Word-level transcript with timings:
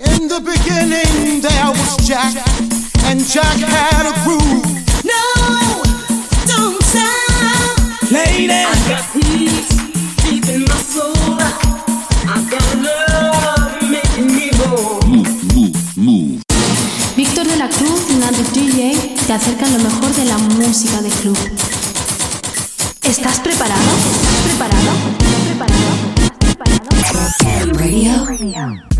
In 0.00 0.28
the 0.28 0.40
beginning 0.40 1.42
there 1.42 1.70
was 1.76 1.96
Jack, 2.08 2.32
and 3.04 3.20
Jack 3.20 3.58
had 3.60 4.06
a 4.08 4.14
groove. 4.24 4.64
No, 5.04 5.22
don't 6.48 6.82
stop. 6.82 7.76
Lady, 8.10 8.48
I 8.48 8.72
got 8.88 9.04
peace 9.12 9.68
deep 10.24 10.48
in 10.48 10.64
my 10.64 10.76
soul. 10.80 11.12
I 11.36 12.40
got 12.48 12.64
love 12.80 13.76
making 13.90 14.32
me 14.32 14.48
whole. 14.56 15.00
Víctor 17.14 17.46
de 17.46 17.56
la 17.56 17.68
Cruz 17.68 18.08
y 18.08 18.14
Nandi 18.14 18.42
DJ 18.54 19.16
te 19.26 19.32
acercan 19.34 19.70
lo 19.72 19.84
mejor 19.84 20.14
de 20.14 20.24
la 20.24 20.38
música 20.38 21.02
de 21.02 21.10
club. 21.10 21.38
¿Estás 23.02 23.38
preparado? 23.40 23.90
¿Estás 24.14 24.40
preparado? 24.46 24.92
¿Estás 25.18 25.42
preparado? 25.44 25.90
¿Estás 26.96 27.36
preparado? 27.36 28.24
Radio. 28.26 28.99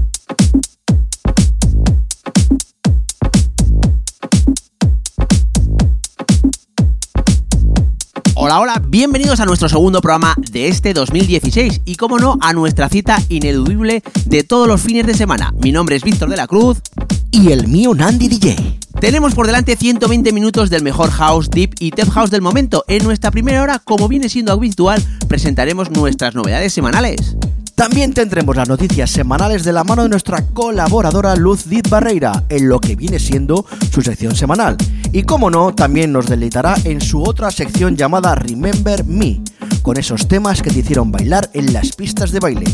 Hola, 8.43 8.59
hola, 8.59 8.81
bienvenidos 8.83 9.39
a 9.39 9.45
nuestro 9.45 9.69
segundo 9.69 10.01
programa 10.01 10.33
de 10.51 10.67
este 10.67 10.95
2016 10.95 11.81
y 11.85 11.93
como 11.93 12.17
no, 12.17 12.39
a 12.41 12.53
nuestra 12.53 12.89
cita 12.89 13.21
ineludible 13.29 14.01
de 14.25 14.43
todos 14.43 14.67
los 14.67 14.81
fines 14.81 15.05
de 15.05 15.13
semana. 15.13 15.53
Mi 15.61 15.71
nombre 15.71 15.95
es 15.95 16.03
Víctor 16.03 16.27
de 16.27 16.37
la 16.37 16.47
Cruz 16.47 16.81
Y 17.29 17.51
el 17.51 17.67
mío 17.67 17.93
Nandi 17.93 18.29
DJ. 18.29 18.79
Tenemos 18.99 19.35
por 19.35 19.45
delante 19.45 19.75
120 19.75 20.33
minutos 20.33 20.71
del 20.71 20.81
mejor 20.81 21.11
house, 21.11 21.51
deep 21.51 21.75
y 21.77 21.91
tech 21.91 22.09
house 22.09 22.31
del 22.31 22.41
momento. 22.41 22.83
En 22.87 23.03
nuestra 23.03 23.29
primera 23.29 23.61
hora, 23.61 23.77
como 23.77 24.07
viene 24.07 24.27
siendo 24.27 24.53
habitual, 24.53 24.99
presentaremos 25.27 25.91
nuestras 25.91 26.33
novedades 26.33 26.73
semanales. 26.73 27.35
También 27.75 28.13
tendremos 28.13 28.55
las 28.55 28.67
noticias 28.67 29.09
semanales 29.09 29.63
de 29.63 29.73
la 29.73 29.83
mano 29.83 30.03
de 30.03 30.09
nuestra 30.09 30.45
colaboradora 30.45 31.35
Luz 31.35 31.69
Did 31.69 31.87
Barreira, 31.89 32.43
en 32.49 32.69
lo 32.69 32.79
que 32.79 32.95
viene 32.95 33.17
siendo 33.17 33.65
su 33.91 34.01
sección 34.01 34.35
semanal. 34.35 34.77
Y 35.13 35.23
como 35.23 35.49
no, 35.49 35.75
también 35.75 36.13
nos 36.13 36.27
deleitará 36.27 36.75
en 36.85 37.01
su 37.01 37.21
otra 37.21 37.51
sección 37.51 37.97
llamada 37.97 38.33
Remember 38.35 39.03
Me, 39.03 39.41
con 39.81 39.97
esos 39.97 40.27
temas 40.27 40.61
que 40.61 40.69
te 40.69 40.79
hicieron 40.79 41.11
bailar 41.11 41.49
en 41.53 41.73
las 41.73 41.91
pistas 41.91 42.31
de 42.31 42.39
baile. 42.39 42.65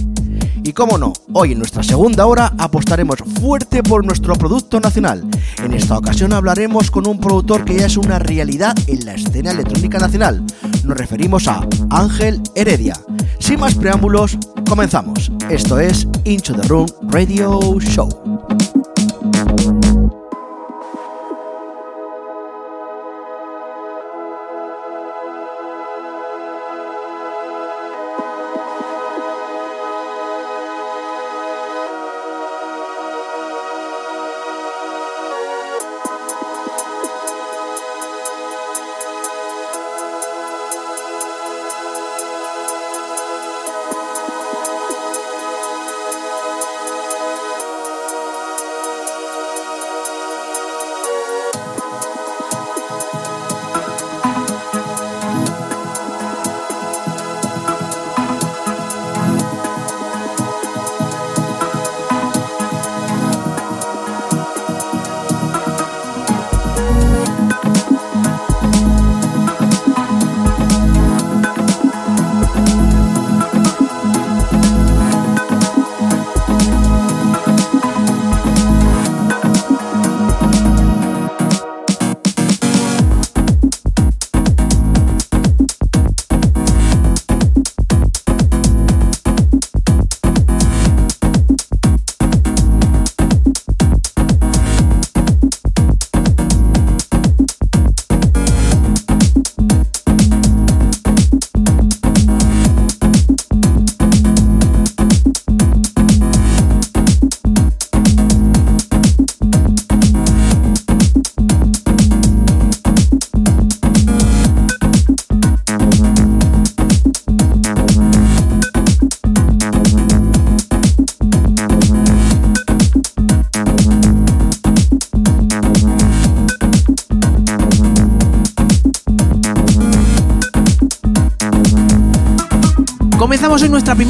Y 0.64 0.74
como 0.74 0.98
no, 0.98 1.14
hoy 1.34 1.54
en 1.54 1.60
nuestra 1.60 1.82
segunda 1.82 2.28
hora 2.28 2.54
apostaremos 2.58 3.20
fuerte 3.42 3.82
por 3.82 4.06
nuestro 4.06 4.36
producto 4.36 4.80
nacional. 4.80 5.28
En 5.64 5.74
esta 5.74 5.98
ocasión 5.98 6.34
hablaremos 6.34 6.92
con 6.92 7.08
un 7.08 7.20
productor 7.20 7.66
que 7.66 7.80
ya 7.80 7.86
es 7.88 7.98
una 7.98 8.20
realidad 8.20 8.76
en 8.86 9.06
la 9.06 9.14
escena 9.14 9.52
electrónica 9.52 9.98
nacional. 9.98 10.44
Nos 10.84 10.98
referimos 10.98 11.48
a 11.48 11.66
Ángel 11.90 12.42
Heredia. 12.54 12.94
Sin 13.40 13.60
más 13.60 13.76
preámbulos, 13.76 14.38
comenzamos. 14.68 15.32
Esto 15.50 15.80
es 15.80 16.08
Into 16.26 16.54
the 16.54 16.68
Room 16.68 16.88
Radio 17.10 17.80
Show. 17.80 18.57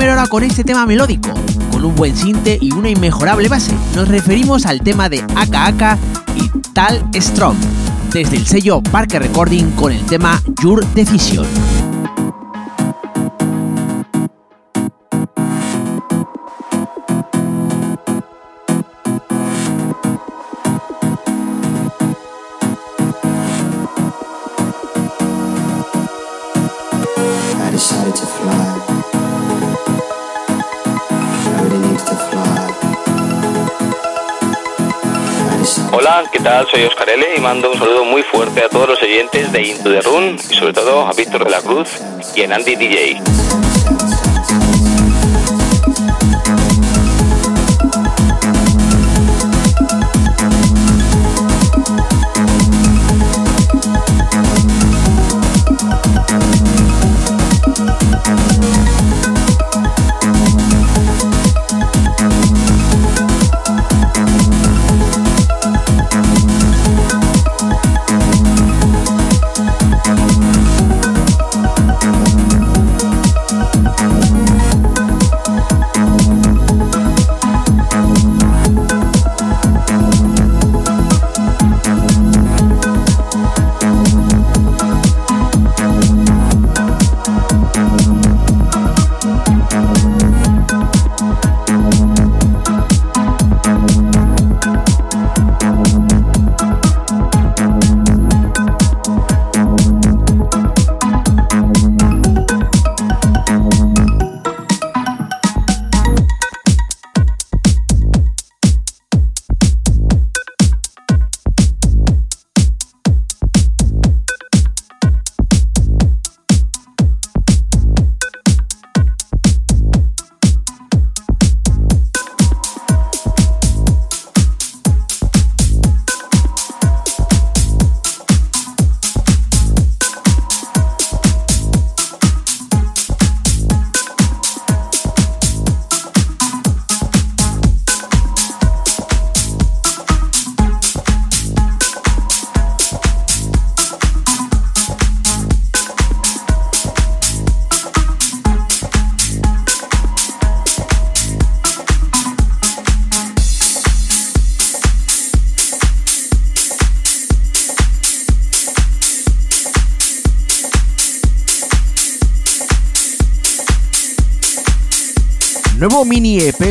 En 0.07 0.15
nuestra 0.15 0.24
primera 0.24 0.24
hora 0.24 0.27
con 0.27 0.44
este 0.44 0.63
tema 0.63 0.86
melódico, 0.86 1.30
con 1.71 1.83
un 1.83 1.95
buen 1.95 2.15
sinte 2.15 2.57
y 2.62 2.71
una 2.71 2.89
inmejorable 2.89 3.50
base. 3.50 3.74
Nos 3.95 4.07
referimos 4.07 4.65
al 4.65 4.81
tema 4.81 5.09
de 5.09 5.24
Aka 5.36 5.98
y 6.36 6.50
Tal 6.74 7.04
Strong, 7.13 7.57
desde 8.13 8.38
el 8.38 8.45
sello 8.45 8.81
Parque 8.81 9.19
Recording 9.19 9.71
con 9.71 9.92
el 9.92 10.04
tema 10.06 10.42
Your 10.62 10.86
Decision. 10.94 11.45
Y 37.19 37.41
mando 37.41 37.71
un 37.71 37.79
saludo 37.79 38.05
muy 38.05 38.21
fuerte 38.21 38.63
a 38.63 38.69
todos 38.69 38.89
los 38.89 39.01
oyentes 39.01 39.51
de 39.51 39.63
Into 39.63 39.89
the 39.89 40.01
Room 40.01 40.35
y 40.35 40.53
sobre 40.53 40.73
todo 40.73 41.07
a 41.07 41.13
Víctor 41.13 41.43
de 41.45 41.49
la 41.49 41.61
Cruz 41.61 41.89
y 42.35 42.43
a 42.43 42.55
Andy 42.55 42.75
DJ. 42.75 43.66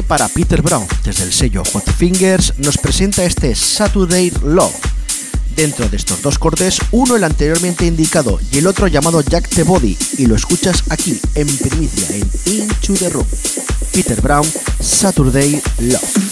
Para 0.07 0.29
Peter 0.29 0.63
Brown, 0.63 0.87
desde 1.05 1.25
el 1.25 1.33
sello 1.33 1.63
Hot 1.73 1.91
Fingers, 1.97 2.55
nos 2.59 2.79
presenta 2.79 3.25
este 3.25 3.55
Saturday 3.55 4.33
Love. 4.45 4.75
Dentro 5.57 5.89
de 5.89 5.97
estos 5.97 6.23
dos 6.23 6.39
cortes, 6.39 6.79
uno 6.93 7.17
el 7.17 7.25
anteriormente 7.25 7.87
indicado 7.87 8.39
y 8.53 8.59
el 8.59 8.67
otro 8.67 8.87
llamado 8.87 9.23
Jack 9.23 9.49
the 9.49 9.63
Body, 9.63 9.97
y 10.19 10.27
lo 10.27 10.37
escuchas 10.37 10.85
aquí 10.91 11.19
en 11.35 11.47
primicia 11.57 12.17
en 12.17 12.31
Into 12.45 12.95
the 12.95 13.09
Room. 13.09 13.27
Peter 13.93 14.21
Brown, 14.21 14.47
Saturday 14.81 15.61
Love. 15.81 16.26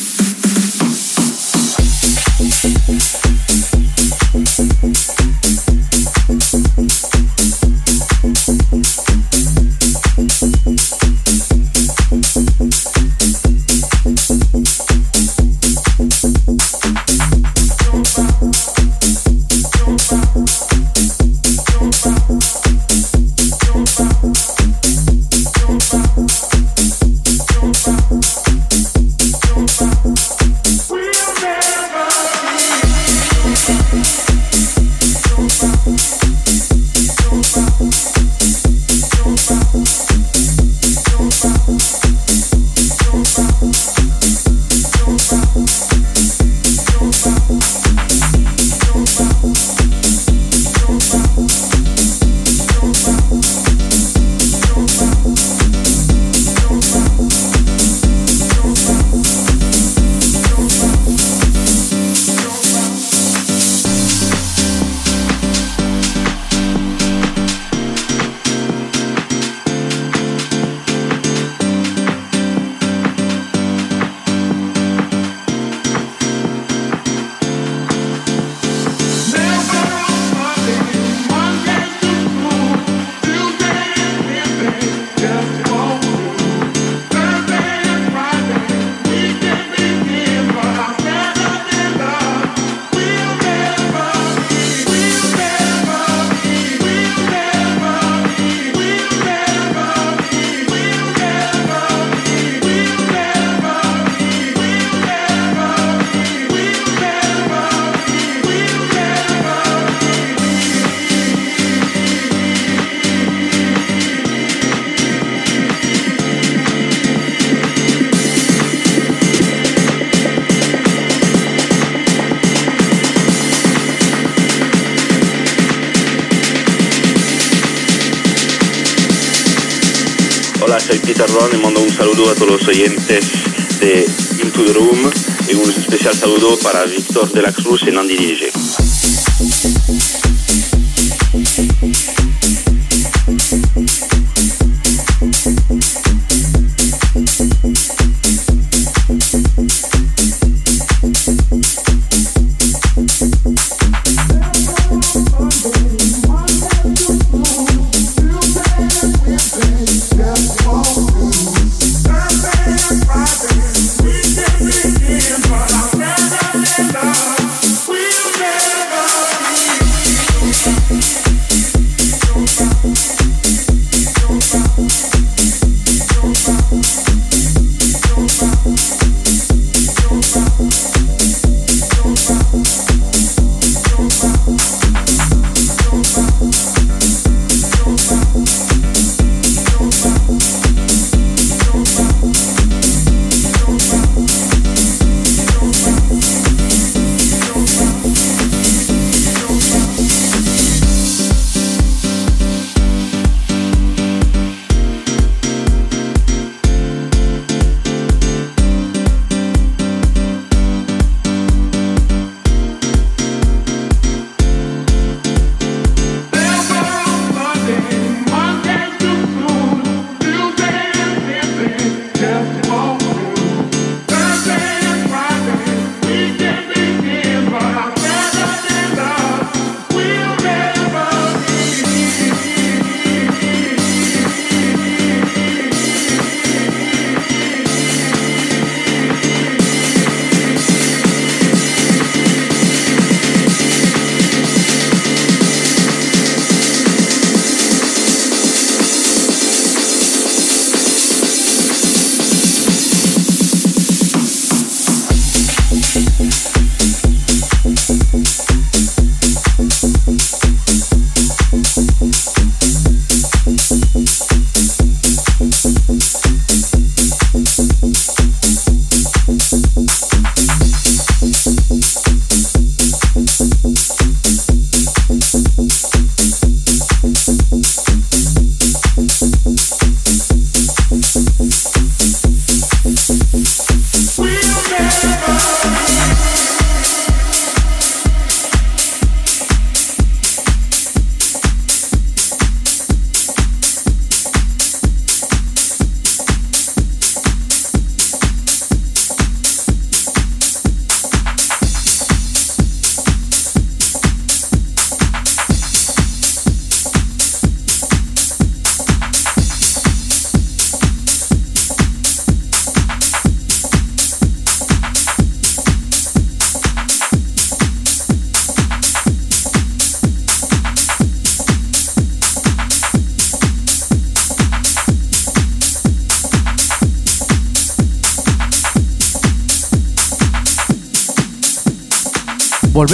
De 137.14 137.42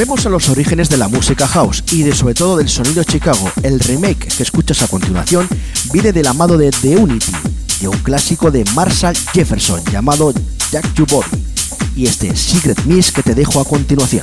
Volvemos 0.01 0.25
a 0.25 0.31
los 0.31 0.49
orígenes 0.49 0.89
de 0.89 0.97
la 0.97 1.09
música 1.09 1.47
house 1.47 1.85
y 1.93 2.05
de 2.05 2.15
sobre 2.15 2.33
todo 2.33 2.57
del 2.57 2.71
sonido 2.71 3.05
Chicago. 3.05 3.53
El 3.63 3.79
remake 3.79 4.29
que 4.35 4.43
escuchas 4.43 4.81
a 4.81 4.89
continuación 4.89 5.47
viene 5.93 6.11
del 6.11 6.27
amado 6.27 6.57
de 6.57 6.71
The 6.71 6.97
Unity, 6.97 7.33
de 7.83 7.89
un 7.89 7.99
clásico 7.99 8.51
de 8.51 8.65
Marshall 8.75 9.15
Jefferson 9.35 9.85
llamado 9.93 10.33
Jack 10.73 10.95
You 10.95 11.05
y 11.95 12.07
este 12.07 12.35
Secret 12.35 12.83
Miss 12.87 13.13
que 13.13 13.23
te 13.23 13.35
dejo 13.35 13.61
a 13.61 13.65
continuación. 13.67 14.23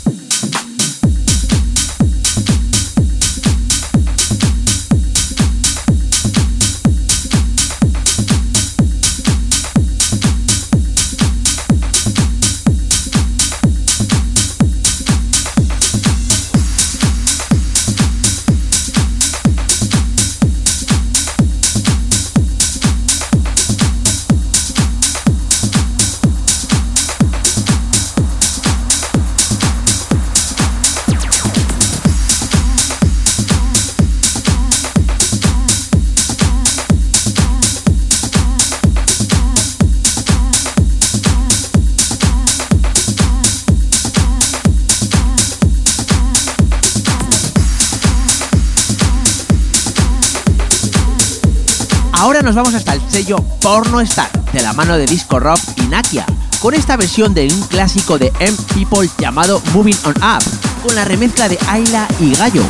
Porno 53.61 54.01
Star, 54.01 54.29
de 54.51 54.61
la 54.61 54.73
mano 54.73 54.97
de 54.97 55.05
Disco 55.05 55.39
Rock 55.39 55.59
y 55.77 55.83
Nakia, 55.83 56.25
con 56.59 56.73
esta 56.73 56.97
versión 56.97 57.33
de 57.33 57.47
un 57.47 57.61
clásico 57.67 58.17
de 58.17 58.33
M 58.39 58.57
People 58.73 59.09
llamado 59.19 59.61
Moving 59.73 59.97
On 60.05 60.15
Up, 60.17 60.43
con 60.83 60.95
la 60.95 61.05
remezcla 61.05 61.47
de 61.47 61.59
Ayla 61.67 62.07
y 62.19 62.33
Gallo. 62.33 62.63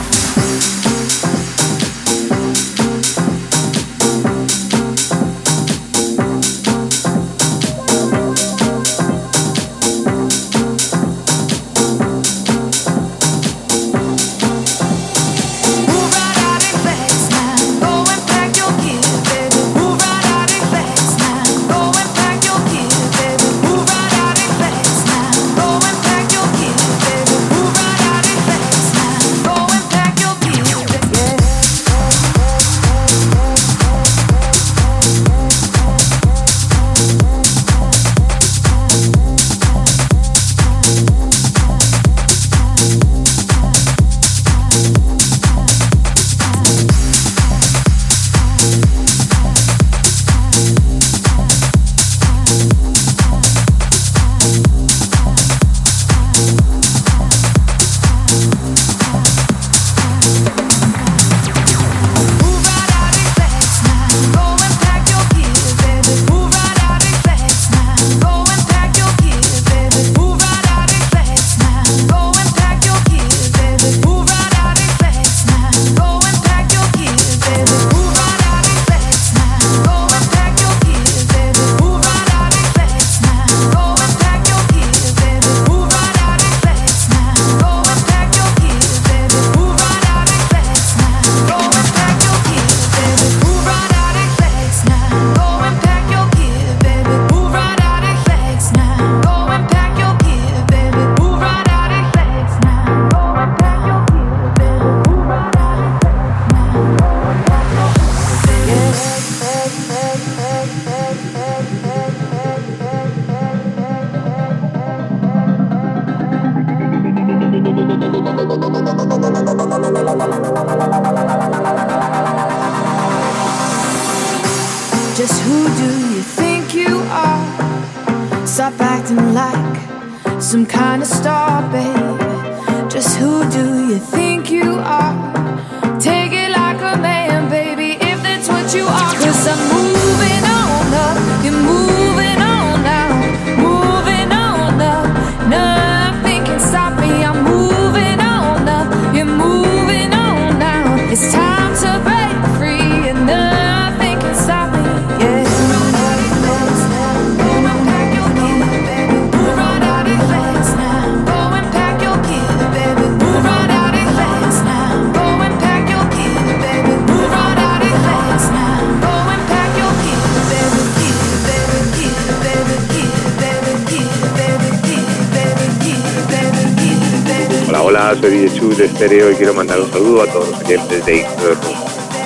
Estéreo 179.01 179.31
y 179.31 179.35
quiero 179.35 179.55
mandar 179.55 179.81
un 179.81 179.91
saludo 179.91 180.21
a 180.21 180.27
todos 180.27 180.49
los 180.49 180.59
clientes 180.59 181.03
de 181.03 181.15
Ixto 181.15 181.47
de 181.47 181.55
Cruz, 181.55 181.77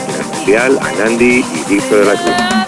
en 0.09 0.21
especial 0.21 0.77
a 0.81 0.91
Nandi 0.91 1.45
y 1.69 1.73
Ixto 1.73 1.99
de 1.99 2.03
la 2.05 2.21
Cruz. 2.21 2.64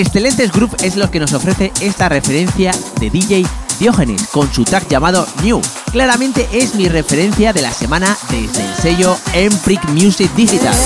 Excelentes 0.00 0.50
Group 0.50 0.76
es 0.82 0.96
lo 0.96 1.10
que 1.10 1.20
nos 1.20 1.34
ofrece 1.34 1.72
esta 1.82 2.08
referencia 2.08 2.72
de 2.98 3.10
DJ 3.10 3.44
Diógenes 3.78 4.28
con 4.28 4.50
su 4.52 4.64
track 4.64 4.88
llamado 4.88 5.26
New. 5.42 5.60
Claramente 5.92 6.48
es 6.52 6.74
mi 6.74 6.88
referencia 6.88 7.52
de 7.52 7.62
la 7.62 7.72
semana 7.72 8.16
desde 8.30 8.64
el 8.64 8.74
sello 8.76 9.16
Empric 9.34 9.86
Music 9.90 10.30
Digital. 10.34 10.76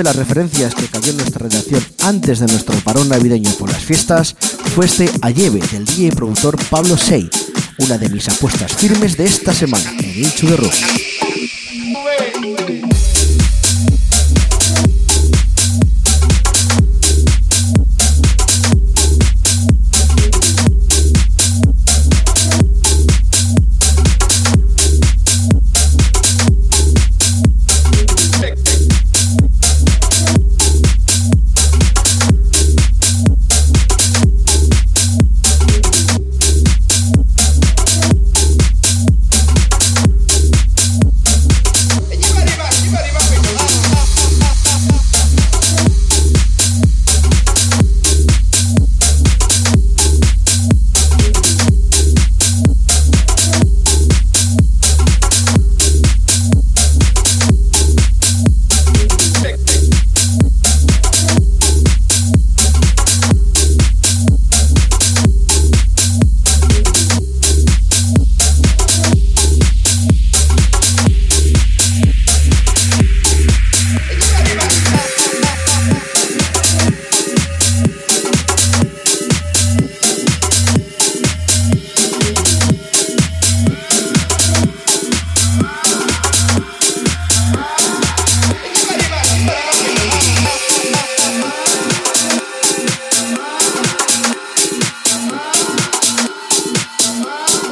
De 0.00 0.04
las 0.04 0.16
referencias 0.16 0.74
que 0.74 0.86
cayó 0.86 1.10
en 1.10 1.18
nuestra 1.18 1.46
redacción 1.46 1.84
antes 2.04 2.38
de 2.38 2.46
nuestro 2.46 2.74
parón 2.80 3.10
navideño 3.10 3.50
por 3.58 3.70
las 3.70 3.84
fiestas 3.84 4.34
fue 4.74 4.86
este 4.86 5.10
Alleve 5.20 5.60
del 5.72 5.84
DJ 5.84 6.06
y 6.06 6.10
productor 6.10 6.56
Pablo 6.70 6.96
Sey, 6.96 7.28
una 7.80 7.98
de 7.98 8.08
mis 8.08 8.26
apuestas 8.30 8.72
firmes 8.72 9.18
de 9.18 9.26
esta 9.26 9.52
semana 9.52 9.92
en 9.98 11.09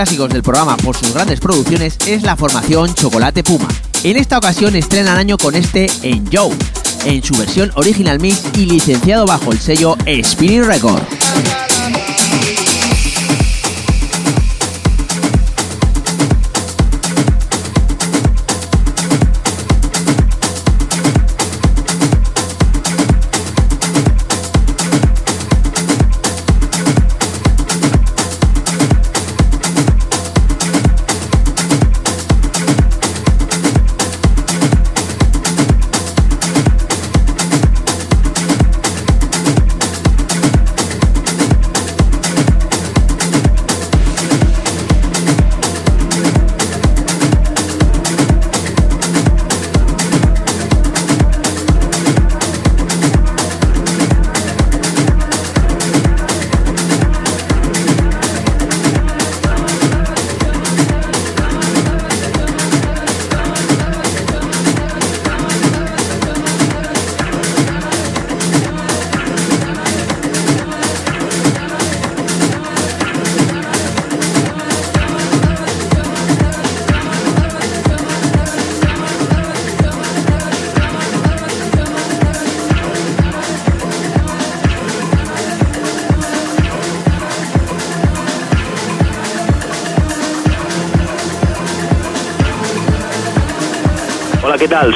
Clásicos 0.00 0.30
del 0.30 0.42
programa 0.42 0.78
por 0.78 0.96
sus 0.96 1.12
grandes 1.12 1.40
producciones 1.40 1.98
es 2.06 2.22
la 2.22 2.34
formación 2.34 2.94
Chocolate 2.94 3.44
Puma. 3.44 3.68
En 4.02 4.16
esta 4.16 4.38
ocasión 4.38 4.74
estrenan 4.74 5.18
año 5.18 5.36
con 5.36 5.54
este 5.54 5.88
En 6.02 6.24
Joe, 6.32 6.56
en 7.04 7.22
su 7.22 7.34
versión 7.34 7.70
original 7.74 8.18
mix 8.18 8.42
y 8.56 8.64
licenciado 8.64 9.26
bajo 9.26 9.52
el 9.52 9.60
sello 9.60 9.98
Spinning 10.24 10.64
Record. 10.64 11.19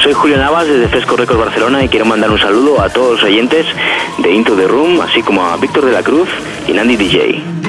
Soy 0.01 0.13
Julio 0.13 0.37
Navas 0.37 0.67
desde 0.67 0.87
Fresco 0.87 1.15
Records 1.15 1.39
Barcelona 1.39 1.83
y 1.83 1.89
quiero 1.89 2.05
mandar 2.05 2.31
un 2.31 2.39
saludo 2.39 2.81
a 2.81 2.89
todos 2.89 3.13
los 3.13 3.23
oyentes 3.23 3.67
de 4.17 4.31
Into 4.31 4.55
the 4.55 4.67
Room, 4.67 4.99
así 4.99 5.21
como 5.21 5.45
a 5.45 5.55
Víctor 5.57 5.85
de 5.85 5.91
la 5.91 6.01
Cruz 6.01 6.27
y 6.67 6.73
Nandy 6.73 6.97
DJ. 6.97 7.64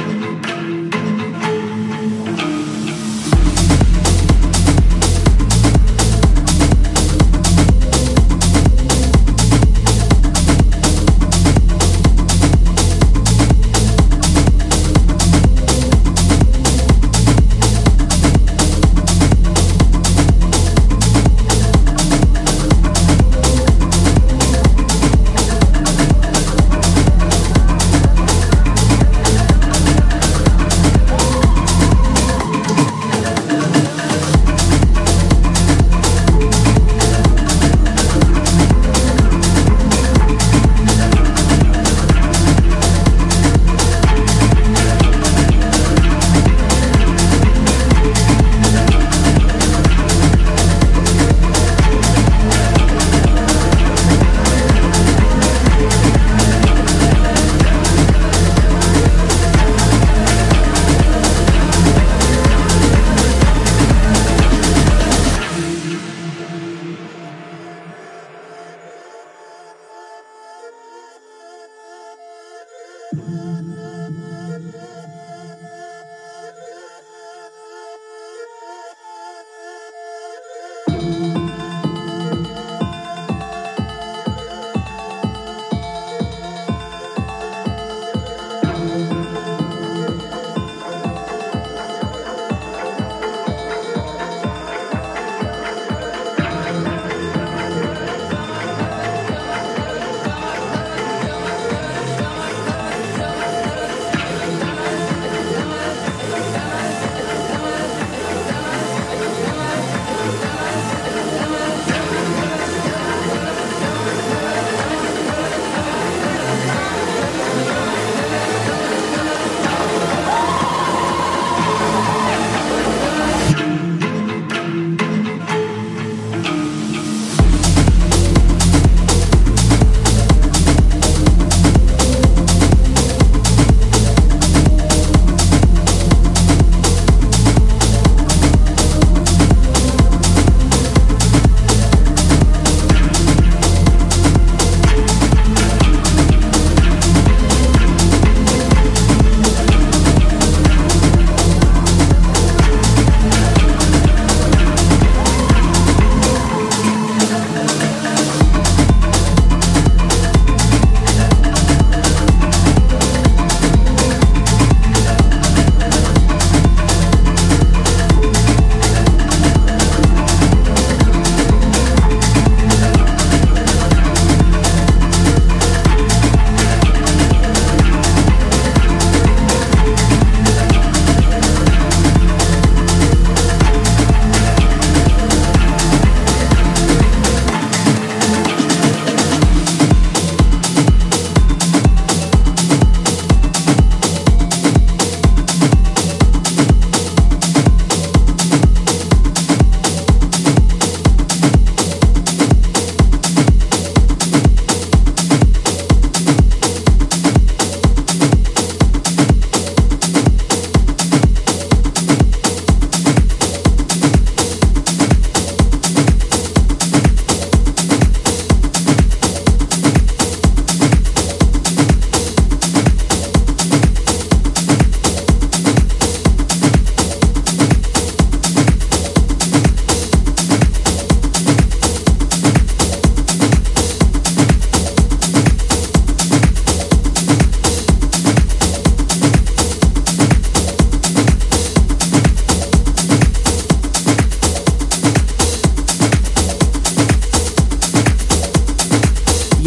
Música 73.17 73.86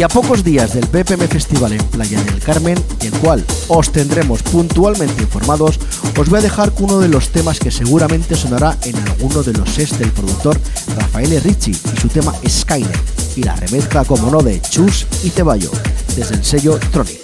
Y 0.00 0.02
a 0.02 0.08
pocos 0.08 0.42
días 0.42 0.72
del 0.72 0.86
BPM 0.86 1.28
Festival 1.28 1.72
en 1.72 1.84
Playa 1.88 2.22
del 2.22 2.40
Carmen, 2.40 2.82
del 3.00 3.12
cual 3.18 3.44
os 3.68 3.92
tendremos 3.92 4.42
puntualmente 4.42 5.22
informados, 5.22 5.78
os 6.16 6.30
voy 6.30 6.38
a 6.38 6.42
dejar 6.42 6.72
con 6.72 6.84
uno 6.84 7.00
de 7.00 7.08
los 7.08 7.28
temas 7.28 7.58
que 7.58 7.70
seguramente 7.70 8.34
sonará 8.34 8.78
en 8.84 8.96
alguno 8.96 9.42
de 9.42 9.52
los 9.52 9.68
sets 9.68 9.98
del 9.98 10.10
productor 10.10 10.58
Rafael 10.96 11.38
Ricci 11.42 11.72
y 11.72 12.00
su 12.00 12.08
tema 12.08 12.32
Skynet, 12.48 12.98
y 13.36 13.42
la 13.42 13.56
remezcla 13.56 14.06
como 14.06 14.30
no 14.30 14.40
de 14.40 14.62
Chus 14.62 15.06
y 15.22 15.28
Ceballo, 15.28 15.70
desde 16.16 16.34
el 16.34 16.44
sello 16.46 16.78
Tronic. 16.90 17.19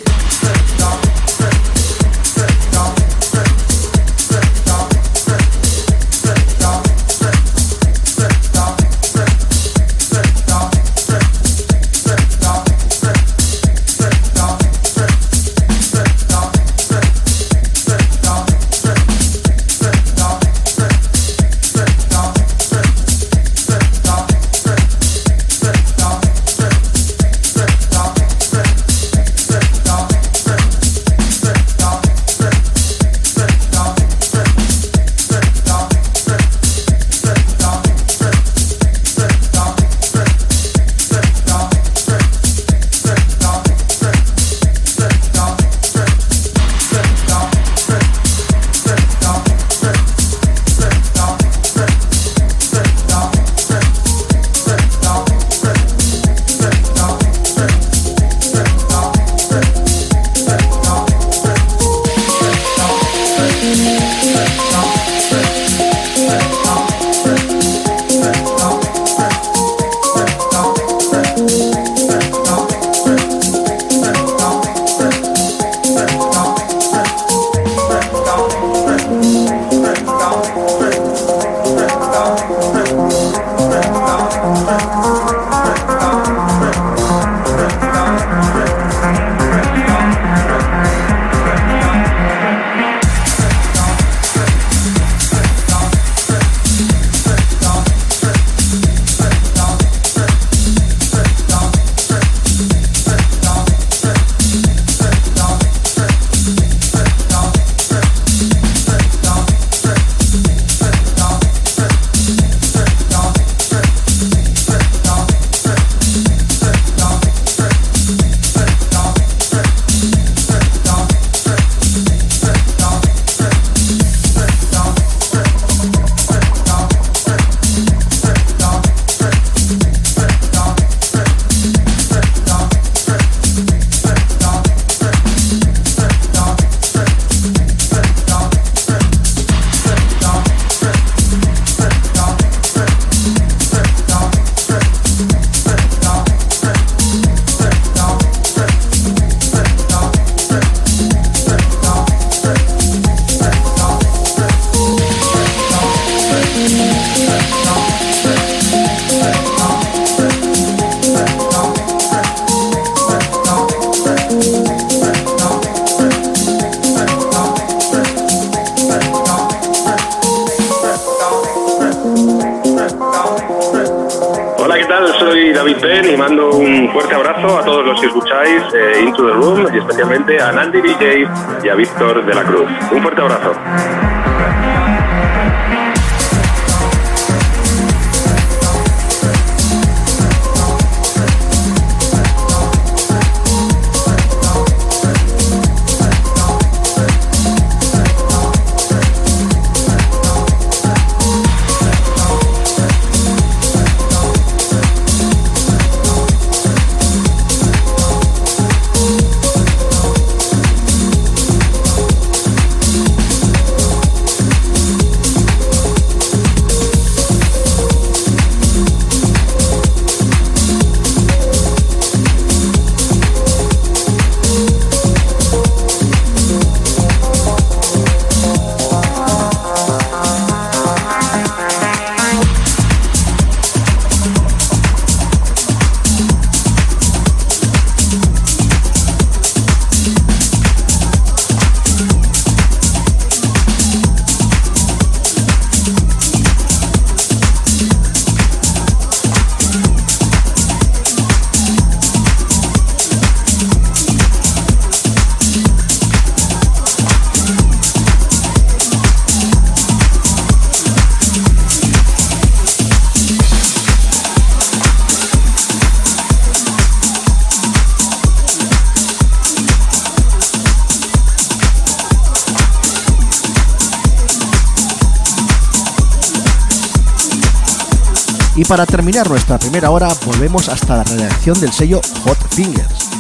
Para 278.69 278.87
terminar 278.87 279.29
nuestra 279.29 279.59
primera 279.59 279.91
hora 279.91 280.09
volvemos 280.25 280.69
hasta 280.69 280.97
la 280.97 281.05
redacción 281.05 281.59
del 281.61 281.73
sello 281.73 282.01
Hot 282.25 282.55
Fingers. 282.55 283.11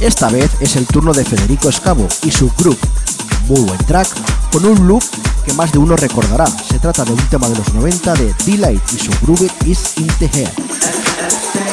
Esta 0.00 0.28
vez 0.28 0.50
es 0.60 0.76
el 0.76 0.86
turno 0.86 1.12
de 1.12 1.24
Federico 1.24 1.68
Escavo 1.68 2.06
y 2.22 2.30
su 2.30 2.50
group. 2.58 2.78
Muy 3.48 3.60
buen 3.60 3.78
track, 3.86 4.08
con 4.52 4.64
un 4.64 4.86
look 4.86 5.02
que 5.44 5.52
más 5.54 5.72
de 5.72 5.78
uno 5.78 5.96
recordará. 5.96 6.46
Se 6.46 6.78
trata 6.78 7.04
de 7.04 7.12
un 7.12 7.28
tema 7.28 7.48
de 7.48 7.56
los 7.56 7.74
90 7.74 8.14
de 8.14 8.34
Delight 8.44 8.82
y 8.92 8.98
su 8.98 9.10
groove 9.22 9.50
is 9.64 9.96
in 9.96 10.06
the 10.18 10.26
hair. 10.26 11.65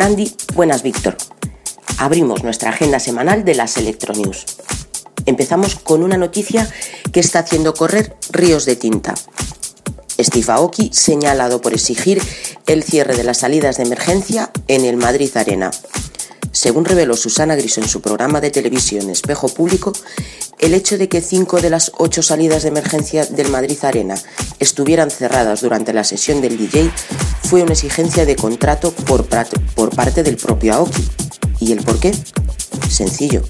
Nandi, 0.00 0.34
buenas 0.54 0.82
Víctor. 0.82 1.14
Abrimos 1.98 2.42
nuestra 2.42 2.70
agenda 2.70 2.98
semanal 2.98 3.44
de 3.44 3.54
las 3.54 3.76
Electronews. 3.76 4.46
Empezamos 5.26 5.74
con 5.74 6.02
una 6.02 6.16
noticia 6.16 6.66
que 7.12 7.20
está 7.20 7.40
haciendo 7.40 7.74
correr 7.74 8.16
ríos 8.30 8.64
de 8.64 8.76
tinta. 8.76 9.14
Steve 10.18 10.52
Aoki 10.52 10.88
señalado 10.94 11.60
por 11.60 11.74
exigir 11.74 12.22
el 12.66 12.82
cierre 12.82 13.14
de 13.14 13.24
las 13.24 13.40
salidas 13.40 13.76
de 13.76 13.82
emergencia 13.82 14.50
en 14.68 14.86
el 14.86 14.96
Madrid 14.96 15.36
Arena. 15.36 15.70
Según 16.50 16.86
reveló 16.86 17.14
Susana 17.14 17.54
Griso 17.54 17.82
en 17.82 17.88
su 17.88 18.00
programa 18.00 18.40
de 18.40 18.50
televisión 18.50 19.10
Espejo 19.10 19.50
Público, 19.50 19.92
el 20.60 20.72
hecho 20.72 20.96
de 20.96 21.10
que 21.10 21.20
cinco 21.20 21.60
de 21.60 21.68
las 21.68 21.92
ocho 21.98 22.22
salidas 22.22 22.62
de 22.62 22.70
emergencia 22.70 23.26
del 23.26 23.50
Madrid 23.50 23.76
Arena 23.82 24.14
estuvieran 24.60 25.10
cerradas 25.10 25.60
durante 25.60 25.92
la 25.92 26.04
sesión 26.04 26.40
del 26.40 26.56
DJ 26.56 26.90
fue 27.50 27.64
una 27.64 27.72
exigencia 27.72 28.24
de 28.24 28.36
contrato 28.36 28.92
por, 28.92 29.26
parte 29.26 30.22
del 30.22 30.36
propio 30.36 30.72
Aoki. 30.72 31.04
¿Y 31.58 31.72
el 31.72 31.82
por 31.82 31.98
qué? 31.98 32.12
Sencillo. 32.88 33.42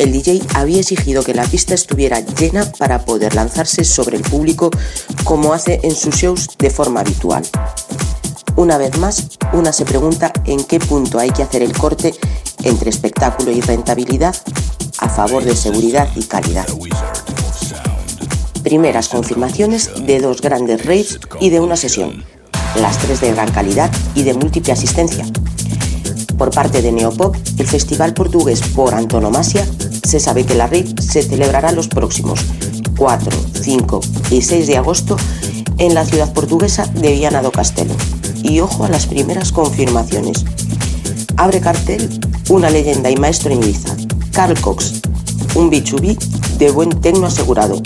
El 0.00 0.10
DJ 0.10 0.42
había 0.54 0.80
exigido 0.80 1.22
que 1.22 1.32
la 1.32 1.44
pista 1.44 1.74
estuviera 1.74 2.18
llena 2.18 2.64
para 2.76 3.04
poder 3.04 3.36
lanzarse 3.36 3.84
sobre 3.84 4.16
el 4.16 4.24
público 4.24 4.70
como 5.22 5.54
hace 5.54 5.78
en 5.84 5.94
sus 5.94 6.16
shows 6.16 6.48
de 6.58 6.70
forma 6.70 7.02
habitual. 7.02 7.44
Una 8.56 8.78
vez 8.78 8.98
más, 8.98 9.28
una 9.52 9.72
se 9.72 9.84
pregunta 9.84 10.32
en 10.44 10.64
qué 10.64 10.80
punto 10.80 11.20
hay 11.20 11.30
que 11.30 11.44
hacer 11.44 11.62
el 11.62 11.78
corte 11.78 12.12
entre 12.64 12.90
espectáculo 12.90 13.52
y 13.52 13.60
rentabilidad 13.60 14.34
a 14.98 15.08
favor 15.08 15.44
de 15.44 15.54
seguridad 15.54 16.08
y 16.16 16.24
calidad. 16.24 16.66
Primeras 18.64 19.08
confirmaciones 19.08 19.88
de 20.04 20.18
dos 20.18 20.40
grandes 20.40 20.84
raves 20.84 21.20
y 21.38 21.50
de 21.50 21.60
una 21.60 21.76
sesión, 21.76 22.24
las 22.76 22.98
tres 22.98 23.20
de 23.20 23.32
gran 23.32 23.50
calidad 23.50 23.90
y 24.14 24.22
de 24.22 24.34
múltiple 24.34 24.72
asistencia. 24.72 25.26
Por 26.38 26.50
parte 26.50 26.82
de 26.82 26.92
Neopop, 26.92 27.36
el 27.58 27.66
festival 27.66 28.14
portugués 28.14 28.62
por 28.74 28.94
antonomasia, 28.94 29.66
se 30.04 30.20
sabe 30.20 30.44
que 30.44 30.54
la 30.54 30.66
rave 30.66 30.86
se 31.00 31.22
celebrará 31.22 31.72
los 31.72 31.88
próximos 31.88 32.40
4, 32.96 33.30
5 33.62 34.00
y 34.30 34.42
6 34.42 34.66
de 34.66 34.76
agosto 34.76 35.16
en 35.78 35.94
la 35.94 36.04
ciudad 36.04 36.32
portuguesa 36.32 36.86
de 36.86 37.12
Viana 37.12 37.42
do 37.42 37.52
Castelo. 37.52 37.94
Y 38.42 38.60
ojo 38.60 38.84
a 38.84 38.88
las 38.88 39.06
primeras 39.06 39.52
confirmaciones. 39.52 40.44
Abre 41.36 41.60
cartel 41.60 42.08
una 42.48 42.70
leyenda 42.70 43.10
y 43.10 43.16
maestro 43.16 43.52
en 43.52 43.62
Ibiza, 43.62 43.96
Carl 44.32 44.58
Cox, 44.60 45.02
un 45.54 45.70
B2B 45.70 46.18
de 46.58 46.70
buen 46.70 46.90
tecno 47.00 47.26
asegurado, 47.26 47.80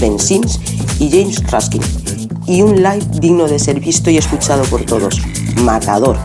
Ben 0.00 0.18
Sims 0.18 0.60
y 0.98 1.10
James 1.10 1.42
Raskin, 1.50 1.82
y 2.46 2.62
un 2.62 2.76
live 2.76 3.04
digno 3.20 3.46
de 3.46 3.58
ser 3.58 3.80
visto 3.80 4.10
y 4.10 4.18
escuchado 4.18 4.64
por 4.64 4.84
todos, 4.84 5.20
Matador. 5.62 6.18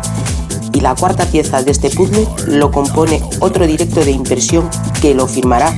Y 0.73 0.81
la 0.81 0.95
cuarta 0.95 1.25
pieza 1.25 1.63
de 1.63 1.71
este 1.71 1.89
puzzle 1.89 2.27
lo 2.47 2.71
compone 2.71 3.21
otro 3.39 3.65
directo 3.65 4.03
de 4.03 4.11
impresión 4.11 4.69
que 5.01 5.13
lo 5.15 5.27
firmará 5.27 5.73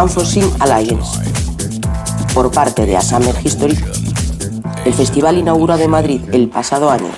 Unforeseen 0.00 0.50
Alliance. 0.60 1.18
Por 2.34 2.50
parte 2.50 2.86
de 2.86 2.96
A 2.96 3.00
Summer 3.00 3.34
History, 3.42 3.78
el 4.84 4.94
festival 4.94 5.38
inaugurado 5.38 5.80
de 5.80 5.88
Madrid 5.88 6.20
el 6.32 6.48
pasado 6.48 6.90
año 6.90 7.10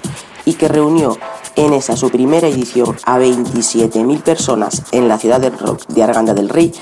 y 0.45 0.55
que 0.55 0.69
reunió 0.69 1.19
en 1.61 1.75
esa 1.75 1.95
su 1.95 2.11
primera 2.11 2.49
edición 2.49 2.97
a 3.05 3.19
27.000 3.19 4.23
personas 4.23 4.83
en 4.93 5.09
la 5.09 5.19
ciudad 5.19 5.41
de 5.41 6.03
Arganda 6.03 6.33
del 6.33 6.49
Rey, 6.49 6.73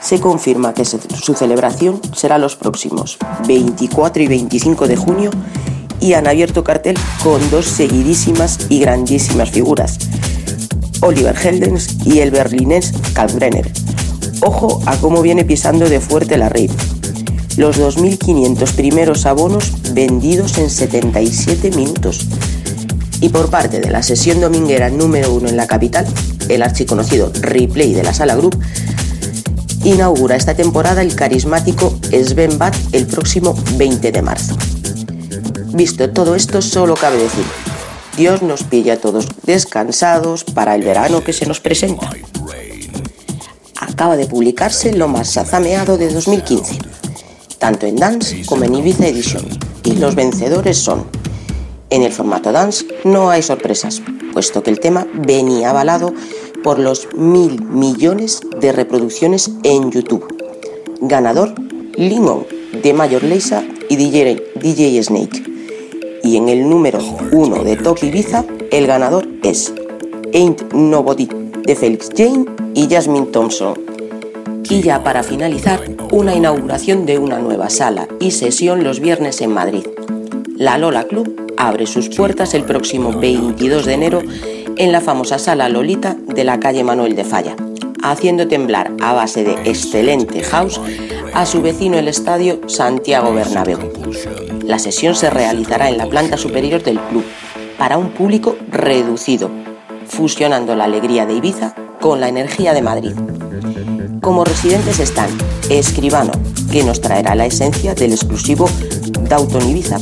se 0.00 0.20
confirma 0.20 0.74
que 0.74 0.84
su 0.84 1.34
celebración 1.34 2.00
será 2.14 2.38
los 2.38 2.54
próximos 2.54 3.18
24 3.48 4.22
y 4.22 4.28
25 4.28 4.86
de 4.86 4.96
junio 4.96 5.30
y 5.98 6.12
han 6.12 6.28
abierto 6.28 6.62
cartel 6.62 6.96
con 7.24 7.50
dos 7.50 7.66
seguidísimas 7.66 8.66
y 8.68 8.78
grandísimas 8.78 9.50
figuras, 9.50 9.98
Oliver 11.00 11.36
Heldens 11.36 12.06
y 12.06 12.20
el 12.20 12.30
berlinés 12.30 12.92
Kalkbrenner. 13.14 13.72
Ojo 14.40 14.80
a 14.86 14.96
cómo 14.98 15.22
viene 15.22 15.44
pisando 15.44 15.88
de 15.88 16.00
fuerte 16.00 16.38
la 16.38 16.48
rave. 16.48 16.70
Los 17.56 17.80
2.500 17.80 18.72
primeros 18.74 19.26
abonos 19.26 19.72
vendidos 19.92 20.58
en 20.58 20.70
77 20.70 21.72
minutos 21.72 22.28
y 23.22 23.28
por 23.28 23.48
parte 23.50 23.80
de 23.80 23.88
la 23.88 24.02
sesión 24.02 24.40
dominguera 24.40 24.90
número 24.90 25.32
uno 25.32 25.48
en 25.48 25.56
la 25.56 25.68
capital, 25.68 26.04
el 26.48 26.60
archiconocido 26.60 27.32
Replay 27.40 27.94
de 27.94 28.02
la 28.02 28.12
Sala 28.12 28.34
Group, 28.34 28.58
inaugura 29.84 30.34
esta 30.34 30.54
temporada 30.54 31.02
el 31.02 31.14
carismático 31.14 31.96
Sven 32.10 32.58
Bat 32.58 32.74
el 32.90 33.06
próximo 33.06 33.54
20 33.76 34.10
de 34.10 34.22
marzo. 34.22 34.56
Visto 35.72 36.10
todo 36.10 36.34
esto, 36.34 36.60
solo 36.60 36.94
cabe 36.94 37.16
decir, 37.18 37.44
Dios 38.16 38.42
nos 38.42 38.64
pilla 38.64 38.94
a 38.94 38.96
todos 38.96 39.28
descansados 39.44 40.42
para 40.42 40.74
el 40.74 40.82
verano 40.82 41.22
que 41.22 41.32
se 41.32 41.46
nos 41.46 41.60
presenta. 41.60 42.10
Acaba 43.80 44.16
de 44.16 44.26
publicarse 44.26 44.92
lo 44.92 45.06
más 45.06 45.36
azameado 45.36 45.96
de 45.96 46.12
2015, 46.12 46.76
tanto 47.58 47.86
en 47.86 47.96
Dance 47.96 48.44
como 48.46 48.64
en 48.64 48.74
Ibiza 48.74 49.06
Edition, 49.06 49.46
y 49.84 49.92
los 49.92 50.16
vencedores 50.16 50.76
son 50.76 51.21
en 51.92 52.02
el 52.02 52.10
formato 52.10 52.52
dance 52.52 52.86
no 53.04 53.28
hay 53.28 53.42
sorpresas, 53.42 54.00
puesto 54.32 54.62
que 54.62 54.70
el 54.70 54.80
tema 54.80 55.06
venía 55.12 55.70
avalado 55.70 56.14
por 56.64 56.78
los 56.78 57.12
mil 57.14 57.62
millones 57.64 58.40
de 58.60 58.72
reproducciones 58.72 59.50
en 59.62 59.90
YouTube. 59.90 60.26
Ganador, 61.00 61.54
Limon, 61.96 62.46
de 62.82 62.94
Mayor 62.94 63.22
Leisa 63.22 63.62
y 63.90 63.96
DJ, 63.96 65.02
Snake. 65.02 65.42
Y 66.24 66.38
en 66.38 66.48
el 66.48 66.66
número 66.68 66.98
uno 67.30 67.62
de 67.62 67.76
Top 67.76 68.02
Ibiza, 68.02 68.46
el 68.70 68.86
ganador 68.86 69.28
es 69.42 69.74
Ain't 70.32 70.72
Nobody 70.72 71.28
de 71.66 71.76
Felix 71.76 72.08
Jane 72.16 72.46
y 72.74 72.88
Jasmine 72.88 73.26
Thompson. 73.26 73.74
Y 74.70 74.80
ya 74.80 75.04
para 75.04 75.22
finalizar, 75.22 75.82
una 76.10 76.34
inauguración 76.34 77.04
de 77.04 77.18
una 77.18 77.38
nueva 77.38 77.68
sala 77.68 78.08
y 78.18 78.30
sesión 78.30 78.82
los 78.82 79.00
viernes 79.00 79.42
en 79.42 79.52
Madrid. 79.52 79.86
La 80.56 80.78
Lola 80.78 81.04
Club 81.04 81.41
abre 81.68 81.86
sus 81.86 82.08
puertas 82.08 82.54
el 82.54 82.64
próximo 82.64 83.12
22 83.12 83.84
de 83.84 83.94
enero 83.94 84.22
en 84.76 84.90
la 84.90 85.00
famosa 85.00 85.38
sala 85.38 85.68
Lolita 85.68 86.16
de 86.26 86.42
la 86.42 86.58
calle 86.58 86.82
Manuel 86.82 87.14
de 87.14 87.22
Falla, 87.22 87.54
haciendo 88.02 88.48
temblar 88.48 88.90
a 89.00 89.12
base 89.12 89.44
de 89.44 89.52
excelente 89.70 90.42
house 90.42 90.80
a 91.32 91.46
su 91.46 91.62
vecino 91.62 91.98
el 91.98 92.08
estadio 92.08 92.60
Santiago 92.66 93.32
Bernabéu. 93.32 93.78
La 94.64 94.80
sesión 94.80 95.14
se 95.14 95.30
realizará 95.30 95.88
en 95.88 95.98
la 95.98 96.08
planta 96.08 96.36
superior 96.36 96.82
del 96.82 96.98
club 96.98 97.24
para 97.78 97.96
un 97.96 98.10
público 98.10 98.56
reducido, 98.68 99.48
fusionando 100.08 100.74
la 100.74 100.84
alegría 100.84 101.26
de 101.26 101.34
Ibiza 101.34 101.76
con 102.00 102.20
la 102.20 102.28
energía 102.28 102.74
de 102.74 102.82
Madrid. 102.82 103.12
Como 104.20 104.44
residentes 104.44 104.98
están 104.98 105.30
Escribano, 105.70 106.32
que 106.72 106.82
nos 106.82 107.00
traerá 107.00 107.36
la 107.36 107.46
esencia 107.46 107.94
del 107.94 108.12
exclusivo 108.12 108.68
Dauton 109.28 109.68
Ibiza, 109.68 109.98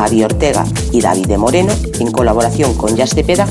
Javi 0.00 0.24
Ortega 0.24 0.64
y 0.92 1.02
David 1.02 1.26
de 1.26 1.36
Moreno, 1.36 1.74
en 1.98 2.10
colaboración 2.10 2.72
con 2.72 2.96
Jazz 2.96 3.10
Cepeda, 3.10 3.46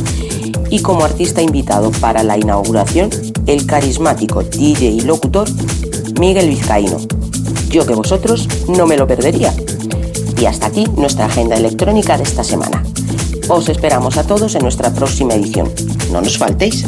y 0.71 0.81
como 0.81 1.05
artista 1.05 1.43
invitado 1.43 1.91
para 1.91 2.23
la 2.23 2.39
inauguración, 2.39 3.11
el 3.45 3.67
carismático 3.67 4.41
DJ 4.41 4.87
y 4.87 5.01
locutor 5.01 5.47
Miguel 6.19 6.49
Vizcaíno. 6.49 6.97
Yo 7.69 7.85
que 7.85 7.93
vosotros 7.93 8.47
no 8.67 8.87
me 8.87 8.97
lo 8.97 9.05
perdería. 9.05 9.53
Y 10.41 10.45
hasta 10.45 10.65
aquí 10.65 10.87
nuestra 10.97 11.25
agenda 11.25 11.55
electrónica 11.55 12.17
de 12.17 12.23
esta 12.23 12.43
semana. 12.43 12.83
Os 13.47 13.69
esperamos 13.69 14.17
a 14.17 14.23
todos 14.23 14.55
en 14.55 14.63
nuestra 14.63 14.91
próxima 14.91 15.35
edición. 15.35 15.71
No 16.11 16.19
nos 16.19 16.39
faltéis. 16.39 16.83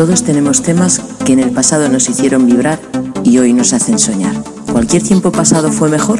Todos 0.00 0.22
tenemos 0.22 0.62
temas 0.62 1.02
que 1.26 1.34
en 1.34 1.40
el 1.40 1.50
pasado 1.50 1.90
nos 1.90 2.08
hicieron 2.08 2.46
vibrar 2.46 2.80
y 3.22 3.36
hoy 3.36 3.52
nos 3.52 3.74
hacen 3.74 3.98
soñar. 3.98 4.34
¿Cualquier 4.72 5.02
tiempo 5.02 5.30
pasado 5.30 5.70
fue 5.70 5.90
mejor? 5.90 6.18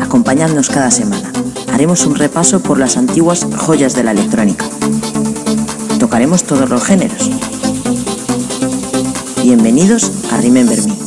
Acompañadnos 0.00 0.68
cada 0.70 0.92
semana. 0.92 1.32
Haremos 1.72 2.06
un 2.06 2.14
repaso 2.14 2.60
por 2.60 2.78
las 2.78 2.96
antiguas 2.96 3.44
joyas 3.56 3.96
de 3.96 4.04
la 4.04 4.12
electrónica. 4.12 4.66
Tocaremos 5.98 6.44
todos 6.44 6.70
los 6.70 6.84
géneros. 6.84 7.28
Bienvenidos 9.42 10.12
a 10.30 10.36
Remember 10.36 10.80
Me. 10.80 11.03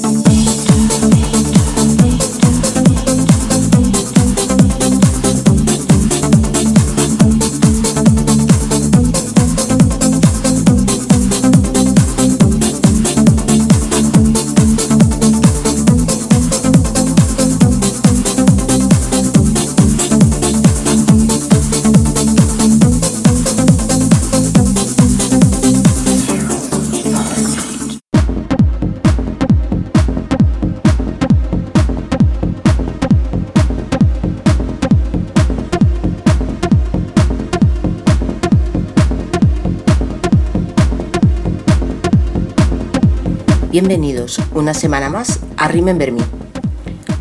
Una 44.57 44.73
semana 44.73 45.09
más 45.09 45.39
a 45.55 45.67
Remember 45.67 46.11
Me. 46.11 46.21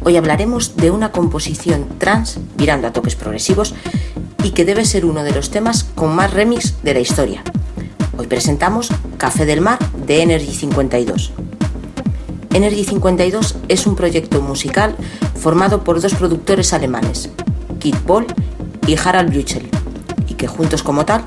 Hoy 0.02 0.16
hablaremos 0.16 0.76
de 0.76 0.90
una 0.90 1.12
composición 1.12 1.86
trans 1.98 2.38
virando 2.56 2.86
a 2.86 2.92
toques 2.92 3.14
progresivos 3.14 3.74
y 4.42 4.50
que 4.50 4.64
debe 4.64 4.84
ser 4.84 5.04
uno 5.04 5.22
de 5.22 5.32
los 5.32 5.50
temas 5.50 5.84
con 5.84 6.14
más 6.14 6.32
remix 6.32 6.82
de 6.82 6.94
la 6.94 7.00
historia. 7.00 7.42
Hoy 8.16 8.26
presentamos 8.26 8.88
Café 9.18 9.44
del 9.44 9.60
Mar 9.60 9.78
de 10.06 10.22
Energy 10.22 10.54
52. 10.54 11.32
Energy 12.54 12.84
52 12.84 13.56
es 13.68 13.86
un 13.86 13.96
proyecto 13.96 14.40
musical 14.40 14.96
formado 15.34 15.84
por 15.84 16.00
dos 16.00 16.14
productores 16.14 16.72
alemanes, 16.72 17.28
Kit 17.80 17.96
Paul 17.96 18.26
y 18.86 18.96
Harald 18.96 19.30
Brüchel, 19.30 19.68
y 20.26 20.34
que 20.34 20.46
juntos 20.46 20.82
como 20.82 21.04
tal 21.04 21.24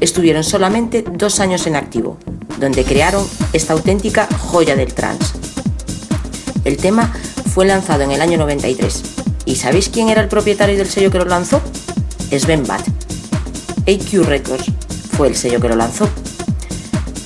estuvieron 0.00 0.42
solamente 0.42 1.04
dos 1.12 1.38
años 1.38 1.68
en 1.68 1.76
activo, 1.76 2.18
donde 2.58 2.84
crearon 2.84 3.24
esta 3.52 3.74
auténtica 3.74 4.26
joya 4.38 4.74
del 4.74 4.92
trance. 4.92 5.31
El 6.64 6.76
tema 6.76 7.12
fue 7.52 7.66
lanzado 7.66 8.02
en 8.02 8.12
el 8.12 8.20
año 8.20 8.38
93. 8.38 9.02
¿Y 9.44 9.56
sabéis 9.56 9.88
quién 9.88 10.08
era 10.08 10.22
el 10.22 10.28
propietario 10.28 10.76
del 10.76 10.88
sello 10.88 11.10
que 11.10 11.18
lo 11.18 11.24
lanzó? 11.24 11.60
Sven 12.30 12.64
Bad. 12.66 12.82
AQ 13.86 14.24
Records 14.24 14.66
fue 15.16 15.28
el 15.28 15.36
sello 15.36 15.60
que 15.60 15.68
lo 15.68 15.76
lanzó. 15.76 16.08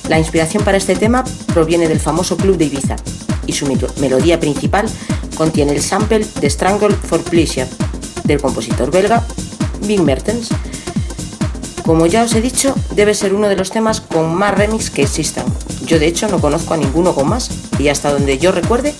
La 0.09 0.17
inspiración 0.17 0.63
para 0.63 0.77
este 0.77 0.95
tema 0.95 1.23
proviene 1.53 1.87
del 1.87 1.99
famoso 1.99 2.37
club 2.37 2.57
de 2.57 2.65
Ibiza 2.65 2.95
y 3.45 3.53
su 3.53 3.67
melodía 3.99 4.39
principal 4.39 4.87
contiene 5.35 5.73
el 5.73 5.81
sample 5.81 6.25
de 6.41 6.49
Strangle 6.49 6.95
for 6.95 7.21
Pleasure 7.21 7.67
del 8.23 8.41
compositor 8.41 8.91
belga 8.91 9.25
Bing 9.85 10.03
Mertens. 10.03 10.49
Como 11.85 12.05
ya 12.05 12.23
os 12.23 12.35
he 12.35 12.41
dicho, 12.41 12.75
debe 12.95 13.13
ser 13.13 13.33
uno 13.33 13.47
de 13.47 13.55
los 13.55 13.71
temas 13.71 14.01
con 14.01 14.35
más 14.35 14.57
remix 14.57 14.89
que 14.89 15.03
existan. 15.03 15.45
Yo 15.85 15.99
de 15.99 16.07
hecho 16.07 16.27
no 16.27 16.41
conozco 16.41 16.73
a 16.73 16.77
ninguno 16.77 17.15
con 17.15 17.29
más 17.29 17.49
y 17.79 17.87
hasta 17.87 18.11
donde 18.11 18.37
yo 18.37 18.51
recuerde, 18.51 18.93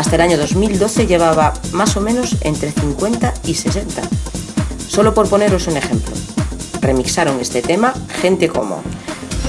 hasta 0.00 0.16
el 0.16 0.22
año 0.22 0.38
2012 0.38 1.06
llevaba 1.06 1.52
más 1.72 1.94
o 1.94 2.00
menos 2.00 2.38
entre 2.40 2.72
50 2.72 3.34
y 3.44 3.52
60. 3.52 4.00
Solo 4.88 5.12
por 5.12 5.28
poneros 5.28 5.66
un 5.66 5.76
ejemplo, 5.76 6.14
remixaron 6.80 7.38
este 7.38 7.60
tema 7.60 7.92
gente 8.22 8.48
como 8.48 8.82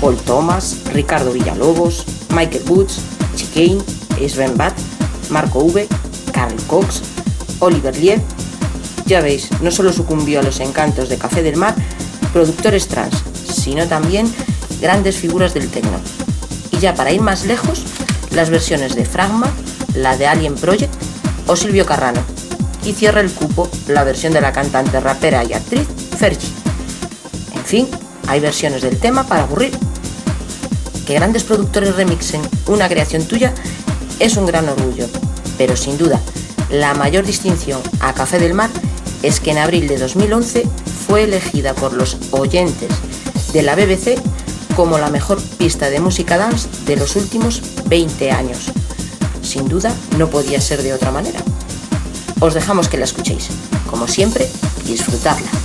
Paul 0.02 0.18
Thomas, 0.18 0.80
Ricardo 0.92 1.32
Villalobos, 1.32 2.04
Michael 2.36 2.66
Woods, 2.68 3.00
Chicane, 3.38 3.82
Sven 4.28 4.58
Bat, 4.58 4.74
Marco 5.30 5.60
V, 5.60 5.88
Carl 6.34 6.58
Cox, 6.68 7.02
Oliver 7.60 7.96
Lieb. 7.96 8.20
Ya 9.06 9.22
veis, 9.22 9.48
no 9.62 9.72
solo 9.72 9.94
sucumbió 9.94 10.42
a 10.42 10.44
los 10.44 10.60
encantos 10.60 11.08
de 11.08 11.18
Café 11.18 11.44
del 11.44 11.56
Mar, 11.56 11.76
productores 12.34 12.90
trans, 12.90 13.24
sino 13.50 13.88
también 13.88 14.30
grandes 14.82 15.16
figuras 15.16 15.54
del 15.54 15.70
techno. 15.70 15.98
Y 16.72 16.80
ya 16.80 16.94
para 16.94 17.14
ir 17.14 17.22
más 17.22 17.46
lejos, 17.46 17.84
las 18.32 18.50
versiones 18.50 18.96
de 18.96 19.06
Fragma, 19.06 19.50
la 19.96 20.18
de 20.18 20.28
Alien 20.28 20.56
Project 20.56 20.94
o 21.48 21.56
Silvio 21.56 21.86
Carrano. 21.86 22.22
Y 22.84 22.94
cierra 22.94 23.22
el 23.22 23.32
cupo 23.32 23.70
la 23.88 24.04
versión 24.04 24.34
de 24.34 24.42
la 24.42 24.52
cantante 24.52 25.00
rapera 25.00 25.44
y 25.44 25.54
actriz 25.54 25.88
Fergie. 26.18 26.50
En 27.56 27.64
fin, 27.66 27.88
hay 28.28 28.40
versiones 28.40 28.82
del 28.82 28.98
tema 28.98 29.28
para 29.28 29.44
aburrir. 29.44 29.72
Que 31.06 31.14
grandes 31.14 31.44
productores 31.44 31.96
remixen 31.96 32.42
una 32.68 32.88
creación 32.88 33.26
tuya 33.26 33.54
es 34.20 34.38
un 34.38 34.46
gran 34.46 34.68
orgullo, 34.70 35.08
pero 35.58 35.76
sin 35.76 35.98
duda, 35.98 36.20
la 36.70 36.94
mayor 36.94 37.26
distinción 37.26 37.82
a 38.00 38.14
Café 38.14 38.40
del 38.40 38.54
Mar 38.54 38.70
es 39.24 39.40
que 39.40 39.52
en 39.52 39.58
abril 39.58 39.88
de 39.88 39.98
2011 39.98 40.64
fue 41.08 41.24
elegida 41.24 41.74
por 41.74 41.94
los 41.94 42.18
oyentes 42.32 42.90
de 43.52 43.62
la 43.64 43.76
BBC 43.76 44.20
como 44.76 44.98
la 44.98 45.10
mejor 45.10 45.42
pista 45.58 45.90
de 45.90 46.00
música 46.00 46.38
dance 46.38 46.70
de 46.86 46.96
los 46.96 47.16
últimos 47.16 47.62
20 47.88 48.32
años 48.32 48.72
sin 49.52 49.68
duda 49.68 49.94
no 50.18 50.30
podía 50.30 50.62
ser 50.62 50.82
de 50.82 50.94
otra 50.94 51.12
manera. 51.12 51.42
Os 52.40 52.54
dejamos 52.54 52.88
que 52.88 52.96
la 52.98 53.04
escuchéis. 53.04 53.50
Como 53.86 54.08
siempre, 54.08 54.50
disfrutarla. 54.86 55.61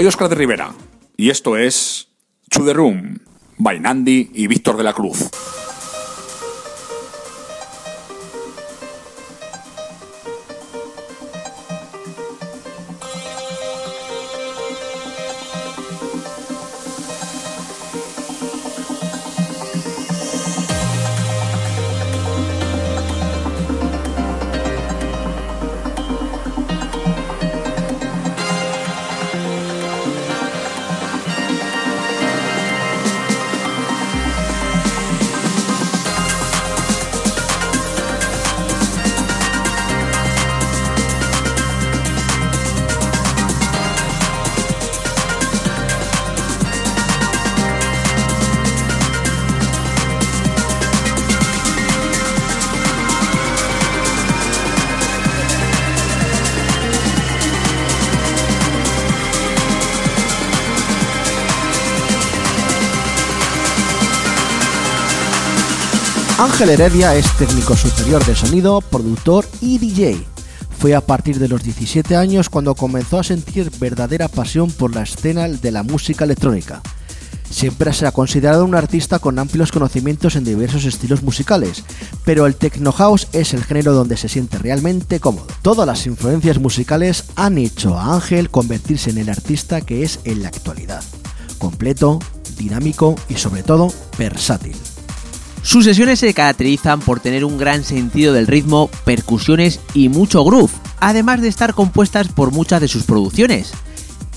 Soy 0.00 0.06
Oscar 0.06 0.30
de 0.30 0.34
Rivera 0.34 0.72
y 1.14 1.28
esto 1.28 1.58
es 1.58 2.08
To 2.48 2.64
The 2.64 2.72
Room, 2.72 3.18
by 3.58 3.82
y 4.32 4.46
Víctor 4.46 4.78
de 4.78 4.82
la 4.82 4.94
Cruz. 4.94 5.28
Ángel 66.60 66.78
Heredia 66.78 67.14
es 67.14 67.24
técnico 67.38 67.74
superior 67.74 68.22
de 68.26 68.36
sonido, 68.36 68.82
productor 68.82 69.46
y 69.62 69.78
DJ. 69.78 70.22
Fue 70.78 70.94
a 70.94 71.00
partir 71.00 71.38
de 71.38 71.48
los 71.48 71.62
17 71.62 72.16
años 72.16 72.50
cuando 72.50 72.74
comenzó 72.74 73.18
a 73.18 73.24
sentir 73.24 73.70
verdadera 73.80 74.28
pasión 74.28 74.70
por 74.70 74.94
la 74.94 75.04
escena 75.04 75.48
de 75.48 75.70
la 75.70 75.82
música 75.82 76.26
electrónica. 76.26 76.82
Siempre 77.48 77.94
se 77.94 78.06
ha 78.06 78.12
considerado 78.12 78.66
un 78.66 78.74
artista 78.74 79.20
con 79.20 79.38
amplios 79.38 79.72
conocimientos 79.72 80.36
en 80.36 80.44
diversos 80.44 80.84
estilos 80.84 81.22
musicales, 81.22 81.82
pero 82.26 82.44
el 82.44 82.56
techno 82.56 82.92
house 82.92 83.28
es 83.32 83.54
el 83.54 83.64
género 83.64 83.94
donde 83.94 84.18
se 84.18 84.28
siente 84.28 84.58
realmente 84.58 85.18
cómodo. 85.18 85.46
Todas 85.62 85.86
las 85.86 86.06
influencias 86.06 86.58
musicales 86.58 87.24
han 87.36 87.56
hecho 87.56 87.98
a 87.98 88.12
Ángel 88.16 88.50
convertirse 88.50 89.08
en 89.08 89.16
el 89.16 89.30
artista 89.30 89.80
que 89.80 90.02
es 90.02 90.20
en 90.24 90.42
la 90.42 90.48
actualidad. 90.48 91.02
Completo, 91.56 92.18
dinámico 92.58 93.14
y 93.30 93.36
sobre 93.36 93.62
todo 93.62 93.90
versátil. 94.18 94.76
Sus 95.62 95.84
sesiones 95.84 96.18
se 96.18 96.32
caracterizan 96.32 97.00
por 97.00 97.20
tener 97.20 97.44
un 97.44 97.58
gran 97.58 97.84
sentido 97.84 98.32
del 98.32 98.46
ritmo, 98.46 98.90
percusiones 99.04 99.80
y 99.92 100.08
mucho 100.08 100.42
groove, 100.44 100.72
además 101.00 101.42
de 101.42 101.48
estar 101.48 101.74
compuestas 101.74 102.28
por 102.28 102.50
muchas 102.50 102.80
de 102.80 102.88
sus 102.88 103.04
producciones. 103.04 103.72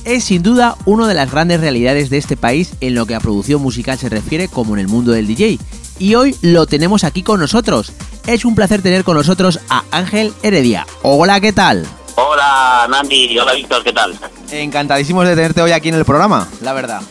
Es 0.04 0.26
sin 0.26 0.44
duda 0.44 0.76
una 0.86 1.08
de 1.08 1.14
las 1.14 1.32
grandes 1.32 1.62
realidades 1.62 2.10
de 2.10 2.18
este 2.18 2.36
país 2.36 2.74
en 2.82 2.94
lo 2.94 3.06
que 3.06 3.16
a 3.16 3.22
producción 3.22 3.62
musical 3.62 3.98
se 3.98 4.10
refiere 4.10 4.50
como 4.50 4.74
en 4.76 4.82
el 4.82 4.90
mundo 4.90 5.14
del 5.14 5.28
DJ. 5.28 5.60
Y 5.98 6.16
hoy 6.16 6.36
lo 6.42 6.66
tenemos 6.66 7.06
aquí 7.06 7.24
con 7.24 7.40
nosotros. 7.40 7.94
Es 8.28 8.44
un 8.44 8.54
placer 8.54 8.82
tener 8.82 9.06
con 9.06 9.16
nosotros 9.16 9.62
a 9.70 9.84
Ángel 9.92 10.34
Heredia. 10.44 10.86
Hola, 11.04 11.40
¿qué 11.40 11.54
tal? 11.54 11.88
Hola 12.16 12.86
Nandi, 12.90 13.40
hola 13.40 13.54
Víctor, 13.54 13.84
¿qué 13.84 13.94
tal? 13.94 14.20
Encantadísimos 14.52 15.26
de 15.26 15.36
tenerte 15.36 15.62
hoy 15.62 15.72
aquí 15.72 15.90
en 15.90 15.96
el 15.96 16.06
programa, 16.06 16.48
la 16.62 16.74
verdad. 16.74 17.02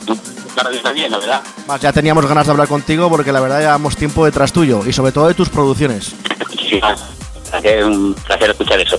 Claro 0.55 0.71
que 0.71 0.77
está 0.77 0.93
bien, 0.93 1.11
la 1.11 1.19
verdad. 1.19 1.43
Más, 1.67 1.81
ya 1.81 1.93
teníamos 1.93 2.27
ganas 2.27 2.47
de 2.47 2.53
hablar 2.53 2.69
contigo 2.69 3.09
porque 3.09 3.33
la 3.33 3.41
verdad 3.41 3.61
llevamos 3.61 3.97
tiempo 3.97 4.25
detrás 4.25 4.53
tuyo 4.53 4.83
y 4.87 4.93
sobre 4.93 5.13
todo 5.13 5.29
de 5.29 5.35
tus 5.35 5.49
producciones. 5.49 6.15
Sí, 6.51 6.81
es 7.63 7.85
un 7.85 8.15
placer 8.15 8.51
escuchar 8.51 8.81
eso. 8.81 8.99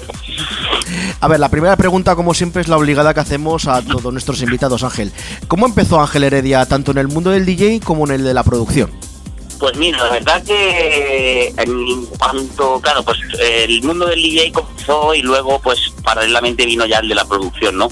A 1.20 1.28
ver, 1.28 1.40
la 1.40 1.50
primera 1.50 1.76
pregunta, 1.76 2.16
como 2.16 2.34
siempre, 2.34 2.62
es 2.62 2.68
la 2.68 2.78
obligada 2.78 3.14
que 3.14 3.20
hacemos 3.20 3.68
a 3.68 3.82
todos 3.82 4.12
nuestros 4.12 4.42
invitados, 4.42 4.84
Ángel. 4.84 5.12
¿Cómo 5.48 5.66
empezó 5.66 6.02
Ángel 6.02 6.24
Heredia 6.24 6.66
tanto 6.66 6.92
en 6.92 6.98
el 6.98 7.08
mundo 7.08 7.30
del 7.32 7.46
DJ 7.46 7.80
como 7.80 8.06
en 8.06 8.12
el 8.12 8.24
de 8.24 8.34
la 8.34 8.44
producción? 8.44 8.92
Pues 9.60 9.78
mira, 9.78 9.98
la 10.00 10.12
verdad 10.12 10.44
que 10.44 11.54
en 11.58 12.06
cuanto, 12.18 12.82
claro, 12.82 13.04
pues 13.04 13.18
el 13.40 13.82
mundo 13.84 14.08
del 14.08 14.22
DJ 14.22 14.52
comenzó 14.52 15.16
y 15.16 15.22
luego 15.22 15.60
pues 15.60 15.94
paralelamente 16.04 16.66
vino 16.66 16.86
ya 16.86 17.00
el 17.00 17.08
de 17.08 17.16
la 17.16 17.24
producción, 17.24 17.78
¿no? 17.78 17.88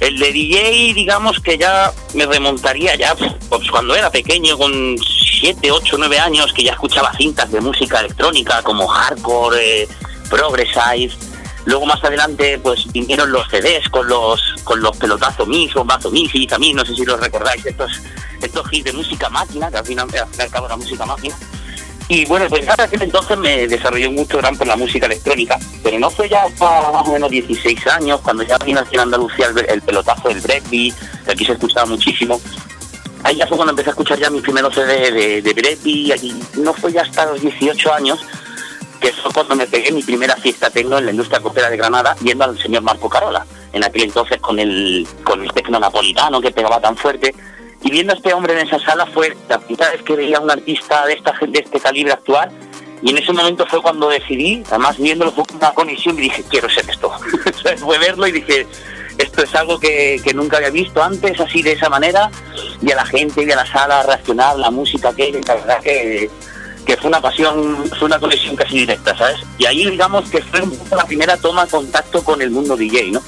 El 0.00 0.18
de 0.18 0.32
DJ, 0.32 0.94
digamos 0.94 1.40
que 1.40 1.58
ya 1.58 1.92
me 2.14 2.24
remontaría 2.26 2.94
ya 2.94 3.14
pues 3.16 3.70
cuando 3.70 3.94
era 3.96 4.10
pequeño, 4.10 4.56
con 4.56 4.96
7, 5.40 5.70
8, 5.70 5.96
9 5.98 6.18
años, 6.18 6.52
que 6.52 6.62
ya 6.62 6.72
escuchaba 6.72 7.12
cintas 7.16 7.50
de 7.50 7.60
música 7.60 8.00
electrónica 8.00 8.62
como 8.62 8.86
hardcore, 8.86 9.82
eh, 9.82 9.88
progressive. 10.30 11.12
Luego 11.64 11.86
más 11.86 12.02
adelante 12.02 12.58
pues 12.58 12.90
vinieron 12.92 13.30
los 13.32 13.46
CDs 13.48 13.88
con 13.90 14.08
los 14.08 14.40
con 14.64 14.80
los 14.80 14.96
pelotazos 14.96 15.46
mis 15.46 15.74
o 15.76 15.84
mazo 15.84 16.10
mis 16.10 16.34
y 16.34 16.46
también 16.46 16.76
no 16.76 16.84
sé 16.84 16.94
si 16.94 17.04
los 17.04 17.20
recordáis 17.20 17.64
estos 17.66 18.00
estos 18.40 18.72
hits 18.72 18.84
de 18.84 18.92
música 18.92 19.28
máquina 19.28 19.70
que 19.70 19.76
al 19.76 19.84
final 19.84 20.08
al 20.08 20.28
fin 20.28 20.38
y 20.38 20.42
al 20.42 20.50
cabo 20.50 20.66
era 20.66 20.76
música 20.76 21.04
máquina 21.04 21.36
y 22.08 22.24
bueno, 22.24 22.46
pues 22.48 22.62
en 22.62 22.80
aquel 22.80 23.02
entonces 23.02 23.36
me 23.36 23.68
desarrolló 23.68 24.10
mucho 24.10 24.38
gran 24.38 24.56
por 24.56 24.66
la 24.66 24.76
música 24.76 25.04
electrónica, 25.04 25.58
pero 25.82 25.98
no 25.98 26.08
fue 26.08 26.26
ya 26.28 26.44
hasta 26.44 26.90
más 26.90 27.06
o 27.06 27.12
menos 27.12 27.30
16 27.30 27.86
años, 27.88 28.20
cuando 28.22 28.42
ya 28.42 28.56
vino 28.58 28.80
aquí 28.80 28.94
en 28.94 29.02
Andalucía 29.02 29.46
el, 29.46 29.66
el 29.68 29.82
pelotazo 29.82 30.28
del 30.28 30.40
breakbeat, 30.40 30.94
que 31.26 31.32
aquí 31.32 31.44
se 31.44 31.52
escuchaba 31.52 31.84
muchísimo. 31.84 32.40
Ahí 33.24 33.36
ya 33.36 33.46
fue 33.46 33.58
cuando 33.58 33.72
empecé 33.72 33.90
a 33.90 33.92
escuchar 33.92 34.18
ya 34.18 34.30
mis 34.30 34.40
primeros 34.40 34.74
CD 34.74 35.10
de, 35.10 35.42
de 35.42 35.52
breakbeat, 35.52 36.18
aquí 36.18 36.34
no 36.54 36.72
fue 36.72 36.92
ya 36.92 37.02
hasta 37.02 37.26
los 37.26 37.42
18 37.42 37.92
años, 37.92 38.18
que 39.00 39.12
fue 39.12 39.30
cuando 39.32 39.56
me 39.56 39.66
pegué 39.66 39.92
mi 39.92 40.02
primera 40.02 40.34
fiesta 40.36 40.70
tecno 40.70 40.96
en 40.96 41.04
la 41.04 41.10
industria 41.10 41.40
copera 41.40 41.68
de 41.68 41.76
Granada, 41.76 42.16
viendo 42.20 42.44
al 42.44 42.58
señor 42.58 42.82
Marco 42.82 43.10
Carola, 43.10 43.44
en 43.72 43.84
aquel 43.84 44.04
entonces 44.04 44.38
con 44.40 44.58
el, 44.58 45.06
con 45.24 45.42
el 45.42 45.52
tecno 45.52 45.78
napolitano 45.78 46.40
que 46.40 46.52
pegaba 46.52 46.80
tan 46.80 46.96
fuerte, 46.96 47.34
y 47.82 47.90
viendo 47.90 48.12
a 48.12 48.16
este 48.16 48.32
hombre 48.32 48.54
en 48.54 48.66
esa 48.66 48.78
sala 48.78 49.06
fue 49.06 49.36
la 49.48 49.58
primera 49.58 49.90
vez 49.90 50.02
que 50.02 50.16
veía 50.16 50.38
a 50.38 50.40
un 50.40 50.50
artista 50.50 51.06
de, 51.06 51.20
este 51.54 51.80
calibre 51.80 52.12
actuar 52.12 52.50
y 53.02 53.10
en 53.10 53.18
ese 53.18 53.32
momento 53.32 53.64
fue 53.66 53.80
cuando 53.80 54.08
decidí, 54.08 54.62
además 54.68 54.98
viéndolo 54.98 55.30
fue 55.32 55.44
una 55.54 55.70
conexión 55.72 56.18
y 56.18 56.22
dije, 56.22 56.44
quiero 56.48 56.68
ser 56.68 56.88
esto. 56.90 57.12
fue 57.78 57.98
verlo 57.98 58.26
y 58.26 58.32
dije, 58.32 58.66
esto 59.18 59.42
es 59.42 59.54
algo 59.54 59.78
que, 59.78 60.20
nunca 60.34 60.56
había 60.56 60.70
visto 60.70 61.02
antes, 61.02 61.38
así 61.40 61.62
de 61.62 61.72
esa 61.72 61.88
manera, 61.88 62.30
y 62.82 62.90
a 62.90 62.96
la 62.96 63.06
gente 63.06 63.44
y 63.44 63.50
a 63.52 63.56
la 63.56 63.66
sala 63.66 64.02
reaccionar, 64.02 64.56
la 64.58 64.70
música 64.70 65.14
que, 65.14 65.40
que 66.88 66.96
fue 66.96 67.08
una 67.08 67.20
pasión, 67.20 67.84
fue 67.98 68.06
una 68.06 68.18
conexión 68.18 68.56
casi 68.56 68.78
directa, 68.78 69.16
¿sabes? 69.16 69.36
Y 69.58 69.66
ahí 69.66 69.88
digamos 69.90 70.28
que 70.30 70.40
fue 70.42 70.62
la 70.90 71.04
primera 71.04 71.36
toma 71.36 71.66
de 71.66 71.70
contacto 71.70 72.24
con 72.24 72.40
el 72.42 72.50
mundo 72.50 72.76
DJ, 72.76 73.12
¿no? 73.12 73.22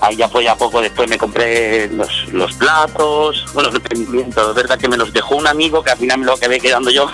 Ahí 0.00 0.16
ya 0.16 0.28
fue 0.28 0.48
a 0.48 0.56
poco 0.56 0.80
después 0.80 1.08
me 1.08 1.18
compré 1.18 1.88
los, 1.88 2.28
los 2.32 2.52
platos, 2.54 3.44
bueno, 3.52 3.68
los 3.68 3.76
emprendimientos, 3.76 4.48
es 4.48 4.54
verdad 4.54 4.78
que 4.78 4.88
me 4.88 4.96
los 4.96 5.12
dejó 5.12 5.36
un 5.36 5.46
amigo 5.46 5.82
que 5.82 5.90
al 5.90 5.98
final 5.98 6.18
me 6.18 6.26
lo 6.26 6.34
acabé 6.34 6.60
quedando 6.60 6.90
yo, 6.90 7.10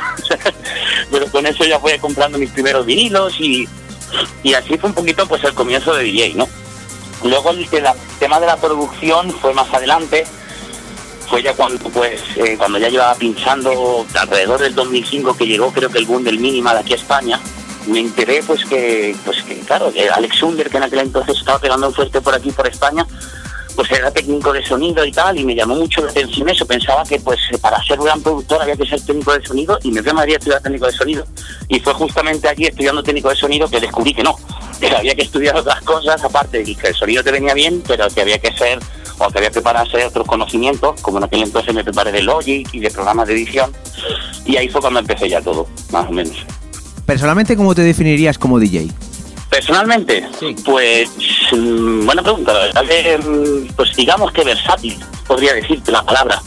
pero 1.10 1.26
con 1.30 1.46
eso 1.46 1.64
ya 1.64 1.78
fui 1.78 1.98
comprando 1.98 2.38
mis 2.38 2.50
primeros 2.50 2.86
vinilos 2.86 3.34
y, 3.40 3.68
y 4.42 4.54
así 4.54 4.78
fue 4.78 4.90
un 4.90 4.94
poquito 4.94 5.26
pues 5.26 5.42
el 5.44 5.54
comienzo 5.54 5.94
de 5.94 6.04
DJ, 6.04 6.34
¿no? 6.34 6.48
Luego 7.24 7.50
el, 7.50 7.60
el 7.60 7.84
tema 8.18 8.38
de 8.38 8.46
la 8.46 8.56
producción 8.56 9.32
fue 9.32 9.52
más 9.52 9.72
adelante, 9.72 10.24
fue 11.28 11.42
ya 11.42 11.54
cuando 11.54 11.88
pues 11.90 12.20
eh, 12.36 12.56
cuando 12.56 12.78
ya 12.78 12.88
llevaba 12.88 13.14
pinchando 13.16 14.06
alrededor 14.14 14.60
del 14.60 14.74
2005 14.74 15.36
que 15.36 15.46
llegó 15.46 15.72
creo 15.72 15.90
que 15.90 15.98
el 15.98 16.06
boom 16.06 16.22
del 16.22 16.38
minimal 16.38 16.76
aquí 16.76 16.92
a 16.92 16.96
España, 16.96 17.40
me 17.86 18.00
enteré 18.00 18.42
pues 18.46 18.64
que, 18.64 19.16
pues 19.24 19.42
que 19.42 19.60
claro, 19.60 19.92
que 19.92 20.08
Alex 20.08 20.42
Under, 20.42 20.68
que 20.68 20.76
en 20.76 20.82
aquel 20.82 21.00
entonces 21.00 21.38
estaba 21.38 21.58
pegando 21.58 21.90
fuerte 21.92 22.20
por 22.20 22.34
aquí, 22.34 22.50
por 22.50 22.66
España, 22.66 23.06
pues 23.76 23.90
era 23.92 24.10
técnico 24.10 24.52
de 24.52 24.64
sonido 24.64 25.04
y 25.04 25.12
tal, 25.12 25.38
y 25.38 25.44
me 25.44 25.54
llamó 25.54 25.76
mucho 25.76 26.02
la 26.02 26.10
atención 26.10 26.48
eso. 26.48 26.66
Pensaba 26.66 27.04
que 27.04 27.20
pues 27.20 27.38
para 27.60 27.82
ser 27.84 28.00
un 28.00 28.06
gran 28.06 28.22
productor 28.22 28.62
había 28.62 28.74
que 28.74 28.86
ser 28.86 29.00
técnico 29.02 29.32
de 29.38 29.46
sonido, 29.46 29.78
y 29.82 29.90
me 29.90 30.02
fui 30.02 30.10
a 30.10 30.14
Madrid 30.14 30.34
a 30.34 30.38
estudiar 30.38 30.62
técnico 30.62 30.86
de 30.86 30.92
sonido. 30.92 31.26
Y 31.68 31.78
fue 31.80 31.92
justamente 31.92 32.48
allí 32.48 32.64
estudiando 32.64 33.02
técnico 33.02 33.28
de 33.28 33.36
sonido 33.36 33.68
que 33.68 33.78
descubrí 33.78 34.14
que 34.14 34.22
no, 34.22 34.34
que 34.80 34.88
había 34.88 35.14
que 35.14 35.22
estudiar 35.22 35.56
otras 35.56 35.82
cosas, 35.82 36.24
aparte 36.24 36.62
de 36.62 36.74
que 36.74 36.88
el 36.88 36.94
sonido 36.94 37.22
te 37.22 37.30
venía 37.30 37.54
bien, 37.54 37.82
pero 37.86 38.08
que 38.08 38.22
había 38.22 38.38
que 38.38 38.52
ser, 38.56 38.78
o 39.18 39.28
que 39.28 39.38
había 39.38 39.50
que 39.50 39.54
prepararse 39.54 40.04
otros 40.06 40.26
conocimientos, 40.26 41.00
como 41.02 41.18
en 41.18 41.24
aquel 41.24 41.42
entonces 41.42 41.74
me 41.74 41.84
preparé 41.84 42.12
de 42.12 42.22
Logic 42.22 42.68
y 42.72 42.80
de 42.80 42.90
programas 42.90 43.28
de 43.28 43.34
edición, 43.34 43.72
y 44.46 44.56
ahí 44.56 44.68
fue 44.68 44.80
cuando 44.80 45.00
empecé 45.00 45.28
ya 45.28 45.42
todo, 45.42 45.68
más 45.90 46.08
o 46.08 46.12
menos. 46.12 46.36
Personalmente, 47.06 47.56
¿cómo 47.56 47.74
te 47.74 47.82
definirías 47.82 48.36
como 48.36 48.58
DJ? 48.58 48.88
Personalmente, 49.48 50.28
sí. 50.38 50.56
pues 50.64 51.08
mmm, 51.52 52.04
buena 52.04 52.22
pregunta, 52.22 52.52
la 52.52 52.58
verdad 52.58 52.82
que 52.82 53.70
pues 53.76 53.94
digamos 53.94 54.32
que 54.32 54.42
versátil, 54.42 54.98
podría 55.26 55.54
decirte 55.54 55.92
la 55.92 56.02
palabra. 56.02 56.42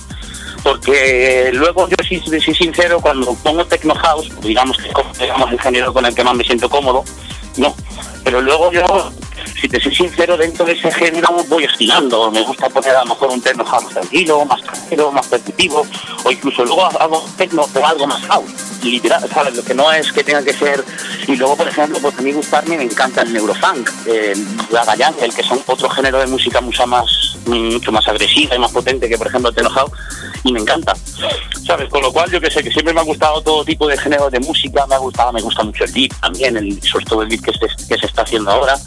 Porque 0.61 1.51
luego 1.53 1.87
yo 1.87 1.95
sí, 2.07 2.21
soy 2.25 2.53
sincero, 2.53 2.99
cuando 2.99 3.33
pongo 3.35 3.65
techno 3.65 3.95
house, 3.95 4.29
digamos 4.41 4.77
que 4.77 4.89
es 4.89 5.19
digamos, 5.19 5.51
el 5.51 5.59
género 5.61 5.93
con 5.93 6.05
el 6.05 6.13
que 6.13 6.23
más 6.23 6.35
me 6.35 6.43
siento 6.43 6.69
cómodo, 6.69 7.05
no. 7.57 7.75
Pero 8.23 8.41
luego 8.41 8.71
yo, 8.71 9.11
si 9.59 9.67
te 9.67 9.81
soy 9.81 9.95
sincero, 9.95 10.37
dentro 10.37 10.65
de 10.65 10.73
ese 10.73 10.91
género 10.91 11.29
voy 11.47 11.65
oscilando. 11.65 12.31
Me 12.31 12.41
gusta 12.41 12.69
poner 12.69 12.95
a 12.95 13.03
lo 13.03 13.07
mejor 13.07 13.29
un 13.29 13.41
techno 13.41 13.65
house 13.65 13.89
tranquilo, 13.89 14.45
más 14.45 14.61
tranquilo, 14.61 15.11
más 15.11 15.27
percutivo, 15.27 15.85
o 16.23 16.31
incluso 16.31 16.63
luego 16.65 16.85
hago 16.85 17.25
techno 17.37 17.65
o 17.73 17.85
algo 17.85 18.07
más 18.07 18.21
house 18.27 18.69
literal, 18.83 19.27
¿sabes? 19.33 19.55
Lo 19.55 19.63
que 19.63 19.73
no 19.73 19.91
es 19.91 20.11
que 20.11 20.23
tenga 20.23 20.43
que 20.43 20.53
ser. 20.53 20.83
Y 21.27 21.35
luego, 21.35 21.55
por 21.55 21.67
ejemplo, 21.67 21.99
pues 22.01 22.17
a 22.17 22.21
mí 22.21 22.31
gustarme 22.31 22.77
me 22.77 22.83
encanta 22.83 23.21
el 23.21 23.33
neurofunk, 23.33 23.89
eh, 24.05 24.33
la 24.71 24.83
el 25.21 25.33
que 25.33 25.43
son 25.43 25.61
otro 25.65 25.89
género 25.89 26.19
de 26.19 26.27
música 26.27 26.61
mucho 26.61 26.85
más, 26.87 27.28
mucho 27.45 27.91
más 27.91 28.07
agresiva 28.07 28.55
y 28.55 28.59
más 28.59 28.71
potente 28.71 29.07
que, 29.09 29.17
por 29.17 29.27
ejemplo, 29.27 29.49
el 29.49 29.55
techno 29.55 29.69
house, 29.69 29.91
y 30.43 30.51
me 30.51 30.59
encanta, 30.59 30.93
¿sabes? 31.65 31.89
Con 31.89 32.01
lo 32.01 32.11
cual, 32.11 32.31
yo 32.31 32.39
que 32.39 32.49
sé, 32.49 32.63
que 32.63 32.71
siempre 32.71 32.93
me 32.93 33.01
ha 33.01 33.03
gustado 33.03 33.41
todo 33.41 33.63
tipo 33.65 33.87
de 33.87 33.97
género 33.97 34.29
de 34.29 34.39
música, 34.39 34.85
me 34.87 34.95
ha 34.95 34.99
gustado, 34.99 35.33
me 35.33 35.41
gusta 35.41 35.63
mucho 35.63 35.83
el 35.83 35.91
beat 35.91 36.13
también, 36.19 36.57
el, 36.57 36.81
sobre 36.83 37.05
todo 37.05 37.23
el 37.23 37.29
beat 37.29 37.41
que, 37.41 37.51
se, 37.53 37.87
que 37.87 37.97
se 37.97 38.05
está 38.05 38.23
haciendo 38.23 38.51
ahora. 38.51 38.77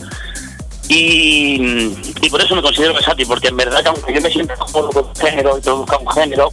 Y, 0.89 1.95
y, 2.21 2.29
por 2.29 2.41
eso 2.43 2.55
me 2.55 2.63
considero 2.63 2.93
versátil, 2.93 3.27
porque 3.27 3.49
en 3.49 3.57
verdad 3.57 3.83
que 3.83 3.89
aunque 3.89 4.13
yo 4.13 4.21
me 4.21 4.31
siento 4.31 4.55
con 4.73 4.85
un 4.85 5.17
género 5.17 5.57
y 5.57 5.61
produzca 5.61 5.97
un 5.97 6.09
género, 6.09 6.53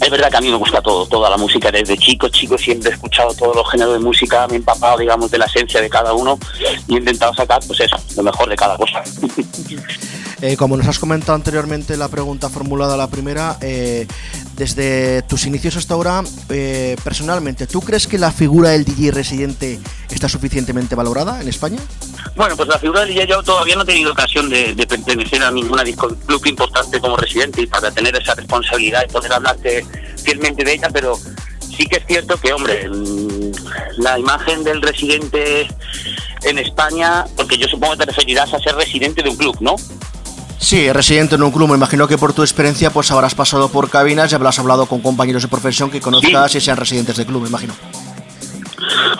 es 0.00 0.10
verdad 0.10 0.30
que 0.30 0.36
a 0.36 0.40
mí 0.40 0.48
me 0.48 0.56
gusta 0.56 0.80
todo, 0.80 1.06
toda 1.06 1.28
la 1.28 1.36
música. 1.36 1.70
Desde 1.70 1.96
chico, 1.98 2.28
chico 2.28 2.56
siempre 2.56 2.90
he 2.90 2.92
escuchado 2.94 3.34
todos 3.34 3.56
los 3.56 3.70
géneros 3.70 3.94
de 3.94 3.98
música, 3.98 4.46
me 4.46 4.54
he 4.54 4.56
empapado, 4.56 4.98
digamos, 4.98 5.30
de 5.30 5.38
la 5.38 5.46
esencia 5.46 5.80
de 5.80 5.90
cada 5.90 6.12
uno 6.12 6.38
y 6.86 6.94
he 6.94 6.98
intentado 6.98 7.34
sacar, 7.34 7.60
pues 7.66 7.80
eso, 7.80 7.96
lo 8.16 8.22
mejor 8.22 8.48
de 8.48 8.56
cada 8.56 8.76
cosa. 8.76 9.02
Eh, 10.40 10.56
como 10.56 10.76
nos 10.76 10.86
has 10.86 11.00
comentado 11.00 11.34
anteriormente 11.34 11.96
la 11.96 12.08
pregunta 12.08 12.48
formulada 12.48 12.96
la 12.96 13.08
primera, 13.08 13.56
eh, 13.60 14.06
desde 14.54 15.22
tus 15.22 15.46
inicios 15.46 15.76
hasta 15.76 15.94
ahora, 15.94 16.22
eh, 16.48 16.96
personalmente, 17.02 17.66
¿tú 17.66 17.80
crees 17.80 18.06
que 18.06 18.18
la 18.18 18.30
figura 18.30 18.70
del 18.70 18.84
DJ 18.84 19.10
residente 19.10 19.80
está 20.10 20.28
suficientemente 20.28 20.94
valorada 20.94 21.40
en 21.40 21.48
España? 21.48 21.78
Bueno, 22.36 22.56
pues 22.56 22.68
la 22.68 22.78
figura 22.78 23.00
del 23.00 23.14
DJ 23.14 23.26
yo 23.26 23.42
todavía 23.42 23.74
no 23.74 23.82
he 23.82 23.86
tenido 23.86 24.12
ocasión 24.12 24.48
de, 24.48 24.74
pertenecer 24.88 25.42
a 25.42 25.50
ninguna 25.50 25.82
disco 25.82 26.08
club 26.26 26.46
importante 26.46 27.00
como 27.00 27.16
residente 27.16 27.62
y 27.62 27.66
para 27.66 27.90
tener 27.90 28.14
esa 28.14 28.34
responsabilidad 28.34 29.02
y 29.08 29.12
poder 29.12 29.32
hablarte 29.32 29.84
fielmente 30.22 30.62
de 30.62 30.74
ella, 30.74 30.88
pero 30.92 31.18
sí 31.76 31.84
que 31.86 31.96
es 31.96 32.06
cierto 32.06 32.36
que, 32.36 32.52
hombre, 32.52 32.88
la 33.96 34.16
imagen 34.18 34.62
del 34.62 34.82
residente 34.82 35.66
en 36.44 36.58
España, 36.58 37.26
porque 37.36 37.58
yo 37.58 37.66
supongo 37.66 37.94
que 37.94 37.98
te 37.98 38.06
referirás 38.06 38.54
a 38.54 38.60
ser 38.60 38.76
residente 38.76 39.20
de 39.22 39.30
un 39.30 39.36
club, 39.36 39.56
¿no? 39.60 39.74
Sí, 40.58 40.92
residente 40.92 41.36
en 41.36 41.42
un 41.42 41.52
club, 41.52 41.68
me 41.68 41.76
imagino 41.76 42.08
que 42.08 42.18
por 42.18 42.32
tu 42.32 42.42
experiencia 42.42 42.90
pues 42.90 43.10
habrás 43.10 43.34
pasado 43.34 43.70
por 43.70 43.88
cabinas 43.90 44.32
y 44.32 44.34
habrás 44.34 44.58
hablado 44.58 44.86
con 44.86 45.00
compañeros 45.00 45.42
de 45.42 45.48
profesión 45.48 45.90
que 45.90 46.00
conozcas 46.00 46.54
y 46.54 46.60
sean 46.60 46.76
residentes 46.76 47.16
del 47.16 47.26
club, 47.26 47.42
me 47.42 47.48
imagino. 47.48 47.74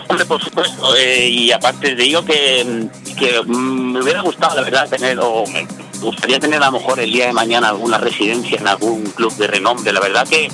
Hombre, 0.09 0.25
por 0.25 0.43
supuesto, 0.43 0.97
eh, 0.97 1.29
y 1.29 1.53
aparte 1.53 1.95
de 1.95 2.05
ello 2.05 2.25
que, 2.25 2.89
que 3.17 3.43
mm, 3.47 3.93
me 3.93 4.03
hubiera 4.03 4.21
gustado, 4.23 4.57
la 4.57 4.63
verdad, 4.63 4.89
tener, 4.89 5.19
o 5.21 5.45
me 5.47 5.67
gustaría 6.01 6.41
tener 6.41 6.63
a 6.63 6.67
lo 6.67 6.73
mejor 6.73 6.99
el 7.01 7.13
día 7.13 7.27
de 7.27 7.33
mañana 7.33 7.69
alguna 7.69 7.99
residencia 7.99 8.59
en 8.59 8.67
algún 8.67 9.05
club 9.05 9.35
de 9.37 9.47
renombre, 9.47 9.93
la 9.93 10.01
verdad 10.01 10.27
que 10.27 10.49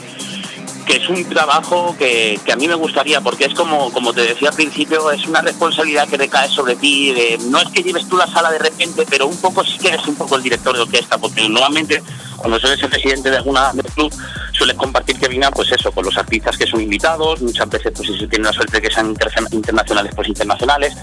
que 0.85 0.97
es 0.97 1.09
un 1.09 1.25
trabajo 1.25 1.95
que, 1.99 2.39
que 2.45 2.53
a 2.53 2.57
mí 2.57 2.69
me 2.69 2.75
gustaría, 2.75 3.21
porque 3.21 3.45
es 3.47 3.55
como, 3.55 3.91
como 3.93 4.13
te 4.13 4.23
decía 4.23 4.51
al 4.51 4.55
principio, 4.55 5.11
es 5.11 5.27
una 5.27 5.41
responsabilidad 5.41 6.09
que 6.09 6.17
recae 6.17 6.49
sobre 6.49 6.77
ti. 6.77 7.13
de- 7.13 7.39
no 7.49 7.59
es 7.61 7.69
que 7.71 7.83
lleves 7.83 8.09
tú 8.09 8.17
la 8.17 8.27
sala 8.27 8.51
de 8.51 8.59
repente, 8.59 9.07
pero 9.09 9.27
un 9.27 9.37
poco 9.39 9.65
sí 9.65 9.79
que 9.79 9.89
eres 9.89 10.07
un 10.07 10.15
poco 10.17 10.37
el 10.37 10.43
director 10.43 10.75
de 10.75 10.83
orquesta, 10.83 11.19
porque 11.19 11.49
normalmente 11.49 12.03
cuando 12.45 12.61
sueles 12.61 12.79
ser 12.79 12.91
presidente 12.91 13.31
de 13.31 13.39
alguna 13.39 13.73
club, 13.95 14.13
sueles 14.53 14.77
compartir 14.77 15.19
cabina, 15.19 15.51
pues 15.51 15.73
eso, 15.73 15.91
con 15.91 16.05
los 16.05 16.15
artistas 16.19 16.59
que 16.59 16.67
son 16.67 16.83
invitados, 16.83 17.41
muchas 17.41 17.71
veces 17.71 17.91
pues 17.97 18.07
si 18.07 18.19
se 18.19 18.27
tiene 18.27 18.45
la 18.45 18.53
suerte 18.53 18.83
que 18.83 18.91
sean 18.91 19.07
inter- 19.09 19.33
internacionales, 19.51 20.13
pues 20.15 20.29
internacionales, 20.29 20.95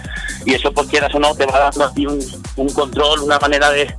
y 0.45 0.53
eso 0.53 0.71
pues 0.71 0.87
quieras 0.87 1.15
o 1.15 1.19
no, 1.19 1.33
te 1.33 1.47
va 1.47 1.57
dando 1.57 1.85
a 1.85 1.91
ti 1.91 2.05
un, 2.05 2.23
un 2.57 2.69
control, 2.69 3.21
una 3.21 3.39
manera 3.39 3.71
de, 3.71 3.91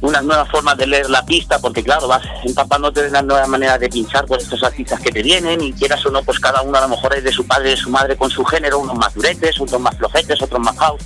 unas 0.00 0.24
nuevas 0.24 0.48
formas 0.48 0.78
de 0.78 0.86
leer 0.86 1.10
la 1.10 1.26
pista, 1.26 1.58
porque 1.58 1.84
claro, 1.84 2.08
vas 2.08 2.22
empapándote 2.42 3.02
de 3.02 3.10
las 3.10 3.22
nuevas 3.22 3.48
maneras 3.48 3.78
de 3.80 3.90
pinchar 3.90 4.26
con 4.26 4.40
estos 4.40 4.62
artistas 4.62 4.98
que 4.98 5.10
te 5.10 5.22
vienen 5.22 5.60
y 5.60 5.74
quieras 5.74 6.06
o 6.06 6.10
no, 6.10 6.22
pues 6.22 6.40
cada 6.40 6.62
uno 6.62 6.78
a 6.78 6.80
lo 6.80 6.88
mejor 6.88 7.14
es 7.16 7.22
de 7.22 7.32
su 7.32 7.46
padre, 7.46 7.68
de 7.68 7.76
su 7.76 7.90
madre 7.90 8.16
con 8.16 8.30
su 8.30 8.42
género, 8.46 8.78
unos 8.78 8.96
más 8.96 9.12
duretes, 9.12 9.60
otros 9.60 9.78
más 9.78 9.94
flojetes, 9.94 10.40
otros 10.40 10.60
más 10.60 10.78
house, 10.78 11.02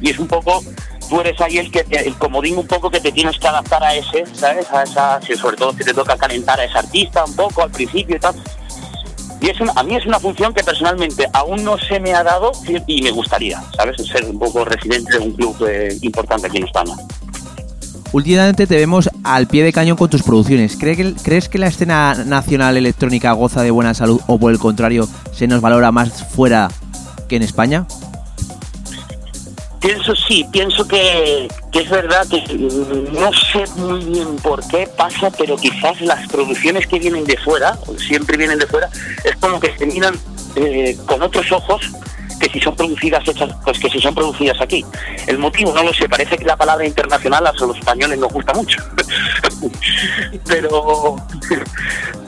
y 0.00 0.10
es 0.10 0.18
un 0.20 0.28
poco, 0.28 0.62
tú 1.08 1.20
eres 1.20 1.40
ahí 1.40 1.58
el 1.58 1.70
que 1.70 1.84
el 1.90 2.14
comodín 2.16 2.58
un 2.58 2.66
poco 2.66 2.90
que 2.90 3.00
te 3.00 3.12
tienes 3.12 3.38
que 3.38 3.46
adaptar 3.48 3.82
a 3.84 3.94
ese, 3.94 4.24
¿sabes? 4.34 4.70
A 4.72 4.82
esa, 4.82 5.20
sobre 5.40 5.56
todo 5.56 5.72
si 5.72 5.78
te 5.84 5.94
toca 5.94 6.16
calentar 6.16 6.58
a 6.60 6.64
ese 6.64 6.78
artista 6.78 7.24
un 7.24 7.34
poco 7.34 7.62
al 7.62 7.70
principio 7.70 8.16
y 8.16 8.20
tal. 8.20 8.34
Y 9.40 9.50
es 9.50 9.60
una- 9.60 9.72
a 9.76 9.82
mí 9.82 9.94
es 9.96 10.06
una 10.06 10.18
función 10.18 10.54
que 10.54 10.64
personalmente 10.64 11.26
aún 11.32 11.62
no 11.64 11.76
se 11.78 12.00
me 12.00 12.14
ha 12.14 12.22
dado 12.22 12.52
y 12.86 13.02
me 13.02 13.10
gustaría, 13.10 13.62
¿sabes? 13.76 13.96
Ser 14.06 14.24
un 14.24 14.38
poco 14.38 14.64
residente 14.64 15.18
de 15.18 15.24
un 15.24 15.32
club 15.32 15.56
eh, 15.68 15.96
importante 16.02 16.46
aquí 16.46 16.56
en 16.58 16.64
España. 16.64 16.94
Últimamente 18.12 18.66
te 18.68 18.76
vemos 18.76 19.10
al 19.24 19.48
pie 19.48 19.64
de 19.64 19.72
cañón 19.72 19.96
con 19.96 20.08
tus 20.08 20.22
producciones. 20.22 20.76
¿Cree 20.76 20.96
que- 20.96 21.14
¿Crees 21.22 21.48
que 21.48 21.58
la 21.58 21.66
escena 21.66 22.14
nacional 22.24 22.76
electrónica 22.76 23.32
goza 23.32 23.62
de 23.62 23.72
buena 23.72 23.92
salud 23.92 24.20
o 24.28 24.38
por 24.38 24.52
el 24.52 24.58
contrario 24.60 25.08
se 25.32 25.48
nos 25.48 25.60
valora 25.60 25.90
más 25.90 26.24
fuera 26.28 26.68
que 27.28 27.36
en 27.36 27.42
España? 27.42 27.86
Pienso 29.84 30.16
sí, 30.16 30.46
pienso 30.50 30.88
que, 30.88 31.46
es 31.74 31.90
verdad 31.90 32.26
que 32.26 32.40
mm, 32.54 33.20
no 33.20 33.30
sé 33.34 33.66
muy 33.76 34.02
bien 34.02 34.36
por 34.36 34.66
qué 34.68 34.88
pasa, 34.96 35.30
pero 35.36 35.56
quizás 35.56 36.00
las 36.00 36.26
producciones 36.28 36.86
que 36.86 36.98
vienen 36.98 37.26
de 37.26 37.36
fuera, 37.36 37.78
siempre 37.98 38.38
vienen 38.38 38.58
de 38.58 38.66
fuera, 38.66 38.88
es 39.24 39.36
como 39.36 39.60
que 39.60 39.76
se 39.76 39.84
miran 39.84 40.14
eh, 40.56 40.96
con 41.04 41.20
otros 41.20 41.52
ojos 41.52 41.82
que 42.38 42.48
si 42.50 42.60
son 42.60 42.74
producidas 42.76 43.26
hechas, 43.26 43.50
pues 43.64 43.78
que 43.78 43.90
si 43.90 44.00
son 44.00 44.14
producidas 44.14 44.60
aquí. 44.60 44.84
El 45.26 45.38
motivo 45.38 45.72
no 45.74 45.82
lo 45.82 45.92
sé, 45.92 46.08
parece 46.08 46.36
que 46.36 46.44
la 46.44 46.56
palabra 46.56 46.86
internacional 46.86 47.46
a 47.46 47.52
los 47.52 47.76
españoles 47.76 48.18
nos 48.18 48.32
gusta 48.32 48.52
mucho. 48.54 48.82
pero 50.46 51.16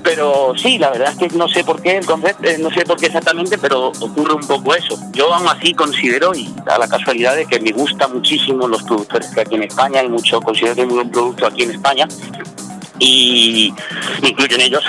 pero 0.07 0.53
sí, 0.57 0.79
la 0.79 0.91
verdad 0.91 1.11
es 1.11 1.19
que 1.19 1.37
no 1.37 1.49
sé 1.49 1.65
por 1.65 1.83
qué 1.83 1.97
el 1.97 2.07
concepto, 2.07 2.45
eh, 2.45 2.59
no 2.61 2.71
sé 2.71 2.85
por 2.85 2.97
qué 2.97 3.07
exactamente, 3.07 3.59
pero 3.59 3.89
ocurre 3.89 4.35
un 4.35 4.47
poco 4.47 4.73
eso. 4.73 4.97
Yo 5.13 5.35
aún 5.35 5.49
así 5.49 5.75
considero, 5.75 6.33
y 6.33 6.49
da 6.65 6.79
la 6.79 6.87
casualidad 6.87 7.35
de 7.35 7.45
que 7.45 7.59
me 7.59 7.73
gusta 7.73 8.07
muchísimo 8.07 8.69
los 8.69 8.85
productores 8.85 9.29
que 9.35 9.41
aquí 9.41 9.57
en 9.57 9.65
España, 9.65 10.01
hay 10.01 10.09
mucho, 10.09 10.41
considero 10.41 10.77
que 10.77 10.83
hay 10.83 10.87
muy 10.87 10.95
buen 10.95 11.11
producto 11.11 11.49
aquí 11.49 11.65
en 11.65 11.73
España, 11.73 12.07
y 13.01 13.75
me 14.23 14.29
incluyo 14.29 14.55
en 14.55 14.63
ellos. 14.63 14.85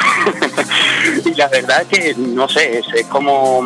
y 1.25 1.33
la 1.33 1.47
verdad 1.47 1.81
es 1.81 1.87
que, 1.87 2.13
no 2.15 2.47
sé, 2.47 2.77
es, 2.77 2.85
es 2.93 3.07
como... 3.07 3.63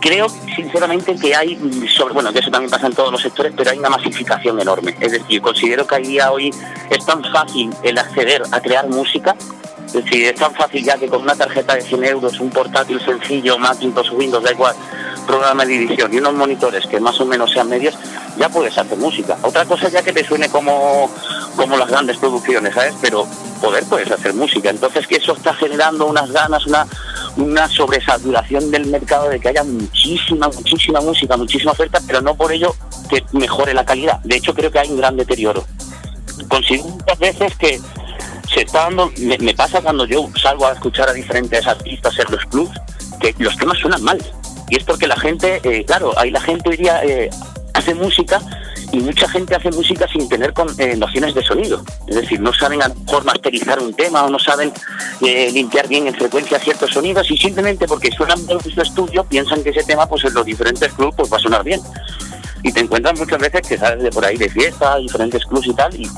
Creo 0.00 0.28
sinceramente 0.28 1.16
que 1.16 1.34
hay, 1.34 1.56
sobre, 1.94 2.14
bueno, 2.14 2.32
que 2.32 2.40
eso 2.40 2.50
también 2.50 2.70
pasa 2.70 2.86
en 2.86 2.94
todos 2.94 3.12
los 3.12 3.20
sectores, 3.20 3.52
pero 3.56 3.70
hay 3.70 3.78
una 3.78 3.90
masificación 3.90 4.60
enorme. 4.60 4.96
Es 5.00 5.12
decir, 5.12 5.40
considero 5.40 5.86
que 5.86 5.94
a 5.96 5.98
día 5.98 6.32
hoy 6.32 6.50
es 6.90 7.06
tan 7.06 7.22
fácil 7.24 7.70
el 7.82 7.98
acceder 7.98 8.42
a 8.52 8.60
crear 8.60 8.88
música 8.88 9.34
es 9.86 10.04
decir, 10.04 10.26
es 10.26 10.34
tan 10.34 10.52
fácil 10.52 10.84
ya 10.84 10.98
que 10.98 11.08
con 11.08 11.22
una 11.22 11.34
tarjeta 11.34 11.74
de 11.74 11.80
100 11.80 12.04
euros, 12.04 12.40
un 12.40 12.50
portátil 12.50 13.00
sencillo, 13.00 13.56
Macintosh, 13.56 14.12
Windows, 14.12 14.42
da 14.42 14.50
igual, 14.50 14.74
programa 15.26 15.64
de 15.64 15.76
edición 15.76 16.12
y 16.12 16.18
unos 16.18 16.34
monitores 16.34 16.86
que 16.86 16.98
más 16.98 17.20
o 17.20 17.24
menos 17.24 17.52
sean 17.52 17.68
medios, 17.68 17.96
ya 18.36 18.48
puedes 18.48 18.76
hacer 18.76 18.98
música. 18.98 19.38
Otra 19.42 19.64
cosa 19.64 19.88
ya 19.88 20.02
que 20.02 20.12
te 20.12 20.24
suene 20.24 20.48
como, 20.48 21.10
como 21.56 21.76
las 21.76 21.88
grandes 21.88 22.18
producciones, 22.18 22.74
¿sabes? 22.74 22.94
Pero 23.00 23.26
poder 23.60 23.84
puedes 23.84 24.10
hacer 24.10 24.34
música. 24.34 24.70
Entonces 24.70 25.06
que 25.06 25.16
eso 25.16 25.32
está 25.32 25.54
generando 25.54 26.06
unas 26.06 26.30
ganas, 26.32 26.66
una, 26.66 26.86
una 27.36 27.68
sobresaturación 27.68 28.70
del 28.70 28.86
mercado 28.86 29.28
de 29.28 29.40
que 29.40 29.48
haya 29.48 29.64
muchísima, 29.64 30.48
muchísima 30.48 31.00
música, 31.00 31.36
muchísima 31.36 31.72
oferta, 31.72 32.00
pero 32.06 32.20
no 32.20 32.34
por 32.34 32.52
ello 32.52 32.74
que 33.08 33.24
mejore 33.32 33.74
la 33.74 33.84
calidad. 33.84 34.20
De 34.20 34.36
hecho 34.36 34.54
creo 34.54 34.70
que 34.70 34.78
hay 34.78 34.90
un 34.90 34.96
gran 34.96 35.16
deterioro. 35.16 35.64
Considero 36.48 36.84
muchas 36.84 37.18
veces 37.18 37.56
que 37.56 37.80
se 38.52 38.62
está 38.62 38.84
dando, 38.84 39.10
me, 39.18 39.36
me 39.38 39.54
pasa 39.54 39.80
cuando 39.80 40.06
yo 40.06 40.28
salgo 40.40 40.66
a 40.66 40.72
escuchar 40.72 41.08
a 41.08 41.12
diferentes 41.12 41.66
artistas 41.66 42.18
en 42.18 42.32
los 42.32 42.44
clubs, 42.46 42.70
que 43.20 43.34
los 43.38 43.56
temas 43.56 43.78
suenan 43.78 44.02
mal. 44.02 44.18
Y 44.68 44.76
es 44.76 44.84
porque 44.84 45.06
la 45.06 45.16
gente, 45.16 45.60
eh, 45.62 45.84
claro, 45.84 46.12
ahí 46.18 46.30
la 46.30 46.40
gente 46.40 46.70
hoy 46.70 46.76
día 46.76 47.02
eh, 47.04 47.30
hace 47.74 47.94
música 47.94 48.40
y 48.92 49.00
mucha 49.00 49.28
gente 49.28 49.54
hace 49.54 49.70
música 49.70 50.06
sin 50.12 50.28
tener 50.28 50.52
con, 50.52 50.68
eh, 50.78 50.96
nociones 50.96 51.34
de 51.34 51.42
sonido. 51.42 51.82
Es 52.06 52.16
decir, 52.16 52.40
no 52.40 52.52
saben 52.52 52.82
a 52.82 52.88
lo 52.88 52.94
mejor 52.94 53.24
masterizar 53.24 53.78
un 53.80 53.94
tema 53.94 54.24
o 54.24 54.30
no 54.30 54.38
saben 54.38 54.72
eh, 55.20 55.50
limpiar 55.52 55.88
bien 55.88 56.06
en 56.06 56.14
frecuencia 56.14 56.58
ciertos 56.58 56.90
sonidos 56.92 57.30
y 57.30 57.36
simplemente 57.36 57.86
porque 57.86 58.10
suenan 58.12 58.44
bien 58.46 58.58
en 58.64 58.70
su 58.72 58.80
estudio 58.80 59.24
piensan 59.24 59.62
que 59.62 59.70
ese 59.70 59.82
tema 59.82 60.06
pues 60.06 60.24
en 60.24 60.34
los 60.34 60.44
diferentes 60.44 60.92
clubs 60.92 61.14
pues 61.16 61.32
va 61.32 61.36
a 61.36 61.40
sonar 61.40 61.64
bien. 61.64 61.80
Y 62.62 62.72
te 62.72 62.80
encuentras 62.80 63.18
muchas 63.18 63.38
veces 63.38 63.60
que 63.68 63.78
sales 63.78 64.02
de 64.02 64.10
por 64.10 64.24
ahí 64.24 64.36
de 64.36 64.48
fiesta, 64.48 64.96
diferentes 64.96 65.44
clubs 65.44 65.66
y 65.68 65.74
tal, 65.74 65.94
y, 65.94 66.08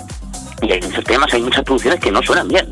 y 0.62 0.72
hay 0.72 0.80
muchos 0.80 1.04
temas, 1.04 1.32
hay 1.34 1.42
muchas 1.42 1.62
producciones 1.64 2.00
que 2.00 2.10
no 2.10 2.22
suenan 2.22 2.48
bien. 2.48 2.70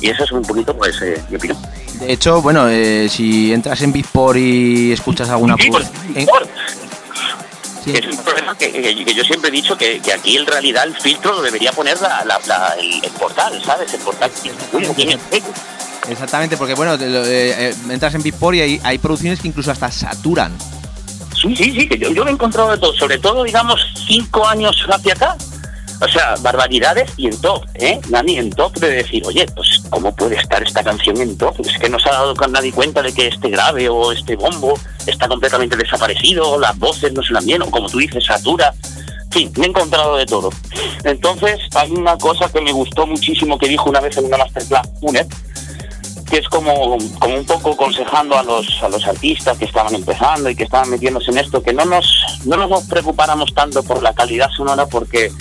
Y 0.00 0.08
eso 0.10 0.24
es 0.24 0.32
un 0.32 0.42
poquito, 0.42 0.76
pues, 0.76 1.00
eh, 1.02 1.22
mi 1.30 1.36
opinión. 1.36 1.56
De 2.00 2.12
hecho, 2.12 2.42
bueno, 2.42 2.68
eh, 2.68 3.08
si 3.08 3.52
entras 3.52 3.80
en 3.82 3.92
Beatport 3.92 4.36
y 4.36 4.92
escuchas 4.92 5.28
alguna... 5.30 5.56
Pu- 5.56 5.86
Es 7.86 8.06
un 8.06 8.24
problema 8.24 8.56
que, 8.56 8.72
que- 8.72 9.04
que 9.04 9.14
yo 9.14 9.22
siempre 9.24 9.48
he 9.48 9.52
dicho 9.52 9.76
que, 9.76 10.00
que 10.00 10.12
aquí 10.12 10.36
en 10.36 10.46
realidad 10.46 10.84
el 10.84 10.96
filtro 10.96 11.32
lo 11.34 11.42
debería 11.42 11.72
poner 11.72 12.00
la, 12.00 12.24
la- 12.24 12.40
la- 12.46 12.74
el, 12.78 13.04
el 13.04 13.10
portal, 13.12 13.60
¿sabes? 13.64 13.92
El 13.92 14.00
portal 14.00 14.30
que 14.30 14.50
tiene 14.94 15.18
Exactamente, 16.08 16.56
porque 16.56 16.74
bueno, 16.74 16.98
te 16.98 17.06
eh, 17.06 17.70
eh, 17.70 17.74
entras 17.90 18.14
en 18.14 18.22
Beatport 18.22 18.56
y 18.56 18.60
hay, 18.60 18.80
hay 18.84 18.98
producciones 18.98 19.40
que 19.40 19.48
incluso 19.48 19.70
hasta 19.70 19.90
saturan. 19.90 20.52
Sí, 21.40 21.54
sí, 21.56 21.72
sí, 21.78 21.88
que 21.88 21.98
yo, 21.98 22.10
yo 22.10 22.24
lo 22.24 22.30
he 22.30 22.32
encontrado 22.32 22.70
de 22.70 22.78
todo, 22.78 22.92
sobre 22.94 23.18
todo, 23.18 23.42
digamos, 23.42 23.80
cinco 24.06 24.46
años 24.46 24.76
hacia 24.88 25.12
acá. 25.14 25.36
O 26.04 26.08
sea, 26.08 26.34
barbaridades 26.40 27.10
y 27.16 27.28
en 27.28 27.40
top, 27.40 27.64
¿eh? 27.76 27.98
Nani, 28.10 28.36
en 28.36 28.50
top 28.50 28.76
de 28.76 28.90
decir, 28.90 29.22
oye, 29.26 29.46
pues, 29.54 29.80
¿cómo 29.88 30.14
puede 30.14 30.36
estar 30.36 30.62
esta 30.62 30.84
canción 30.84 31.16
en 31.18 31.38
top? 31.38 31.58
Es 31.60 31.78
que 31.78 31.88
no 31.88 31.98
se 31.98 32.10
ha 32.10 32.12
dado 32.12 32.34
con 32.34 32.52
nadie 32.52 32.72
cuenta 32.72 33.00
de 33.00 33.12
que 33.14 33.28
este 33.28 33.48
grave 33.48 33.88
o 33.88 34.12
este 34.12 34.36
bombo 34.36 34.78
está 35.06 35.28
completamente 35.28 35.76
desaparecido, 35.76 36.58
las 36.58 36.78
voces 36.78 37.12
no 37.14 37.22
suenan 37.22 37.46
bien, 37.46 37.62
o 37.62 37.70
como 37.70 37.88
tú 37.88 37.98
dices, 37.98 38.24
satura. 38.26 38.74
Sí, 39.32 39.50
me 39.56 39.64
he 39.64 39.68
encontrado 39.70 40.16
de 40.16 40.26
todo. 40.26 40.50
Entonces, 41.04 41.58
hay 41.74 41.90
una 41.90 42.18
cosa 42.18 42.50
que 42.50 42.60
me 42.60 42.72
gustó 42.72 43.06
muchísimo 43.06 43.58
que 43.58 43.68
dijo 43.68 43.88
una 43.88 44.00
vez 44.00 44.16
en 44.18 44.26
una 44.26 44.36
masterclass 44.36 44.86
UNED, 45.00 45.26
que 46.30 46.38
es 46.38 46.48
como, 46.48 46.98
como 47.18 47.34
un 47.34 47.46
poco 47.46 47.72
aconsejando 47.72 48.36
a 48.36 48.42
los, 48.42 48.82
a 48.82 48.88
los 48.90 49.06
artistas 49.06 49.56
que 49.56 49.64
estaban 49.64 49.94
empezando 49.94 50.50
y 50.50 50.54
que 50.54 50.64
estaban 50.64 50.90
metiéndose 50.90 51.30
en 51.30 51.38
esto, 51.38 51.62
que 51.62 51.72
no 51.72 51.84
nos, 51.86 52.06
no 52.44 52.56
nos 52.56 52.84
preocupáramos 52.84 53.54
tanto 53.54 53.82
por 53.82 54.02
la 54.02 54.12
calidad 54.12 54.50
sonora 54.50 54.86
porque 54.86 55.32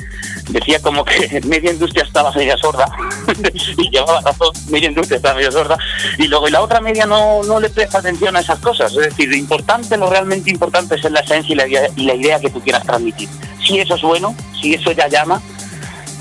decía 0.50 0.82
como 0.82 1.04
que 1.06 1.42
media 1.46 1.72
industria 1.72 2.04
estaba 2.04 2.32
media 2.32 2.58
sorda 2.58 2.86
y 3.78 3.90
llevaba 3.90 4.22
razón, 4.22 4.50
media 4.70 4.90
industria 4.90 5.18
estaba 5.18 5.36
media 5.36 5.52
sorda 5.52 5.78
y 6.18 6.28
luego 6.28 6.48
y 6.48 6.52
la 6.52 6.62
otra 6.62 6.82
media 6.82 7.06
no, 7.06 7.44
no 7.44 7.60
le 7.60 7.70
presta 7.70 8.00
atención 8.00 8.36
a 8.36 8.40
esas 8.42 8.60
cosas, 8.60 8.92
es 8.92 8.98
decir, 8.98 9.30
lo 9.30 9.36
importante, 9.36 9.98
lo 9.98 10.10
realmente 10.10 10.50
importante 10.50 10.96
es 10.96 11.04
la 11.12 11.22
esencia 11.22 11.54
y 11.54 11.56
la, 11.56 11.68
idea- 11.68 11.90
y 11.96 12.06
la 12.06 12.16
idea 12.16 12.40
que 12.40 12.50
tú 12.50 12.60
quieras 12.62 12.84
transmitir. 12.84 13.30
Si 13.66 13.80
eso 13.80 13.96
es 13.96 14.02
bueno, 14.02 14.36
si 14.62 14.74
eso 14.74 14.92
ya 14.92 15.08
llama, 15.08 15.42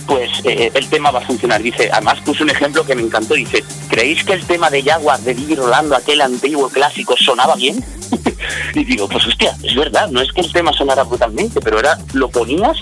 pues 0.07 0.31
eh, 0.45 0.71
el 0.75 0.89
tema 0.89 1.11
va 1.11 1.21
a 1.21 1.23
funcionar. 1.23 1.63
Dice, 1.63 1.89
además 1.93 2.21
puso 2.21 2.45
un 2.45 2.51
ejemplo 2.51 2.85
que 2.85 2.95
me 2.95 3.03
encantó. 3.03 3.35
Dice, 3.35 3.65
¿creéis 3.89 4.25
que 4.25 4.33
el 4.33 4.45
tema 4.47 4.71
de 4.71 4.83
Jaguar 4.83 5.19
de 5.21 5.35
Didi 5.35 5.55
Rolando, 5.55 5.97
aquel 5.97 6.21
antiguo 6.21 6.69
clásico, 6.69 7.15
sonaba 7.17 7.55
bien? 7.57 7.83
y 8.75 8.85
digo, 8.85 9.09
pues 9.09 9.27
hostia, 9.27 9.57
es 9.63 9.75
verdad, 9.75 10.09
no 10.09 10.21
es 10.21 10.33
que 10.33 10.41
el 10.43 10.53
tema 10.53 10.73
sonara 10.73 11.03
brutalmente, 11.05 11.61
pero 11.61 11.79
era, 11.79 11.99
lo 12.13 12.29
ponías 12.29 12.77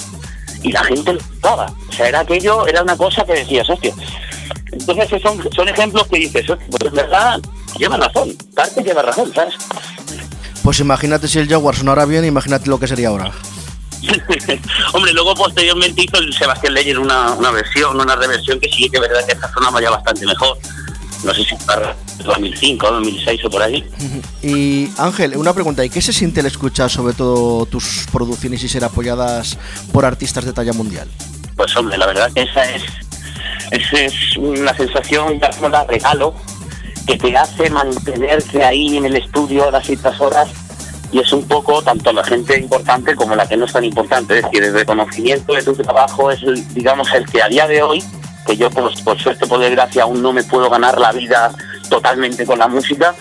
y 0.63 0.73
la 0.73 0.85
gente 0.85 1.13
lo 1.13 1.19
escuchaba. 1.19 1.73
O 1.89 1.93
sea, 1.93 2.09
era 2.09 2.21
aquello, 2.21 2.67
era 2.67 2.83
una 2.83 2.97
cosa 2.97 3.25
que 3.25 3.35
decías, 3.35 3.69
hostia. 3.69 3.95
Entonces 4.73 5.21
son, 5.23 5.43
son 5.53 5.69
ejemplos 5.69 6.07
que 6.09 6.19
dices, 6.19 6.49
"Hostia, 6.49 6.67
pues 6.71 6.83
en 6.85 6.95
verdad 6.95 7.41
lleva 7.79 7.97
razón, 7.97 8.37
parte 8.55 8.83
lleva 8.83 9.03
razón, 9.03 9.33
¿sabes? 9.35 9.55
Pues 10.63 10.79
imagínate 10.81 11.27
si 11.29 11.39
el 11.39 11.49
Jaguar 11.49 11.75
sonara 11.75 12.05
bien, 12.05 12.25
imagínate 12.25 12.69
lo 12.69 12.79
que 12.79 12.87
sería 12.87 13.09
ahora. 13.09 13.33
Hombre, 14.93 15.13
luego 15.13 15.35
posteriormente 15.35 16.03
hizo 16.03 16.19
el 16.19 16.33
Sebastián 16.33 16.75
Leyer 16.75 16.99
una, 16.99 17.33
una 17.33 17.51
versión, 17.51 18.01
una 18.01 18.17
reversión 18.17 18.59
que 18.61 18.69
sí 18.71 18.89
que 18.89 18.97
es 18.97 19.01
verdad 19.03 19.25
que 19.27 19.33
esta 19.33 19.53
sonaba 19.53 19.81
ya 19.81 19.91
bastante 19.91 20.25
mejor. 20.27 20.57
No 21.25 21.35
sé 21.35 21.45
si 21.45 21.55
para 21.67 21.97
2005, 22.25 22.91
2006 22.91 23.45
o 23.45 23.51
por 23.51 23.63
ahí. 23.63 23.85
Y 24.43 24.91
Ángel, 24.97 25.37
una 25.37 25.53
pregunta, 25.53 25.85
¿y 25.85 25.91
qué 25.91 26.01
se 26.01 26.13
siente 26.13 26.41
el 26.41 26.47
escuchar 26.47 26.89
sobre 26.89 27.13
todo 27.13 27.67
tus 27.67 28.07
producciones 28.11 28.63
y 28.63 28.69
ser 28.69 28.85
apoyadas 28.85 29.59
por 29.93 30.07
artistas 30.07 30.45
de 30.47 30.53
talla 30.53 30.73
mundial? 30.73 31.09
Pues 31.57 31.77
hombre, 31.77 31.99
la 31.99 32.07
verdad 32.07 32.31
que 32.33 32.43
esa 32.43 32.65
es, 32.71 32.83
esa 33.71 34.01
es 34.01 34.15
una 34.39 34.75
sensación, 34.75 35.39
ya 35.39 35.51
como 35.51 35.69
la 35.69 35.85
regalo, 35.85 36.35
que 37.07 37.19
te 37.19 37.37
hace 37.37 37.69
mantenerte 37.69 38.65
ahí 38.65 38.97
en 38.97 39.05
el 39.05 39.17
estudio 39.17 39.67
horas 39.67 39.91
y 39.91 39.97
tras 39.97 40.19
horas 40.21 40.49
y 41.13 41.19
es 41.19 41.33
un 41.33 41.45
poco 41.45 41.83
tanto 41.83 42.13
la 42.13 42.23
gente 42.25 42.59
importante 42.59 43.15
como 43.17 43.35
la 43.35 43.47
que 43.47 43.57
no 43.57 43.65
es 43.65 43.73
tan 43.73 43.85
importante. 43.85 44.39
Es 44.39 44.45
decir, 44.45 44.63
el 44.63 44.73
reconocimiento 44.73 45.53
de 45.55 45.63
tu 45.63 45.75
trabajo 45.75 46.31
es, 46.31 46.41
digamos, 46.75 47.13
el 47.13 47.27
que 47.27 47.43
a 47.43 47.49
día 47.49 47.67
de 47.67 47.83
hoy, 47.83 48.03
que 48.47 48.57
yo 48.57 48.71
por, 48.71 48.93
suerte, 49.21 49.47
por 49.47 49.61
desgracia, 49.61 50.05
aún 50.05 50.23
no 50.23 50.33
me 50.33 50.43
puedo 50.43 50.69
ganar 50.71 50.99
la 50.99 51.13
vida 51.13 51.53
totalmente 51.89 52.47
con 52.47 52.59
la 52.59 52.69
música, 52.69 53.15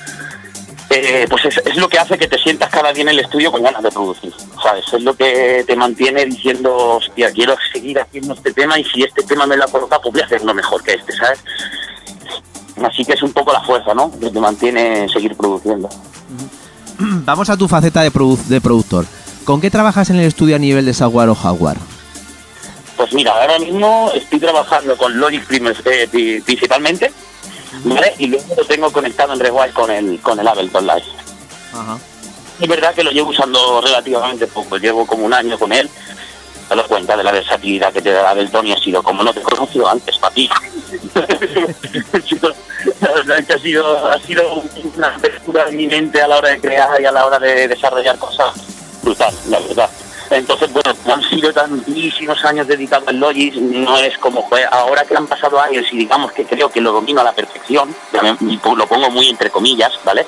eh, 0.89 1.27
pues 1.29 1.45
es, 1.45 1.77
lo 1.77 1.87
que 1.87 1.99
hace 1.99 2.17
que 2.17 2.27
te 2.27 2.37
sientas 2.39 2.69
cada 2.69 2.91
día 2.91 3.03
en 3.03 3.09
el 3.09 3.19
estudio 3.19 3.51
con 3.51 3.61
ganas 3.61 3.83
de 3.83 3.91
producir, 3.91 4.33
¿sabes? 4.61 4.85
Es 4.91 5.03
lo 5.03 5.13
que 5.13 5.63
te 5.67 5.75
mantiene 5.75 6.25
diciendo, 6.25 6.75
hostia, 6.97 7.31
quiero 7.31 7.55
seguir 7.71 7.99
haciendo 7.99 8.33
este 8.33 8.53
tema 8.53 8.79
y 8.79 8.83
si 8.83 9.03
este 9.03 9.23
tema 9.23 9.45
me 9.45 9.55
lo 9.55 9.65
ha 9.65 9.67
colocado, 9.67 10.01
pues 10.01 10.13
voy 10.13 10.21
a 10.21 10.25
hacerlo 10.25 10.53
mejor 10.53 10.83
que 10.83 10.93
este, 10.93 11.13
¿sabes? 11.13 11.43
Así 12.83 13.05
que 13.05 13.13
es 13.13 13.21
un 13.21 13.33
poco 13.33 13.53
la 13.53 13.61
fuerza, 13.61 13.93
¿no? 13.93 14.11
Que 14.19 14.31
te 14.31 14.39
mantiene 14.39 15.07
seguir 15.09 15.35
produciendo. 15.35 15.89
Vamos 16.99 17.49
a 17.49 17.57
tu 17.57 17.67
faceta 17.67 18.01
de, 18.01 18.09
produ 18.09 18.37
de 18.47 18.59
productor. 18.59 19.05
¿Con 19.45 19.61
qué 19.61 19.69
trabajas 19.69 20.09
en 20.09 20.17
el 20.17 20.25
estudio 20.25 20.55
a 20.55 20.59
nivel 20.59 20.85
de 20.85 20.93
software 20.93 21.29
o 21.29 21.35
hardware? 21.35 21.77
Pues 22.99 23.13
mira, 23.13 23.31
ahora 23.31 23.57
mismo 23.59 24.11
estoy 24.13 24.39
trabajando 24.39 24.97
con 24.97 25.17
Logic 25.17 25.41
eh, 25.85 26.41
principalmente, 26.43 27.09
¿vale? 27.85 28.13
Y 28.17 28.27
luego 28.27 28.53
lo 28.57 28.65
tengo 28.65 28.91
conectado 28.91 29.31
en 29.31 29.39
Rewire 29.39 29.71
con 29.71 29.89
el, 29.89 30.19
con 30.19 30.37
el 30.37 30.45
Ableton 30.45 30.85
Live. 30.85 31.05
Ajá. 31.71 31.97
Es 32.59 32.67
verdad 32.67 32.93
que 32.93 33.05
lo 33.05 33.11
llevo 33.11 33.29
usando 33.29 33.79
relativamente 33.79 34.47
poco, 34.47 34.75
llevo 34.75 35.07
como 35.07 35.23
un 35.23 35.33
año 35.33 35.57
con 35.57 35.71
él. 35.71 35.89
Te 36.67 36.75
das 36.75 36.87
cuenta 36.87 37.15
de 37.15 37.23
la 37.23 37.31
versatilidad 37.31 37.93
que 37.93 38.01
te 38.01 38.11
da 38.11 38.31
Ableton 38.31 38.67
y 38.67 38.73
ha 38.73 38.77
sido 38.77 39.01
como 39.01 39.23
no 39.23 39.33
te 39.33 39.43
conoció 39.43 39.87
antes, 39.87 40.17
para 40.17 40.35
ti. 40.35 40.49
la 42.99 43.11
verdad 43.13 43.39
es 43.39 43.45
que 43.47 43.53
ha 43.53 43.59
sido, 43.59 44.11
ha 44.11 44.19
sido 44.19 44.63
una 44.97 45.15
apertura 45.15 45.63
de 45.67 45.71
mi 45.71 45.87
mente 45.87 46.21
a 46.21 46.27
la 46.27 46.39
hora 46.39 46.49
de 46.49 46.59
crear 46.59 46.99
y 46.99 47.05
a 47.05 47.13
la 47.13 47.25
hora 47.25 47.39
de 47.39 47.69
desarrollar 47.69 48.17
cosas 48.17 48.55
brutal, 49.01 49.33
la 49.47 49.59
verdad. 49.59 49.89
Entonces, 50.31 50.71
bueno, 50.71 50.93
han 51.11 51.23
sido 51.23 51.51
tantísimos 51.51 52.43
años 52.45 52.67
dedicados 52.67 53.07
al 53.07 53.17
Logis, 53.17 53.55
no 53.55 53.97
es 53.97 54.17
como 54.19 54.47
ahora 54.71 55.03
que 55.03 55.15
han 55.15 55.25
pasado 55.25 55.59
años 55.59 55.85
y 55.91 55.97
digamos 55.97 56.31
que 56.33 56.45
creo 56.45 56.69
que 56.69 56.81
lo 56.81 56.91
domino 56.91 57.21
a 57.21 57.23
la 57.23 57.31
perfección, 57.31 57.93
lo 58.75 58.87
pongo 58.87 59.09
muy 59.09 59.27
entre 59.27 59.49
comillas, 59.49 59.91
¿vale? 60.05 60.25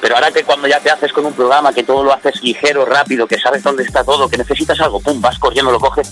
Pero 0.00 0.16
ahora 0.16 0.32
que 0.32 0.42
cuando 0.42 0.66
ya 0.66 0.80
te 0.80 0.90
haces 0.90 1.12
con 1.12 1.26
un 1.26 1.32
programa, 1.32 1.72
que 1.72 1.84
todo 1.84 2.02
lo 2.02 2.12
haces 2.12 2.42
ligero, 2.42 2.84
rápido, 2.84 3.26
que 3.26 3.38
sabes 3.38 3.62
dónde 3.62 3.84
está 3.84 4.02
todo, 4.02 4.28
que 4.28 4.38
necesitas 4.38 4.80
algo, 4.80 5.00
pum, 5.00 5.20
vas 5.20 5.38
corriendo, 5.38 5.70
lo 5.70 5.78
coges. 5.78 6.10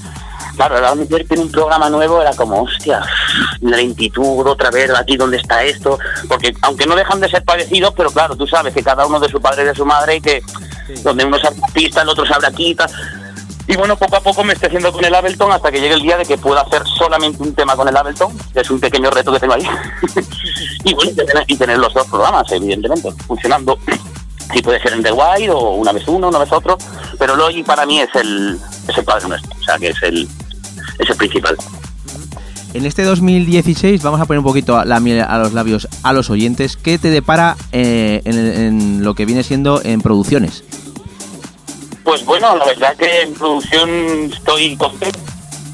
Claro, 0.56 0.76
ahora 0.76 0.94
meterte 0.94 1.34
en 1.34 1.40
un 1.40 1.50
programa 1.50 1.90
nuevo 1.90 2.20
era 2.20 2.34
como, 2.34 2.62
hostia, 2.62 3.02
lentitud, 3.60 4.46
otra 4.46 4.70
vez, 4.70 4.90
aquí 4.90 5.16
donde 5.16 5.38
está 5.38 5.64
esto, 5.64 5.98
porque 6.28 6.54
aunque 6.62 6.86
no 6.86 6.94
dejan 6.94 7.20
de 7.20 7.28
ser 7.28 7.42
parecidos, 7.42 7.92
pero 7.96 8.10
claro, 8.10 8.36
tú 8.36 8.46
sabes 8.46 8.72
que 8.72 8.82
cada 8.82 9.06
uno 9.06 9.18
de 9.18 9.28
su 9.28 9.40
padre 9.40 9.62
y 9.62 9.66
de 9.66 9.74
su 9.74 9.84
madre 9.84 10.16
y 10.16 10.20
que 10.20 10.42
donde 11.02 11.24
uno 11.24 11.38
es 11.38 11.44
artista, 11.44 12.02
el 12.02 12.08
otro 12.08 12.24
sabe 12.26 12.46
aquí, 12.46 12.74
tal. 12.74 12.90
Y 13.68 13.76
bueno, 13.76 13.96
poco 13.96 14.16
a 14.16 14.20
poco 14.20 14.42
me 14.42 14.54
estoy 14.54 14.68
haciendo 14.68 14.92
con 14.92 15.04
el 15.04 15.14
Ableton 15.14 15.52
hasta 15.52 15.70
que 15.70 15.80
llegue 15.80 15.94
el 15.94 16.02
día 16.02 16.16
de 16.16 16.24
que 16.24 16.36
pueda 16.36 16.62
hacer 16.62 16.82
solamente 16.98 17.42
un 17.42 17.54
tema 17.54 17.76
con 17.76 17.86
el 17.88 17.96
Ableton, 17.96 18.36
que 18.52 18.60
es 18.60 18.70
un 18.70 18.80
pequeño 18.80 19.10
reto 19.10 19.32
que 19.32 19.38
tengo 19.38 19.54
ahí. 19.54 19.62
y 20.84 20.94
bueno, 20.94 21.12
y 21.46 21.56
tener, 21.56 21.78
los 21.78 21.94
dos 21.94 22.06
programas, 22.08 22.50
evidentemente, 22.52 23.10
funcionando. 23.26 23.78
Si 24.52 24.60
puede 24.60 24.82
ser 24.82 24.92
en 24.92 25.02
The 25.02 25.12
Wide 25.12 25.50
o 25.50 25.76
una 25.76 25.92
vez 25.92 26.06
uno, 26.08 26.28
una 26.28 26.38
vez 26.38 26.52
otro, 26.52 26.76
pero 27.18 27.36
Logic 27.36 27.64
para 27.64 27.86
mí 27.86 28.00
es 28.00 28.10
el, 28.14 28.58
es 28.86 28.98
el 28.98 29.04
padre 29.04 29.28
nuestro, 29.28 29.50
o 29.58 29.62
sea 29.62 29.78
que 29.78 29.88
es 29.88 30.02
el, 30.02 30.28
es 30.98 31.08
el 31.08 31.16
principal. 31.16 31.56
En 32.74 32.84
este 32.84 33.02
2016 33.02 34.02
vamos 34.02 34.20
a 34.20 34.26
poner 34.26 34.38
un 34.38 34.44
poquito 34.44 34.84
la 34.84 34.98
miel 34.98 35.20
a 35.20 35.38
los 35.38 35.52
labios 35.52 35.88
a 36.02 36.12
los 36.12 36.28
oyentes. 36.28 36.76
¿Qué 36.76 36.98
te 36.98 37.08
depara 37.08 37.56
eh, 37.70 38.20
en 38.24 39.04
lo 39.04 39.14
que 39.14 39.24
viene 39.24 39.42
siendo 39.42 39.80
en 39.82 40.00
producciones? 40.00 40.64
Pues 42.04 42.24
bueno, 42.24 42.56
la 42.56 42.64
verdad 42.66 42.96
que 42.96 43.22
en 43.22 43.34
producción 43.34 44.30
estoy 44.32 44.76
contento 44.76 45.18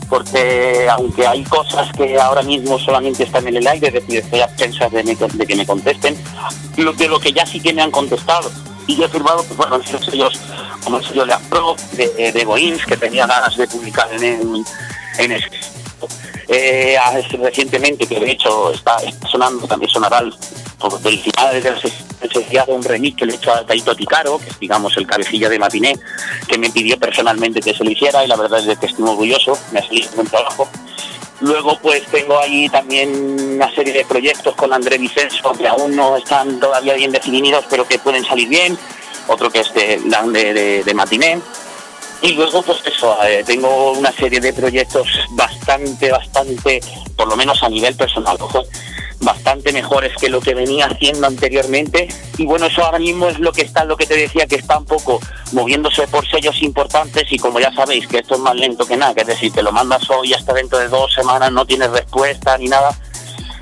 porque 0.08 0.88
aunque 0.90 1.26
hay 1.26 1.44
cosas 1.44 1.92
que 1.92 2.18
ahora 2.18 2.40
mismo 2.42 2.78
solamente 2.78 3.24
están 3.24 3.46
en 3.46 3.56
el 3.58 3.66
aire, 3.66 3.90
estoy 4.08 4.40
a 4.40 4.46
de, 4.90 5.02
de 5.02 5.46
que 5.46 5.54
me 5.54 5.66
contesten, 5.66 6.16
de 6.74 7.08
lo 7.08 7.20
que 7.20 7.32
ya 7.32 7.44
sí 7.44 7.60
que 7.60 7.74
me 7.74 7.82
han 7.82 7.90
contestado. 7.90 8.50
Y 8.86 8.96
yo 8.96 9.04
he 9.04 9.08
firmado, 9.08 9.44
pues 9.44 9.56
bueno, 9.58 9.76
esos 9.76 10.02
sellos, 10.06 10.32
como 10.82 10.96
el 10.96 11.04
sello 11.04 11.26
de 11.26 11.34
Apro, 11.34 11.76
de, 11.92 12.32
de 12.32 12.44
Goins, 12.44 12.86
que 12.86 12.96
tenía 12.96 13.26
ganas 13.26 13.54
de 13.58 13.68
publicar 13.68 14.10
en, 14.14 14.22
el- 14.24 14.64
en 15.18 15.32
ese. 15.32 15.50
Eh, 16.48 16.96
recientemente, 17.38 18.06
que 18.06 18.18
de 18.18 18.30
hecho 18.30 18.72
está, 18.72 18.96
sonando, 19.30 19.66
también 19.68 19.90
sonará 19.90 20.20
el- 20.20 20.34
por 20.78 20.98
felicidades 21.02 21.62
de 21.62 21.70
de 22.20 22.72
un 22.72 22.82
remix 22.82 23.16
que 23.16 23.26
le 23.26 23.32
he 23.32 23.36
hecho 23.36 23.52
a 23.52 23.64
Taito 23.64 23.94
Ticaro, 23.94 24.38
que 24.38 24.50
es 24.50 24.58
digamos 24.58 24.96
el 24.96 25.06
cabecilla 25.06 25.48
de 25.48 25.58
Matiné, 25.58 25.96
que 26.46 26.58
me 26.58 26.70
pidió 26.70 26.98
personalmente 26.98 27.60
que 27.60 27.74
se 27.74 27.84
lo 27.84 27.90
hiciera 27.90 28.24
y 28.24 28.28
la 28.28 28.36
verdad 28.36 28.66
es 28.66 28.78
que 28.78 28.86
estoy 28.86 29.04
orgulloso, 29.08 29.58
me 29.72 29.80
ha 29.80 29.82
salido 29.82 30.08
un 30.10 30.16
buen 30.16 30.26
trabajo. 30.28 30.68
Luego 31.40 31.78
pues 31.80 32.04
tengo 32.06 32.38
ahí 32.38 32.68
también 32.68 33.10
una 33.54 33.72
serie 33.74 33.92
de 33.92 34.04
proyectos 34.04 34.54
con 34.56 34.72
André 34.72 34.98
Vicenzo 34.98 35.52
que 35.52 35.68
aún 35.68 35.94
no 35.94 36.16
están 36.16 36.58
todavía 36.58 36.94
bien 36.94 37.12
definidos 37.12 37.64
pero 37.70 37.86
que 37.86 37.98
pueden 37.98 38.24
salir 38.24 38.48
bien, 38.48 38.76
otro 39.28 39.50
que 39.50 39.60
es 39.60 39.72
de, 39.74 40.82
de 40.84 40.94
Matiné. 40.94 41.40
Y 42.20 42.32
luego, 42.32 42.62
pues 42.62 42.78
eso, 42.84 43.16
eh, 43.24 43.44
tengo 43.46 43.92
una 43.92 44.10
serie 44.10 44.40
de 44.40 44.52
proyectos 44.52 45.06
bastante, 45.30 46.10
bastante, 46.10 46.80
por 47.16 47.28
lo 47.28 47.36
menos 47.36 47.62
a 47.62 47.68
nivel 47.68 47.94
personal, 47.94 48.36
ojo, 48.40 48.64
bastante 49.28 49.74
mejores 49.74 50.14
que 50.18 50.30
lo 50.30 50.40
que 50.40 50.54
venía 50.54 50.86
haciendo 50.86 51.26
anteriormente. 51.26 52.08
Y 52.38 52.46
bueno, 52.46 52.64
eso 52.64 52.82
ahora 52.82 52.98
mismo 52.98 53.28
es 53.28 53.38
lo 53.38 53.52
que 53.52 53.60
está, 53.60 53.84
lo 53.84 53.94
que 53.94 54.06
te 54.06 54.16
decía, 54.16 54.46
que 54.46 54.54
está 54.54 54.78
un 54.78 54.86
poco 54.86 55.20
moviéndose 55.52 56.08
por 56.08 56.26
sellos 56.26 56.62
importantes 56.62 57.24
y 57.30 57.38
como 57.38 57.60
ya 57.60 57.70
sabéis 57.74 58.06
que 58.06 58.18
esto 58.20 58.36
es 58.36 58.40
más 58.40 58.54
lento 58.54 58.86
que 58.86 58.96
nada, 58.96 59.12
que 59.14 59.20
es 59.20 59.26
decir, 59.26 59.52
te 59.52 59.62
lo 59.62 59.70
mandas 59.70 60.08
hoy 60.08 60.32
hasta 60.32 60.54
dentro 60.54 60.78
de 60.78 60.88
dos 60.88 61.12
semanas, 61.12 61.52
no 61.52 61.66
tienes 61.66 61.90
respuesta 61.90 62.56
ni 62.56 62.68
nada. 62.68 62.96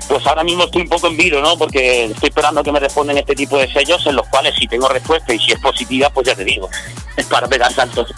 Pues 0.07 0.25
ahora 0.25 0.45
mismo 0.45 0.63
estoy 0.63 0.83
un 0.83 0.89
poco 0.89 1.07
en 1.07 1.17
vilo, 1.17 1.41
¿no? 1.41 1.57
Porque 1.57 2.05
estoy 2.05 2.29
esperando 2.29 2.63
que 2.63 2.71
me 2.71 2.79
respondan 2.79 3.17
este 3.17 3.35
tipo 3.35 3.57
de 3.57 3.69
sellos 3.69 4.05
en 4.07 4.15
los 4.15 4.25
cuales 4.29 4.55
si 4.57 4.67
tengo 4.67 4.87
respuesta 4.87 5.33
y 5.33 5.39
si 5.39 5.51
es 5.51 5.59
positiva, 5.59 6.09
pues 6.11 6.27
ya 6.27 6.35
te 6.35 6.45
digo, 6.45 6.69
para 7.29 7.47
pegar 7.47 7.71
saltos. 7.73 8.13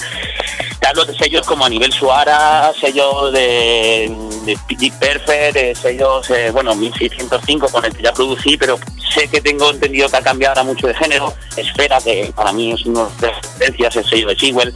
Te 0.79 0.87
hablo 0.87 1.05
de 1.05 1.17
sellos 1.17 1.45
como 1.45 1.65
a 1.65 1.69
nivel 1.69 1.91
Suara, 1.91 2.71
sellos 2.79 3.33
de, 3.33 4.15
de 4.45 4.91
Perfect, 4.99 5.55
eh, 5.57 5.73
sellos, 5.75 6.29
eh, 6.29 6.51
bueno, 6.51 6.73
1605 6.73 7.67
con 7.69 7.83
el 7.83 7.93
que 7.93 8.03
ya 8.03 8.13
producí, 8.13 8.57
pero 8.57 8.79
sé 9.13 9.27
que 9.27 9.41
tengo 9.41 9.69
entendido 9.71 10.09
que 10.09 10.17
ha 10.17 10.21
cambiado 10.21 10.53
ahora 10.53 10.63
mucho 10.63 10.87
de 10.87 10.93
género. 10.93 11.33
Esfera, 11.57 11.99
que 11.99 12.31
para 12.33 12.53
mí 12.53 12.71
es 12.71 12.85
una 12.85 13.05
de 13.19 13.27
las 13.27 13.41
referencias, 13.41 13.95
el 13.97 14.05
sello 14.05 14.27
de 14.29 14.35
Sewell 14.37 14.73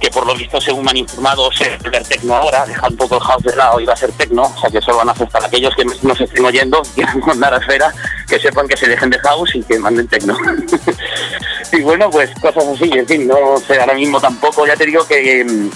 que 0.00 0.10
por 0.10 0.26
lo 0.26 0.34
visto, 0.34 0.60
según 0.60 0.84
me 0.84 0.90
han 0.90 0.96
informado, 0.98 1.50
se 1.52 1.68
va 1.70 1.98
a 1.98 2.02
tecno 2.02 2.34
ahora, 2.34 2.64
deja 2.66 2.86
un 2.86 2.96
poco 2.96 3.16
el 3.16 3.20
house 3.22 3.42
de 3.42 3.56
lado 3.56 3.80
y 3.80 3.84
va 3.84 3.94
a 3.94 3.96
ser 3.96 4.12
tecno, 4.12 4.42
o 4.42 4.60
sea 4.60 4.70
que 4.70 4.80
solo 4.80 4.98
van 4.98 5.08
a 5.08 5.12
hacer 5.12 5.28
para 5.28 5.46
aquellos 5.46 5.74
que 5.74 5.84
nos 5.84 6.20
estén 6.20 6.44
oyendo, 6.44 6.82
quieran 6.94 7.20
mandar 7.26 7.54
a 7.54 7.58
esfera, 7.58 7.92
que 8.28 8.38
sepan 8.38 8.68
que 8.68 8.76
se 8.76 8.88
dejen 8.88 9.10
de 9.10 9.18
house 9.18 9.54
y 9.54 9.62
que 9.62 9.78
manden 9.78 10.06
tecno. 10.06 10.36
bueno, 11.88 12.10
pues 12.10 12.30
cosas 12.38 12.66
así, 12.66 12.90
en 12.92 13.06
fin, 13.06 13.26
no 13.26 13.56
sé, 13.66 13.80
ahora 13.80 13.94
mismo 13.94 14.20
tampoco, 14.20 14.66
ya 14.66 14.76
te 14.76 14.84
digo 14.84 15.06
que, 15.06 15.42
mm, 15.42 15.70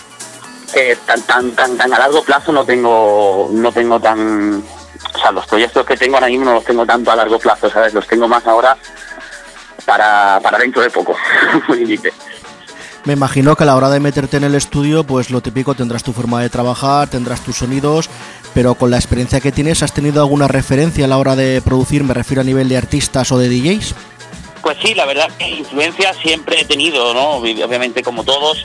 que 0.70 0.94
tan, 1.06 1.22
tan, 1.22 1.50
tan, 1.52 1.78
tan 1.78 1.90
a 1.90 1.98
largo 2.00 2.22
plazo 2.22 2.52
no 2.52 2.66
tengo, 2.66 3.48
no 3.50 3.72
tengo 3.72 3.98
tan, 3.98 4.62
o 5.14 5.18
sea, 5.18 5.32
los 5.32 5.46
proyectos 5.46 5.86
que 5.86 5.96
tengo 5.96 6.16
ahora 6.16 6.26
mismo 6.26 6.44
no 6.44 6.52
los 6.52 6.64
tengo 6.66 6.84
tanto 6.84 7.10
a 7.10 7.16
largo 7.16 7.38
plazo, 7.38 7.70
¿sabes? 7.70 7.94
Los 7.94 8.06
tengo 8.06 8.28
más 8.28 8.46
ahora 8.46 8.76
para, 9.86 10.38
para 10.42 10.58
dentro 10.58 10.82
de 10.82 10.90
poco. 10.90 11.16
Me 13.06 13.14
imagino 13.14 13.56
que 13.56 13.62
a 13.62 13.66
la 13.66 13.76
hora 13.76 13.88
de 13.88 13.98
meterte 13.98 14.36
en 14.36 14.44
el 14.44 14.54
estudio, 14.54 15.04
pues 15.04 15.30
lo 15.30 15.40
típico 15.40 15.74
tendrás 15.74 16.02
tu 16.02 16.12
forma 16.12 16.42
de 16.42 16.50
trabajar, 16.50 17.08
tendrás 17.08 17.40
tus 17.40 17.56
sonidos, 17.56 18.10
pero 18.52 18.74
con 18.74 18.90
la 18.90 18.98
experiencia 18.98 19.40
que 19.40 19.50
tienes, 19.50 19.82
¿has 19.82 19.94
tenido 19.94 20.20
alguna 20.20 20.46
referencia 20.46 21.06
a 21.06 21.08
la 21.08 21.16
hora 21.16 21.36
de 21.36 21.62
producir? 21.62 22.04
Me 22.04 22.12
refiero 22.12 22.42
a 22.42 22.44
nivel 22.44 22.68
de 22.68 22.76
artistas 22.76 23.32
o 23.32 23.38
de 23.38 23.48
DJs. 23.48 23.94
Pues 24.62 24.78
sí, 24.82 24.94
la 24.94 25.06
verdad 25.06 25.30
que 25.38 25.48
influencia 25.48 26.14
siempre 26.14 26.60
he 26.60 26.64
tenido, 26.64 27.12
¿no? 27.14 27.30
Obviamente 27.32 28.02
como 28.02 28.24
todos. 28.24 28.64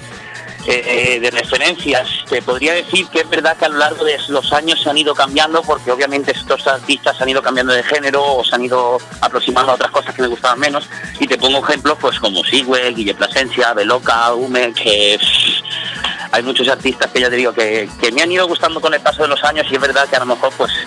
eh, 0.68 1.19
de 1.22 1.32
referencias. 1.32 2.10
Te 2.30 2.41
podría 2.41 2.74
decir 2.74 3.07
que 3.07 3.22
es 3.22 3.30
verdad 3.30 3.56
que 3.56 3.65
a 3.65 3.69
lo 3.69 3.78
largo 3.78 4.03
de 4.03 4.18
los 4.28 4.52
años 4.52 4.82
se 4.82 4.90
han 4.90 4.98
ido 4.98 5.15
cambiando 5.15 5.61
porque 5.61 5.91
obviamente 5.91 6.32
estos 6.32 6.68
artistas 6.68 7.22
han 7.22 7.30
ido 7.30 7.41
cambiando 7.41 7.72
de 7.74 7.84
género 7.84 8.22
o 8.22 8.44
se 8.44 8.53
han 8.53 8.65
ido 8.65 8.98
aproximando 9.22 9.72
a 9.72 9.76
otras 9.76 9.91
cosas 9.91 10.14
que 10.14 10.22
me 10.22 10.28
gustaban 10.28 10.60
menos. 10.60 10.90
Y 11.19 11.28
te 11.28 11.38
pongo 11.38 11.64
ejemplos 11.64 11.98
pues 12.02 12.19
como 12.19 12.44
Sigwell, 12.44 12.94
Guille 12.94 13.15
Plasencia, 13.15 13.74
Beloca, 13.74 14.34
Hume, 14.34 14.74
que 14.74 15.18
hay 16.32 16.44
muchos 16.44 16.68
artistas 16.68 17.10
que 17.11 17.22
ya 17.22 17.30
te 17.30 17.38
digo 17.38 17.53
que, 17.53 17.90
que 18.02 18.11
me 18.11 18.22
han 18.22 18.32
ido 18.32 18.45
gustando 18.45 18.82
con 18.82 18.94
el 18.94 18.99
paso 18.99 19.22
de 19.22 19.30
los 19.30 19.41
años 19.45 19.65
y 19.72 19.76
es 19.76 19.82
verdad 19.82 20.07
que 20.10 20.18
a 20.18 20.19
lo 20.19 20.26
mejor 20.26 20.52
pues 20.57 20.72
eh, 20.74 20.86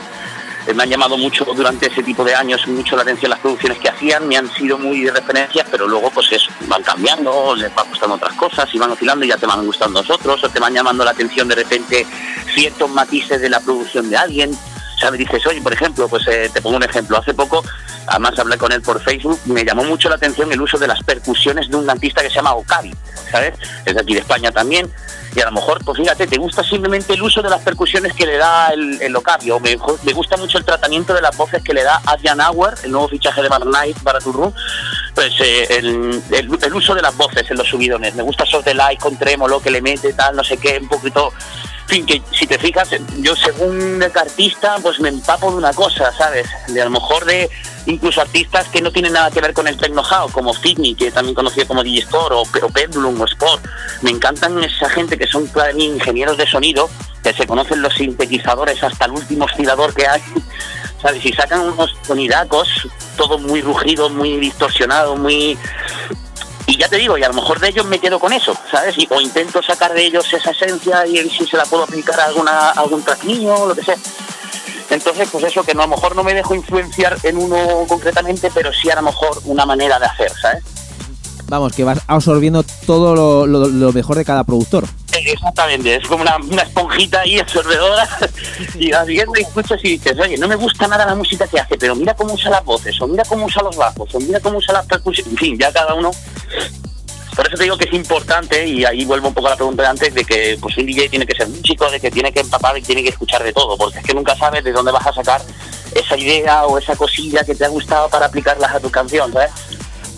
me 0.75 0.83
han 0.83 0.89
llamado 0.89 1.17
mucho 1.17 1.45
durante 1.45 1.87
ese 1.87 2.03
tipo 2.03 2.25
de 2.25 2.35
años 2.35 2.67
mucho 2.69 2.97
la 2.97 3.03
atención 3.03 3.31
las 3.31 3.41
producciones 3.41 3.79
que 3.79 3.89
hacían, 3.89 4.29
me 4.29 4.37
han 4.37 4.53
sido 4.53 4.79
muy 4.79 5.01
de 5.01 5.11
referencias, 5.11 5.67
pero 5.71 5.87
luego 5.87 6.11
pues 6.11 6.31
eso, 6.33 6.51
van 6.67 6.83
cambiando, 6.83 7.55
les 7.57 7.71
va 7.71 7.83
gustando 7.83 8.17
otras 8.17 8.35
cosas 8.35 8.69
y 8.73 8.79
van 8.79 8.91
oscilando 8.91 9.25
y 9.25 9.29
ya 9.29 9.37
te 9.37 9.47
van 9.47 9.65
gustando 9.65 10.01
otros, 10.01 10.45
o 10.45 10.49
te 10.49 10.61
van 10.61 10.75
llamando 10.75 11.05
la 11.05 11.11
atención 11.11 11.49
de 11.49 11.55
repente 11.55 12.07
ciertos 12.55 12.91
matices 12.91 13.41
de 13.41 13.49
la 13.49 13.61
producción 13.61 14.11
de 14.11 14.17
alguien. 14.17 14.51
¿Sabes? 15.01 15.19
Dices, 15.19 15.47
oye, 15.47 15.63
por 15.63 15.73
ejemplo, 15.73 16.09
pues 16.09 16.27
eh, 16.29 16.51
te 16.53 16.61
pongo 16.61 16.77
un 16.77 16.83
ejemplo. 16.83 17.17
Hace 17.17 17.33
poco, 17.33 17.65
además 18.07 18.39
hablé 18.39 18.59
con 18.59 18.71
él 18.71 18.83
por 18.83 19.01
Facebook, 19.01 19.41
me 19.47 19.65
llamó 19.65 19.83
mucho 19.85 20.09
la 20.09 20.17
atención 20.17 20.53
el 20.53 20.61
uso 20.61 20.77
de 20.79 20.87
las 20.87 21.03
percusiones 21.03 21.71
de 21.71 21.77
un 21.77 21.89
artista 21.89 22.23
que 22.23 22.29
se 22.29 22.37
llama 22.37 22.55
Okavi, 22.55 22.95
¿sabes? 23.31 23.55
Es 23.87 23.95
de 23.95 24.01
aquí 24.01 24.15
de 24.15 24.21
España 24.21 24.53
también 24.53 24.91
y 25.35 25.41
a 25.41 25.45
lo 25.45 25.53
mejor, 25.53 25.85
pues 25.85 25.99
fíjate, 25.99 26.27
te 26.27 26.39
gusta 26.39 26.65
simplemente 26.65 27.15
el 27.15 27.23
uso 27.23 27.41
de 27.41 27.51
las 27.51 27.61
percusiones 27.61 28.13
que 28.15 28.27
le 28.27 28.37
da 28.37 28.69
el, 28.69 29.01
el 29.01 29.15
Ocavio. 29.15 29.61
Me, 29.61 29.77
me 30.03 30.13
gusta 30.13 30.37
mucho 30.37 30.59
el 30.59 30.65
tratamiento 30.65 31.15
de 31.15 31.23
las 31.23 31.37
voces 31.37 31.63
que 31.63 31.73
le 31.73 31.85
da 31.85 32.01
Adrian 32.05 32.41
Auer, 32.41 32.75
el 32.83 32.91
nuevo 32.91 33.09
fichaje 33.09 33.43
de 33.43 33.49
Bar 33.49 33.63
Knight 33.63 33.99
para 34.01 34.19
tu 34.19 34.33
room. 34.33 34.53
Pues 35.15 35.33
eh, 35.41 35.67
el, 35.79 36.23
el- 36.31 36.75
uso 36.75 36.95
de 36.95 37.03
las 37.03 37.17
voces 37.17 37.51
en 37.51 37.57
los 37.57 37.69
subidones. 37.69 38.15
Me 38.15 38.23
gusta 38.23 38.45
esos 38.45 38.65
de 38.65 38.75
light 38.75 39.01
con 39.01 39.17
trémolo 39.17 39.61
que 39.61 39.71
le 39.71 39.83
mete, 39.83 40.13
tal, 40.13 40.37
no 40.37 40.45
sé 40.45 40.57
qué, 40.57 40.79
un 40.81 40.89
poquito. 40.89 41.33
En 41.83 41.89
fin, 41.89 42.07
que 42.07 42.23
si 42.33 42.47
te 42.47 42.57
fijas, 42.57 42.89
yo 43.19 43.35
según 43.35 44.01
el 44.01 44.13
artista, 44.17 44.77
pues 44.81 45.01
me 45.01 45.09
empapo 45.09 45.51
de 45.51 45.57
una 45.57 45.73
cosa, 45.73 46.13
¿sabes? 46.17 46.47
De 46.69 46.81
a 46.81 46.85
lo 46.85 46.91
mejor 46.93 47.25
de 47.25 47.51
incluso 47.87 48.21
artistas 48.21 48.69
que 48.69 48.81
no 48.81 48.93
tienen 48.93 49.13
nada 49.15 49.31
que 49.33 49.41
ver 49.41 49.53
con 49.53 49.67
el 49.67 49.77
techno 49.77 50.03
house, 50.05 50.31
como 50.31 50.55
Fitney, 50.55 50.95
que 50.95 51.11
también 51.11 51.35
conocido 51.35 51.67
como 51.67 51.83
DJ 51.83 52.07
o, 52.13 52.43
o 52.43 52.69
Pendulum, 52.69 53.21
o 53.21 53.25
Sport. 53.25 53.65
Me 54.03 54.11
encantan 54.11 54.63
esa 54.63 54.89
gente 54.89 55.19
que 55.19 55.27
son 55.27 55.49
para 55.49 55.73
ingenieros 55.73 56.37
de 56.37 56.47
sonido, 56.47 56.89
que 57.25 57.33
se 57.33 57.45
conocen 57.49 57.83
los 57.83 57.93
sintetizadores 57.95 58.81
hasta 58.85 59.07
el 59.07 59.11
último 59.13 59.47
oscilador 59.47 59.93
que 59.93 60.07
hay, 60.07 60.23
¿sabes? 61.01 61.25
Y 61.25 61.33
sacan 61.33 61.61
unos 61.61 61.97
sonidacos, 62.07 62.69
todo 63.17 63.39
muy 63.39 63.61
rugido, 63.63 64.11
muy 64.11 64.37
distorsionado, 64.39 65.17
muy... 65.17 65.57
Y 66.67 66.77
ya 66.77 66.89
te 66.89 66.97
digo, 66.97 67.19
y 67.19 67.25
a 67.25 67.29
lo 67.29 67.35
mejor 67.35 67.59
de 67.59 67.69
ellos 67.69 67.85
me 67.87 67.99
quedo 67.99 68.21
con 68.21 68.33
eso, 68.33 68.55
¿sabes? 68.71 68.97
Y- 68.97 69.09
o 69.11 69.21
intento 69.21 69.61
sacar 69.63 69.93
de 69.93 70.05
ellos 70.07 70.33
esa 70.33 70.53
esencia 70.53 71.05
y 71.07 71.29
si 71.31 71.45
se 71.47 71.57
la 71.57 71.65
puedo 71.65 71.83
aplicar 71.85 72.21
a, 72.21 72.27
alguna, 72.27 72.71
a 72.71 72.81
algún 72.81 73.03
trasniño 73.03 73.55
o 73.55 73.69
lo 73.69 73.75
que 73.75 73.83
sea. 73.83 73.97
Entonces, 74.91 75.29
pues 75.33 75.45
eso, 75.45 75.63
que 75.65 75.75
no, 75.75 75.83
a 75.83 75.87
lo 75.87 75.97
mejor 75.97 76.15
no 76.17 76.23
me 76.23 76.35
dejo 76.35 76.55
influenciar 76.55 77.17
en 77.23 77.39
uno 77.39 77.85
concretamente, 77.89 78.51
pero 78.55 78.73
sí 78.73 78.91
a 78.91 78.97
lo 78.97 79.03
mejor 79.03 79.41
una 79.45 79.65
manera 79.67 79.99
de 79.99 80.07
hacer, 80.07 80.33
¿sabes? 80.41 80.65
Vamos, 81.47 81.73
que 81.75 81.83
vas 81.83 82.01
absorbiendo 82.07 82.65
todo 82.87 83.47
lo 83.47 83.93
mejor 83.93 84.17
de 84.17 84.25
cada 84.25 84.45
productor. 84.45 84.85
Exactamente, 85.27 85.97
es 85.97 86.07
como 86.07 86.23
una, 86.23 86.37
una 86.37 86.63
esponjita 86.63 87.21
ahí 87.21 87.39
absorbedora 87.39 88.09
y 88.75 88.91
vas 88.91 89.07
viendo 89.07 89.33
y 89.39 89.43
escuchas 89.43 89.81
y 89.83 89.91
dices, 89.91 90.19
oye, 90.19 90.37
no 90.39 90.49
me 90.49 90.57
gusta 90.57 90.87
nada 90.89 91.07
la 91.07 91.15
música 91.15 91.47
que 91.47 91.61
hace, 91.61 91.77
pero 91.77 91.95
mira 91.95 92.15
cómo 92.15 92.35
usa 92.35 92.51
las 92.51 92.65
voces, 92.65 93.01
o 93.01 93.07
mira 93.07 93.25
cómo 93.25 93.47
usa 93.47 93.63
los 93.63 93.77
bajos, 93.77 94.15
o 94.15 94.21
mira 94.21 94.41
cómo 94.41 94.59
usa 94.59 94.75
las 94.75 94.87
percusiones, 94.87 95.33
en 95.33 95.39
fin, 95.39 95.59
ya 95.59 95.73
cada 95.73 95.95
uno... 95.95 96.11
Por 97.37 97.47
eso 97.47 97.57
te 97.57 97.63
digo 97.63 97.79
que 97.79 97.85
es 97.87 97.95
importante, 97.95 98.67
y 98.67 98.85
ahí 98.85 99.05
vuelvo 99.05 99.29
un 99.29 99.35
poco 99.35 99.47
a 99.47 99.51
la 99.51 99.57
pregunta 99.57 99.83
de 99.85 99.89
antes, 99.89 100.13
de 100.13 100.25
que 100.25 100.59
pues 100.61 100.77
un 100.77 100.85
DJ 100.85 101.09
tiene 101.09 101.25
que 101.25 101.35
ser 101.35 101.49
músico, 101.49 101.89
de 101.89 102.01
que 102.01 102.11
tiene 102.11 102.33
que 102.33 102.41
empapar 102.41 102.77
y 102.77 102.83
tiene 102.83 103.03
que 103.03 103.11
escuchar 103.11 103.43
de 103.43 103.53
todo, 103.53 103.79
porque 103.79 104.01
es 104.01 104.05
que 104.05 104.13
nunca 104.13 104.37
sabes 104.37 104.65
de 104.65 104.73
dónde 104.73 104.91
vas 104.93 105.07
a 105.07 105.13
sacar 105.13 105.41
esa 105.95 106.17
idea 106.17 106.67
o 106.67 106.77
esa 106.77 106.97
cosilla 106.97 107.45
que 107.45 107.55
te 107.55 107.65
ha 107.65 107.69
gustado 107.69 108.09
para 108.09 108.27
aplicarlas 108.27 108.75
a 108.75 108.81
tu 108.81 108.91
canción, 108.91 109.33
¿sabes? 109.33 109.51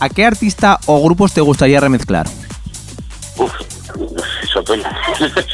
¿A 0.00 0.08
qué 0.08 0.24
artista 0.24 0.80
o 0.86 1.00
grupos 1.02 1.32
te 1.32 1.40
gustaría 1.42 1.78
remezclar? 1.78 2.26
Uf, 3.36 3.52
eso. 4.42 4.62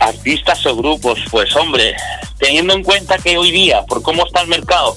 Artistas 0.00 0.64
o 0.66 0.76
grupos, 0.76 1.18
pues 1.30 1.54
hombre, 1.56 1.94
teniendo 2.38 2.72
en 2.74 2.82
cuenta 2.82 3.18
que 3.18 3.36
hoy 3.36 3.50
día, 3.50 3.84
por 3.86 4.02
cómo 4.02 4.24
está 4.26 4.40
el 4.42 4.48
mercado, 4.48 4.96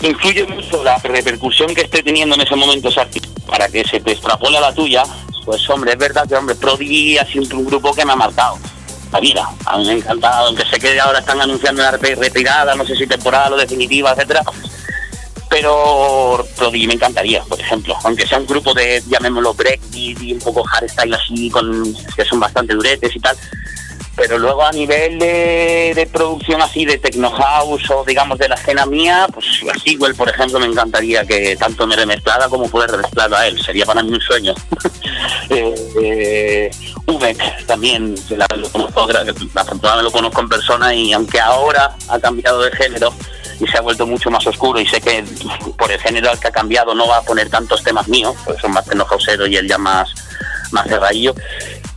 influye 0.00 0.44
mucho 0.46 0.82
la 0.82 0.96
repercusión 0.98 1.74
que 1.74 1.82
esté 1.82 2.02
teniendo 2.02 2.34
en 2.34 2.40
ese 2.40 2.56
momento 2.56 2.88
ese 2.88 3.00
artista 3.00 3.28
para 3.46 3.68
que 3.68 3.84
se 3.84 4.00
te 4.00 4.12
extrapole 4.12 4.58
a 4.58 4.60
la 4.60 4.74
tuya, 4.74 5.04
pues 5.44 5.68
hombre, 5.70 5.92
es 5.92 5.98
verdad 5.98 6.26
que 6.28 6.34
hombre, 6.34 6.54
Prodigy 6.54 7.18
ha 7.18 7.26
sido 7.26 7.56
un 7.58 7.66
grupo 7.66 7.94
que 7.94 8.04
me 8.04 8.12
ha 8.12 8.16
marcado 8.16 8.58
la 9.12 9.20
vida. 9.20 9.48
A 9.66 9.76
mí 9.78 9.84
me 9.84 9.90
ha 9.92 9.96
encantado, 9.96 10.46
aunque 10.48 10.64
sé 10.64 10.78
que 10.78 10.98
ahora 10.98 11.18
están 11.18 11.40
anunciando 11.40 11.82
una 11.82 11.90
re- 11.92 12.14
retirada, 12.14 12.74
no 12.74 12.84
sé 12.86 12.96
si 12.96 13.06
temporal 13.06 13.52
o 13.52 13.56
definitiva, 13.56 14.12
etcétera. 14.12 14.42
Pero 15.52 16.46
me 16.72 16.94
encantaría, 16.94 17.42
por 17.42 17.60
ejemplo, 17.60 17.94
aunque 18.04 18.26
sea 18.26 18.38
un 18.38 18.46
grupo 18.46 18.72
de, 18.72 19.02
llamémoslo 19.06 19.52
breakbeat 19.52 20.22
y 20.22 20.32
un 20.32 20.38
poco 20.38 20.62
hardstyle 20.64 21.12
así, 21.14 21.50
con 21.50 21.94
que 22.16 22.24
son 22.24 22.40
bastante 22.40 22.72
duretes 22.72 23.14
y 23.14 23.20
tal. 23.20 23.36
Pero 24.16 24.38
luego 24.38 24.62
a 24.62 24.72
nivel 24.72 25.18
de, 25.18 26.08
producción 26.10 26.60
así 26.62 26.84
de 26.86 26.96
techno 26.98 27.30
house 27.30 27.90
o 27.90 28.02
digamos 28.04 28.38
de 28.38 28.48
la 28.48 28.54
escena 28.54 28.86
mía, 28.86 29.26
pues 29.32 29.46
a 29.74 29.78
Sigwell, 29.78 30.14
por 30.14 30.28
ejemplo, 30.30 30.58
me 30.58 30.66
encantaría 30.66 31.24
que 31.26 31.54
tanto 31.56 31.86
me 31.86 31.96
remezclara 31.96 32.48
como 32.48 32.68
poder 32.70 32.90
remezclarlo 32.90 33.36
a 33.36 33.46
él. 33.46 33.62
Sería 33.62 33.84
para 33.84 34.02
mí 34.02 34.10
un 34.10 34.20
sueño. 34.20 34.54
eh, 35.50 35.74
eh, 36.02 36.70
también, 37.66 38.14
la, 38.30 38.46
lo 38.56 38.68
conozco, 38.70 39.06
gra- 39.06 39.20
afortunadamente 39.54 40.02
lo 40.02 40.10
conozco 40.10 40.40
en 40.40 40.48
persona 40.48 40.94
y 40.94 41.12
aunque 41.12 41.40
ahora 41.40 41.94
ha 42.08 42.18
cambiado 42.18 42.62
de 42.62 42.70
género 42.72 43.12
y 43.62 43.66
se 43.68 43.78
ha 43.78 43.80
vuelto 43.80 44.06
mucho 44.06 44.28
más 44.30 44.44
oscuro 44.46 44.80
y 44.80 44.86
sé 44.86 45.00
que 45.00 45.24
por 45.78 45.90
el 45.90 46.00
género 46.00 46.30
al 46.30 46.38
que 46.40 46.48
ha 46.48 46.52
cambiado 46.52 46.94
no 46.94 47.06
va 47.06 47.18
a 47.18 47.22
poner 47.22 47.48
tantos 47.48 47.82
temas 47.82 48.08
míos, 48.08 48.34
pues 48.44 48.60
son 48.60 48.72
más 48.72 48.84
techno 48.84 49.04
houseero 49.04 49.46
y 49.46 49.56
él 49.56 49.68
ya 49.68 49.78
más, 49.78 50.12
más 50.72 50.88
cerradillo. 50.88 51.34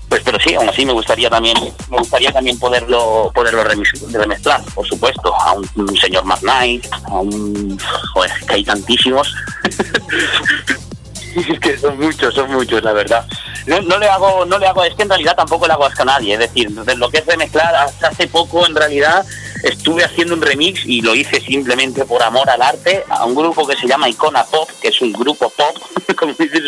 Pues 0.08 0.22
pero 0.24 0.40
sí, 0.40 0.54
aún 0.54 0.70
así 0.70 0.86
me 0.86 0.94
gustaría 0.94 1.28
también, 1.30 1.58
me 1.90 1.98
gustaría 1.98 2.32
también 2.32 2.60
poderlo, 2.60 3.32
poderlo 3.34 3.64
remezclar, 3.64 4.62
por 4.76 4.88
supuesto, 4.88 5.34
a 5.34 5.54
un, 5.54 5.98
señor 5.98 6.24
McKnight, 6.24 6.86
a 7.06 7.20
un 7.20 7.80
joder, 8.14 8.32
que 8.48 8.54
hay 8.54 8.64
tantísimos. 8.64 9.34
Es 11.36 11.60
que 11.60 11.78
son 11.78 12.00
muchos, 12.00 12.34
son 12.34 12.50
muchos, 12.50 12.82
la 12.82 12.94
verdad. 12.94 13.28
No, 13.66 13.82
no 13.82 14.00
le 14.00 14.08
hago, 14.08 14.46
no 14.46 14.58
le 14.58 14.68
hago, 14.68 14.86
es 14.86 14.96
que 14.96 15.04
en 15.04 15.10
realidad 15.10 15.36
tampoco 15.36 15.68
le 15.68 15.74
hago 15.74 15.86
asco 15.86 16.04
a 16.04 16.06
nadie, 16.06 16.36
es 16.36 16.40
decir, 16.40 16.72
de 16.72 16.96
lo 16.96 17.10
que 17.10 17.18
es 17.18 17.26
remezclar, 17.26 17.76
hasta 17.76 18.08
hace 18.08 18.30
poco 18.30 18.66
en 18.66 18.74
realidad 18.74 19.26
estuve 19.66 20.04
haciendo 20.04 20.36
un 20.36 20.42
remix 20.42 20.86
y 20.86 21.02
lo 21.02 21.16
hice 21.16 21.42
simplemente 21.42 22.06
por 22.06 22.22
amor 22.22 22.48
al 22.50 22.62
arte 22.62 23.04
a 23.10 23.26
un 23.26 23.34
grupo 23.34 23.66
que 23.68 23.76
se 23.76 23.88
llama 23.88 24.08
Icona 24.08 24.44
Pop, 24.46 24.70
que 24.80 24.90
es 24.90 25.02
un 25.02 25.12
grupo 25.12 25.50
pop, 25.50 25.76
como 26.16 26.34
dices, 26.34 26.62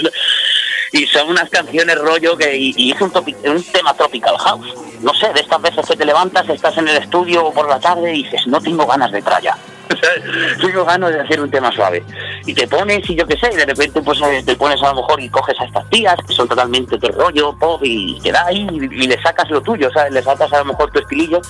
y 0.92 1.06
son 1.06 1.30
unas 1.30 1.50
canciones 1.50 1.98
rollo 2.00 2.36
que 2.36 2.56
hice 2.56 3.04
un 3.04 3.64
tema 3.72 3.94
tropical 3.94 4.38
house. 4.38 4.74
No 5.02 5.14
sé, 5.14 5.32
de 5.34 5.42
estas 5.42 5.62
veces 5.62 5.86
que 5.86 5.96
te 5.96 6.06
levantas, 6.06 6.50
estás 6.50 6.78
en 6.78 6.88
el 6.88 6.98
estudio 6.98 7.52
por 7.52 7.70
la 7.70 7.80
tarde 7.80 8.16
y 8.16 8.24
dices, 8.24 8.48
no 8.48 8.60
tengo 8.60 8.88
ganas 8.88 9.12
de 9.12 9.22
tralla. 9.22 9.58
tengo 10.62 10.86
ganas 10.86 11.12
de 11.12 11.22
hacer 11.22 11.42
un 11.42 11.50
tema 11.50 11.72
suave. 11.72 12.04
Y 12.46 12.54
te 12.54 12.68
pones 12.68 13.10
y 13.10 13.16
yo 13.16 13.28
qué 13.28 13.38
sé, 13.38 13.50
y 13.54 13.56
de 13.56 13.66
repente 13.66 14.02
pues 14.02 14.20
eh, 14.22 14.44
te 14.46 14.56
pones 14.56 14.82
a 14.82 14.90
lo 14.90 14.96
mejor 14.96 15.20
y 15.22 15.30
coges 15.30 15.60
a 15.60 15.66
estas 15.66 15.90
tías 15.90 16.16
que 16.28 16.34
son 16.34 16.48
totalmente 16.48 16.98
de 16.98 17.08
rollo, 17.10 17.56
pop, 17.58 17.82
y 17.84 18.20
te 18.22 18.32
da 18.32 18.46
ahí 18.46 18.68
y, 18.72 19.04
y 19.04 19.08
le 19.08 19.22
sacas 19.22 19.50
lo 19.50 19.62
tuyo, 19.62 19.90
¿sabes? 19.92 20.12
Le 20.14 20.24
sacas 20.24 20.52
a 20.54 20.60
lo 20.60 20.66
mejor 20.66 20.92
tu 20.92 21.00
estilillo. 21.00 21.42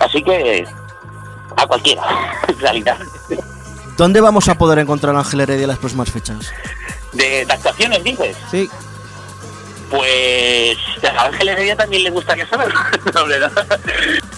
Así 0.00 0.22
que 0.22 0.66
a 1.56 1.66
cualquiera, 1.66 2.02
en 2.48 2.58
realidad. 2.58 2.98
¿Dónde 3.96 4.20
vamos 4.20 4.48
a 4.48 4.56
poder 4.56 4.78
encontrar 4.80 5.14
a 5.14 5.20
Ángel 5.20 5.40
Heredia 5.40 5.66
las 5.66 5.78
próximas 5.78 6.10
fechas? 6.10 6.52
De, 7.12 7.44
de 7.44 7.52
actuaciones, 7.52 8.02
dices. 8.02 8.36
Sí. 8.50 8.68
Pues 9.94 10.76
a 11.04 11.26
Ángel 11.26 11.50
Heredia 11.50 11.76
también 11.76 12.02
le 12.02 12.10
gustaría 12.10 12.46
saber. 12.48 12.68
no, 13.14 13.20
hombre, 13.20 13.38
no. 13.38 13.48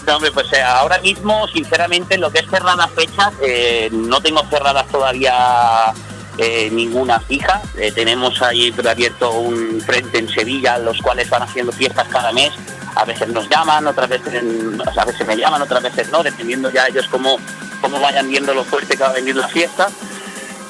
No, 0.05 0.15
hombre, 0.15 0.31
pues 0.31 0.53
eh, 0.53 0.61
ahora 0.61 0.99
mismo, 0.99 1.47
sinceramente, 1.47 2.17
lo 2.17 2.31
que 2.31 2.39
es 2.39 2.49
cerradas 2.49 2.91
fechas, 2.91 3.33
eh, 3.41 3.89
no 3.91 4.21
tengo 4.21 4.43
cerradas 4.49 4.87
todavía 4.87 5.93
eh, 6.37 6.69
ninguna 6.71 7.19
fija. 7.19 7.61
Tenemos 7.95 8.39
ahí 8.43 8.73
abierto 8.87 9.31
un 9.31 9.81
frente 9.81 10.19
en 10.19 10.29
Sevilla, 10.29 10.77
los 10.77 11.01
cuales 11.01 11.29
van 11.29 11.41
haciendo 11.41 11.71
fiestas 11.71 12.07
cada 12.07 12.31
mes. 12.31 12.51
A 12.95 13.05
veces 13.05 13.27
nos 13.29 13.49
llaman, 13.49 13.87
otras 13.87 14.09
veces, 14.09 14.43
a 14.95 15.05
veces 15.05 15.27
me 15.27 15.37
llaman, 15.37 15.61
otras 15.61 15.81
veces 15.81 16.11
no, 16.11 16.21
dependiendo 16.21 16.71
ya 16.71 16.87
ellos 16.87 17.07
cómo, 17.09 17.37
cómo 17.81 17.99
vayan 17.99 18.29
viendo 18.29 18.53
lo 18.53 18.63
fuerte 18.63 18.95
que 18.95 19.03
va 19.03 19.09
a 19.09 19.13
venir 19.13 19.35
la 19.35 19.47
fiesta. 19.47 19.89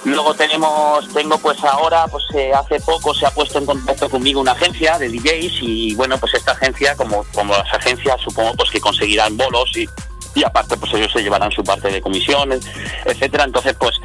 Luego 0.07 0.33
tenemos, 0.33 1.05
tengo 1.13 1.37
pues 1.37 1.61
ahora, 1.65 2.07
pues 2.07 2.23
eh, 2.33 2.53
hace 2.53 2.79
poco 2.79 3.13
se 3.13 3.25
ha 3.25 3.31
puesto 3.31 3.59
en 3.59 3.65
contacto 3.65 4.09
conmigo 4.09 4.39
una 4.39 4.53
agencia 4.53 4.97
de 4.97 5.09
DJs 5.09 5.57
y 5.61 5.95
bueno, 5.95 6.17
pues 6.17 6.33
esta 6.33 6.53
agencia, 6.53 6.95
como, 6.95 7.25
como 7.33 7.53
las 7.53 7.73
agencias, 7.73 8.15
supongo 8.21 8.53
pues 8.53 8.71
que 8.71 8.79
conseguirán 8.79 9.35
bolos 9.35 9.69
y, 9.75 9.85
y 10.33 10.45
aparte 10.45 10.77
pues 10.77 10.93
ellos 10.93 11.11
se 11.11 11.21
llevarán 11.21 11.51
su 11.51 11.61
parte 11.61 11.89
de 11.89 11.99
comisiones, 11.99 12.61
etcétera. 13.03 13.43
Entonces 13.43 13.75
pues 13.77 13.99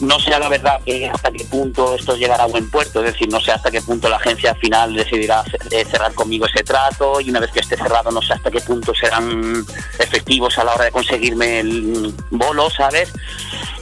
no 0.00 0.18
sé 0.20 0.30
la 0.30 0.48
verdad 0.48 0.80
que 0.84 1.08
hasta 1.08 1.30
qué 1.30 1.44
punto 1.44 1.94
esto 1.94 2.16
llegará 2.16 2.44
a 2.44 2.46
buen 2.46 2.70
puerto, 2.70 3.00
es 3.00 3.12
decir, 3.12 3.28
no 3.28 3.40
sé 3.40 3.52
hasta 3.52 3.70
qué 3.70 3.82
punto 3.82 4.08
la 4.08 4.16
agencia 4.16 4.54
final 4.54 4.94
decidirá 4.94 5.44
eh, 5.70 5.84
cerrar 5.84 6.14
conmigo 6.14 6.46
ese 6.46 6.62
trato 6.62 7.20
y 7.20 7.30
una 7.30 7.40
vez 7.40 7.50
que 7.50 7.60
esté 7.60 7.76
cerrado 7.76 8.10
no 8.10 8.22
sé 8.22 8.34
hasta 8.34 8.50
qué 8.50 8.60
punto 8.60 8.94
serán 8.94 9.64
efectivos 9.98 10.56
a 10.58 10.64
la 10.64 10.74
hora 10.74 10.84
de 10.84 10.90
conseguirme 10.92 11.60
el 11.60 12.14
bolo, 12.30 12.70
¿sabes? 12.70 13.12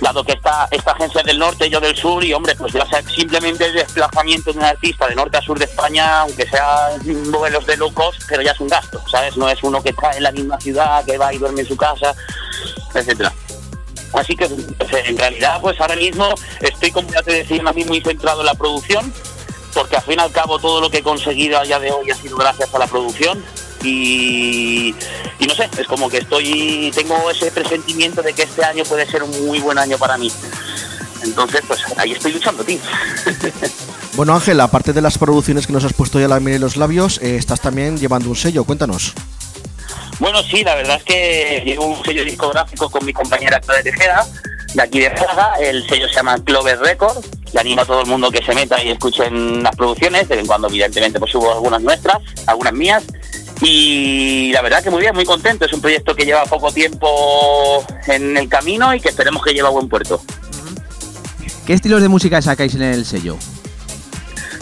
Dado 0.01 0.24
que 0.24 0.32
esta, 0.32 0.68
esta 0.70 0.93
agencia 0.93 1.22
del 1.22 1.38
norte, 1.38 1.68
yo 1.68 1.80
del 1.80 1.97
sur 1.97 2.24
y 2.24 2.32
hombre, 2.32 2.55
pues 2.55 2.72
ya 2.72 2.86
sea 2.86 3.02
simplemente 3.02 3.66
el 3.66 3.74
desplazamiento 3.74 4.52
de 4.52 4.59
un 4.59 4.64
artista 4.64 5.09
de 5.09 5.14
norte 5.14 5.36
a 5.36 5.43
sur 5.43 5.59
de 5.59 5.64
España, 5.64 6.20
aunque 6.20 6.48
sea 6.48 6.90
vuelos 7.30 7.66
de 7.66 7.76
low 7.76 7.93
cost, 7.93 8.22
pero 8.28 8.43
ya 8.43 8.52
es 8.52 8.60
un 8.60 8.68
gasto, 8.68 9.02
¿sabes? 9.10 9.36
No 9.36 9.48
es 9.48 9.62
uno 9.62 9.82
que 9.82 9.90
está 9.90 10.12
en 10.12 10.22
la 10.22 10.32
misma 10.32 10.59
ciudad, 10.60 11.05
que 11.05 11.18
va 11.18 11.32
y 11.32 11.38
duerme 11.38 11.62
en 11.62 11.68
su 11.68 11.76
casa, 11.76 12.14
etcétera. 12.94 13.32
Así 14.12 14.37
que 14.37 14.49
pues, 14.49 15.07
en 15.07 15.19
realidad 15.19 15.61
pues 15.61 15.81
ahora 15.81 15.97
mismo 15.97 16.35
estoy 16.61 16.91
como 16.91 17.11
ya 17.11 17.23
te 17.23 17.33
decía 17.33 17.62
a 17.65 17.73
muy 17.73 18.01
centrado 18.01 18.41
en 18.41 18.47
la 18.47 18.55
producción 18.55 19.12
porque 19.74 19.97
al 19.97 20.03
fin 20.03 20.16
y 20.19 20.23
al 20.23 20.33
cabo 20.33 20.59
todo 20.59 20.81
lo 20.81 20.91
que 20.91 20.99
he 20.99 21.03
conseguido 21.03 21.59
a 21.59 21.62
día 21.62 21.78
de 21.78 21.91
hoy 21.93 22.11
ha 22.11 22.15
sido 22.15 22.37
gracias 22.37 22.74
a 22.74 22.78
la 22.78 22.87
producción 22.87 23.45
y, 23.83 24.95
no 25.47 25.55
sé, 25.55 25.69
es 25.78 25.87
como 25.87 26.09
que 26.09 26.19
estoy, 26.19 26.91
tengo 26.95 27.31
ese 27.31 27.51
presentimiento 27.51 28.23
de 28.23 28.33
que 28.33 28.43
este 28.43 28.65
año 28.65 28.85
puede 28.85 29.07
ser 29.07 29.23
un 29.23 29.47
muy 29.47 29.61
buen 29.61 29.78
año 29.78 29.97
para 29.99 30.16
mí. 30.19 30.33
Entonces, 31.23 31.62
pues 31.66 31.81
ahí 31.99 32.12
estoy 32.12 32.33
luchando, 32.33 32.65
tío. 32.65 32.78
Bueno, 34.15 34.35
Ángel, 34.35 34.59
aparte 34.62 34.95
de 34.95 35.03
las 35.03 35.19
producciones 35.19 35.66
que 35.66 35.74
nos 35.74 35.85
has 35.85 35.93
puesto 35.93 36.19
ya 36.19 36.27
la 36.27 36.39
en 36.39 36.59
los 36.59 36.78
labios, 36.78 37.20
eh, 37.23 37.37
estás 37.37 37.61
también 37.61 37.99
llevando 37.99 38.31
un 38.31 38.37
sello, 38.37 38.65
cuéntanos. 38.65 39.12
Bueno, 40.18 40.43
sí, 40.43 40.64
la 40.64 40.74
verdad 40.74 40.97
es 40.97 41.05
que 41.05 41.62
llevo 41.64 41.86
un 41.86 42.02
sello 42.05 42.24
discográfico 42.24 42.90
con 42.90 43.05
mi 43.05 43.12
compañera 43.12 43.60
Claudia 43.60 43.82
Tejeda, 43.82 44.26
de 44.74 44.82
aquí 44.82 45.01
de 45.01 45.10
Praga. 45.10 45.55
El 45.60 45.86
sello 45.88 46.09
se 46.09 46.14
llama 46.14 46.38
Clover 46.43 46.78
Record. 46.78 47.24
Le 47.52 47.60
animo 47.60 47.82
a 47.82 47.84
todo 47.84 48.01
el 48.01 48.06
mundo 48.06 48.30
que 48.30 48.43
se 48.43 48.55
meta 48.55 48.82
y 48.82 48.90
escuchen 48.90 49.62
las 49.62 49.76
producciones. 49.76 50.28
De 50.28 50.36
vez 50.36 50.43
en 50.43 50.47
cuando, 50.47 50.68
evidentemente, 50.68 51.18
pues 51.18 51.32
subo 51.32 51.52
algunas 51.52 51.82
nuestras, 51.82 52.18
algunas 52.47 52.72
mías. 52.72 53.05
Y 53.60 54.52
la 54.52 54.62
verdad 54.62 54.82
que 54.82 54.90
muy 54.90 55.01
bien, 55.01 55.14
muy 55.14 55.24
contento. 55.24 55.66
Es 55.66 55.72
un 55.72 55.80
proyecto 55.80 56.14
que 56.14 56.24
lleva 56.24 56.44
poco 56.44 56.72
tiempo 56.72 57.84
en 58.06 58.36
el 58.36 58.48
camino 58.48 58.94
y 58.94 59.01
que 59.01 59.10
esperemos 59.10 59.43
que 59.43 59.52
lleve 59.52 59.68
a 59.68 59.70
buen 59.70 59.88
puerto. 59.88 60.20
¿Qué 61.66 61.74
estilos 61.74 62.01
de 62.01 62.09
música 62.09 62.40
sacáis 62.40 62.74
en 62.74 62.82
el 62.82 63.05
sello? 63.05 63.36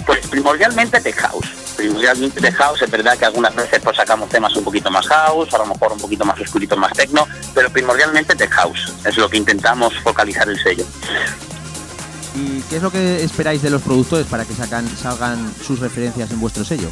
Pues 0.04 0.26
primordialmente 0.26 1.00
tech 1.00 1.16
house. 1.16 1.63
Primordialmente 1.84 2.40
tech 2.40 2.54
house, 2.54 2.80
es 2.80 2.90
verdad 2.90 3.18
que 3.18 3.26
algunas 3.26 3.54
veces 3.54 3.78
pues 3.84 3.94
sacamos 3.94 4.30
temas 4.30 4.56
un 4.56 4.64
poquito 4.64 4.90
más 4.90 5.06
house, 5.06 5.52
a 5.52 5.58
lo 5.58 5.66
mejor 5.66 5.92
un 5.92 5.98
poquito 5.98 6.24
más 6.24 6.40
oscurito, 6.40 6.78
más 6.78 6.94
techno, 6.94 7.28
pero 7.52 7.68
primordialmente 7.68 8.34
tech 8.34 8.50
house. 8.52 8.90
Es 9.04 9.18
lo 9.18 9.28
que 9.28 9.36
intentamos 9.36 9.92
focalizar 9.98 10.48
el 10.48 10.58
sello. 10.58 10.86
¿Y 12.34 12.62
qué 12.62 12.76
es 12.76 12.82
lo 12.82 12.90
que 12.90 13.22
esperáis 13.22 13.60
de 13.60 13.68
los 13.68 13.82
productores 13.82 14.26
para 14.26 14.46
que 14.46 14.54
sacan, 14.54 14.88
salgan 14.96 15.52
sus 15.62 15.78
referencias 15.78 16.30
en 16.30 16.40
vuestro 16.40 16.64
sello? 16.64 16.88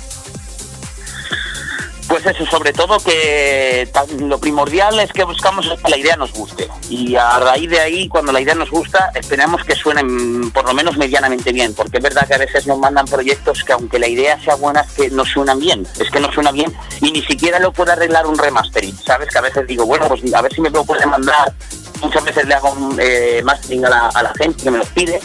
Pues 2.13 2.27
eso, 2.27 2.45
sobre 2.45 2.75
todo 2.75 2.99
que 2.99 3.91
lo 4.19 4.39
primordial 4.39 5.01
es 5.01 5.11
que 5.15 5.25
buscamos 5.25 5.67
que 5.83 5.91
la 5.91 5.97
idea 5.97 6.15
nos 6.15 6.31
guste. 6.35 6.69
Y 6.91 7.17
a 7.17 7.39
raíz 7.39 7.71
de 7.71 7.81
ahí, 7.81 8.07
cuando 8.07 8.33
la 8.33 8.41
idea 8.43 8.55
nos 8.55 8.71
gusta, 8.71 9.11
esperamos 9.15 9.65
que 9.65 9.75
suenen 9.75 10.51
por 10.51 10.67
lo 10.67 10.75
menos 10.75 10.99
medianamente 10.99 11.53
bien. 11.53 11.73
Porque 11.75 11.97
es 11.97 12.03
verdad 12.03 12.29
que 12.29 12.35
a 12.35 12.39
veces 12.39 12.67
nos 12.67 12.79
mandan 12.79 13.07
proyectos 13.07 13.65
que 13.65 13.73
aunque 13.73 13.99
la 13.99 14.09
idea 14.09 14.39
sea 14.45 14.57
buena, 14.57 14.83
es 14.83 14.93
que 14.93 15.09
no 15.09 15.25
suenan 15.25 15.59
bien. 15.59 15.87
Es 15.99 16.11
que 16.11 16.21
no 16.21 16.31
suena 16.31 16.53
bien 16.53 16.71
y 17.01 17.13
ni 17.13 17.23
siquiera 17.23 17.59
lo 17.59 17.73
puede 17.73 17.93
arreglar 17.93 18.27
un 18.27 18.37
remastering. 18.37 18.95
¿Sabes? 18.99 19.31
Que 19.31 19.39
a 19.39 19.43
veces 19.43 19.67
digo, 19.67 19.87
bueno, 19.87 20.07
pues 20.07 20.21
a 20.35 20.43
ver 20.43 20.53
si 20.53 20.61
me 20.61 20.69
lo 20.69 20.85
puede 20.85 21.07
mandar. 21.07 21.55
Muchas 22.03 22.23
veces 22.25 22.47
le 22.47 22.53
hago 22.53 22.73
un 22.73 22.95
eh, 23.01 23.41
mastering 23.43 23.87
a 23.87 23.89
la, 23.89 24.09
a 24.09 24.23
la 24.23 24.35
gente 24.35 24.65
que 24.65 24.71
me 24.71 24.77
los 24.77 24.89
pide. 24.89 25.19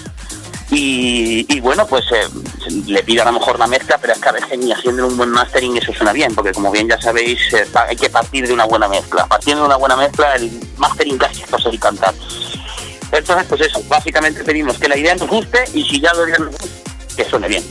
Y, 0.70 1.46
y 1.48 1.60
bueno, 1.62 1.88
pues 1.88 2.04
eh, 2.12 2.28
le 2.88 3.02
pido 3.04 3.22
a 3.22 3.26
lo 3.26 3.34
mejor 3.34 3.58
la 3.58 3.68
mezcla, 3.68 3.98
pero 3.98 4.14
es 4.14 4.20
que 4.20 4.30
a 4.30 4.34
veces 4.34 4.58
ni 4.58 4.72
haciendo 4.72 5.08
un 5.08 5.16
buen 5.16 5.30
mastering 5.30 5.78
eso 5.78 5.94
suena 5.94 6.12
bien, 6.12 6.36
porque 6.36 6.52
como 6.52 6.72
bien 6.72 6.90
ya 6.90 7.00
sabéis, 7.00 7.40
eh, 7.54 7.66
hay 7.88 7.96
que 7.96 8.10
partir 8.10 8.48
de 8.48 8.54
una 8.54 8.66
buena 8.66 8.88
mezcla. 8.88 9.26
Partiendo 9.28 9.64
de 9.64 9.68
una 9.68 9.78
buena 9.78 9.96
mezcla, 9.96 10.36
el 10.36 10.52
mastering 10.78 11.18
casi 11.18 11.44
es 11.44 11.72
de 11.72 11.80
cantar. 11.80 12.14
Entonces, 13.12 13.46
pues 13.48 13.62
eso, 13.62 13.82
básicamente 13.88 14.44
pedimos 14.44 14.78
que 14.78 14.90
la 14.90 14.98
idea 14.98 15.16
nos 15.16 15.30
guste 15.30 15.64
y 15.74 15.84
si 15.84 16.02
ya 16.02 16.14
lo 16.14 16.28
idea 16.28 16.38
nos 16.40 16.50
gusta, 16.50 16.68
que 17.16 17.26
suene 17.26 17.48
bien. 17.48 17.64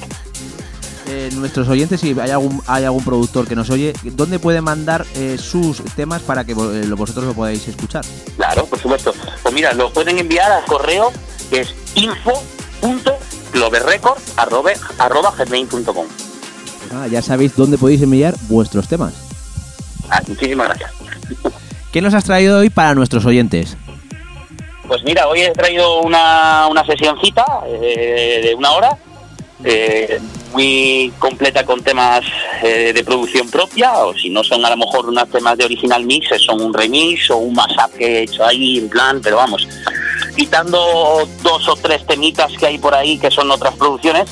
Eh, 1.09 1.31
nuestros 1.35 1.69
oyentes, 1.69 2.01
si 2.01 2.19
hay 2.19 2.31
algún, 2.31 2.61
hay 2.67 2.83
algún 2.85 3.05
productor 3.05 3.47
que 3.47 3.55
nos 3.55 3.71
oye, 3.71 3.93
¿dónde 4.03 4.41
puede 4.41 4.61
mandar 4.61 5.07
eh, 5.15 5.39
sus 5.39 5.81
temas 5.95 6.21
para 6.23 6.45
que 6.45 6.51
eh, 6.53 6.91
vosotros 6.97 7.27
lo 7.27 7.35
podáis 7.35 7.69
escuchar? 7.69 8.05
Claro, 8.37 8.67
por 8.67 8.81
supuesto. 8.81 9.15
Pues 9.43 9.55
mira, 9.55 9.73
lo 9.75 9.93
pueden 9.93 10.19
enviar 10.19 10.51
al 10.51 10.65
correo 10.65 11.13
que 11.49 11.61
es 11.61 11.73
info.globerrecord.gmail.com 11.95 12.66
Pues 16.79 16.93
nada, 16.93 17.07
ya 17.09 17.23
sabéis 17.23 17.57
dónde 17.57 17.79
podéis 17.79 18.03
enviar 18.03 18.35
vuestros 18.49 18.89
temas. 18.89 19.15
Ah, 20.11 20.23
muchísimas 20.27 20.69
gracias. 20.69 20.93
¿Qué 21.93 22.01
nos 22.01 22.15
has 22.15 22.25
traído 22.25 22.59
hoy 22.59 22.71
para 22.71 22.95
nuestros 22.95 23.25
oyentes? 23.25 23.77
Pues 24.87 25.03
mira, 25.03 25.27
hoy 25.27 25.41
he 25.41 25.53
traído 25.53 26.01
una, 26.03 26.69
una 26.69 26.85
sesioncita 26.85 27.45
eh, 27.67 28.41
de 28.45 28.55
una 28.55 28.71
hora, 28.73 28.99
eh, 29.65 30.21
muy 30.53 31.13
completa 31.19 31.65
con 31.65 31.83
temas 31.83 32.21
eh, 32.63 32.93
de 32.93 33.03
producción 33.03 33.51
propia, 33.51 33.93
o 34.05 34.15
si 34.15 34.31
no 34.31 34.45
son 34.45 34.65
a 34.65 34.71
lo 34.71 34.77
mejor 34.77 35.09
unos 35.09 35.29
temas 35.29 35.59
de 35.59 35.65
original 35.65 36.05
mix, 36.05 36.29
son 36.41 36.61
un 36.61 36.73
remix 36.73 37.31
o 37.31 37.39
un 37.39 37.55
mashup 37.55 37.97
que 37.99 38.07
he 38.07 38.23
hecho 38.23 38.45
ahí 38.45 38.79
en 38.79 38.89
plan, 38.89 39.21
pero 39.23 39.37
vamos, 39.37 39.67
quitando 40.37 41.27
dos 41.43 41.69
o 41.69 41.77
tres 41.77 42.07
temitas 42.07 42.53
que 42.59 42.67
hay 42.67 42.79
por 42.79 42.95
ahí 42.95 43.19
que 43.19 43.31
son 43.31 43.51
otras 43.51 43.75
producciones, 43.75 44.29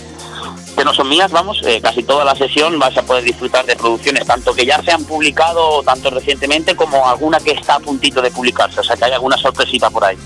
que 0.76 0.84
no 0.84 0.92
son 0.92 1.08
mías, 1.08 1.30
vamos, 1.30 1.62
eh, 1.64 1.80
casi 1.80 2.02
toda 2.02 2.24
la 2.24 2.34
sesión 2.34 2.78
vas 2.78 2.96
a 2.96 3.02
poder 3.02 3.24
disfrutar 3.24 3.64
de 3.64 3.76
producciones, 3.76 4.26
tanto 4.26 4.54
que 4.54 4.66
ya 4.66 4.82
se 4.82 4.92
han 4.92 5.04
publicado, 5.04 5.82
tanto 5.82 6.10
recientemente, 6.10 6.76
como 6.76 7.06
alguna 7.08 7.38
que 7.38 7.52
está 7.52 7.76
a 7.76 7.80
puntito 7.80 8.20
de 8.20 8.30
publicarse, 8.30 8.80
o 8.80 8.84
sea 8.84 8.96
que 8.96 9.04
hay 9.04 9.12
alguna 9.12 9.36
sorpresita 9.36 9.88
por 9.90 10.04
ahí. 10.04 10.18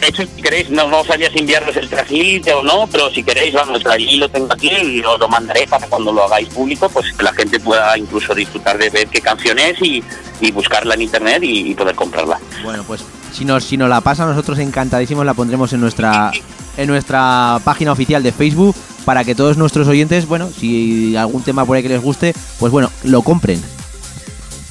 De 0.00 0.08
hecho, 0.08 0.22
si 0.22 0.42
queréis, 0.42 0.70
no, 0.70 0.88
no 0.88 1.04
sabía 1.04 1.30
si 1.30 1.38
enviarles 1.38 1.76
el 1.76 1.88
trajilite 1.88 2.52
o 2.52 2.62
no, 2.62 2.86
pero 2.90 3.10
si 3.10 3.22
queréis, 3.22 3.54
vamos, 3.54 3.82
trajilite 3.82 4.16
lo 4.18 4.28
tengo 4.28 4.52
aquí 4.52 4.70
y 4.70 5.00
os 5.02 5.18
lo 5.18 5.28
mandaré 5.28 5.66
para 5.66 5.86
cuando 5.86 6.12
lo 6.12 6.24
hagáis 6.24 6.48
público, 6.48 6.88
pues 6.88 7.12
que 7.12 7.22
la 7.22 7.32
gente 7.32 7.60
pueda 7.60 7.96
incluso 7.98 8.34
disfrutar 8.34 8.78
de 8.78 8.90
ver 8.90 9.08
qué 9.08 9.20
canción 9.20 9.58
es 9.58 9.80
y, 9.82 10.02
y 10.40 10.50
buscarla 10.52 10.94
en 10.94 11.02
internet 11.02 11.42
y, 11.42 11.70
y 11.70 11.74
poder 11.74 11.94
comprarla. 11.94 12.38
Bueno, 12.64 12.84
pues 12.86 13.02
si 13.32 13.44
nos, 13.44 13.64
si 13.64 13.76
nos 13.76 13.88
la 13.88 14.00
pasa, 14.00 14.26
nosotros 14.26 14.58
encantadísimos 14.58 15.24
la 15.24 15.34
pondremos 15.34 15.72
en 15.72 15.80
nuestra, 15.80 16.32
en 16.76 16.86
nuestra 16.88 17.60
página 17.64 17.92
oficial 17.92 18.22
de 18.22 18.32
Facebook 18.32 18.74
para 19.04 19.24
que 19.24 19.34
todos 19.34 19.56
nuestros 19.56 19.88
oyentes, 19.88 20.26
bueno, 20.26 20.50
si 20.50 21.16
algún 21.16 21.42
tema 21.42 21.64
por 21.64 21.76
ahí 21.76 21.82
que 21.82 21.88
les 21.88 22.02
guste, 22.02 22.34
pues 22.58 22.72
bueno, 22.72 22.90
lo 23.04 23.22
compren. 23.22 23.62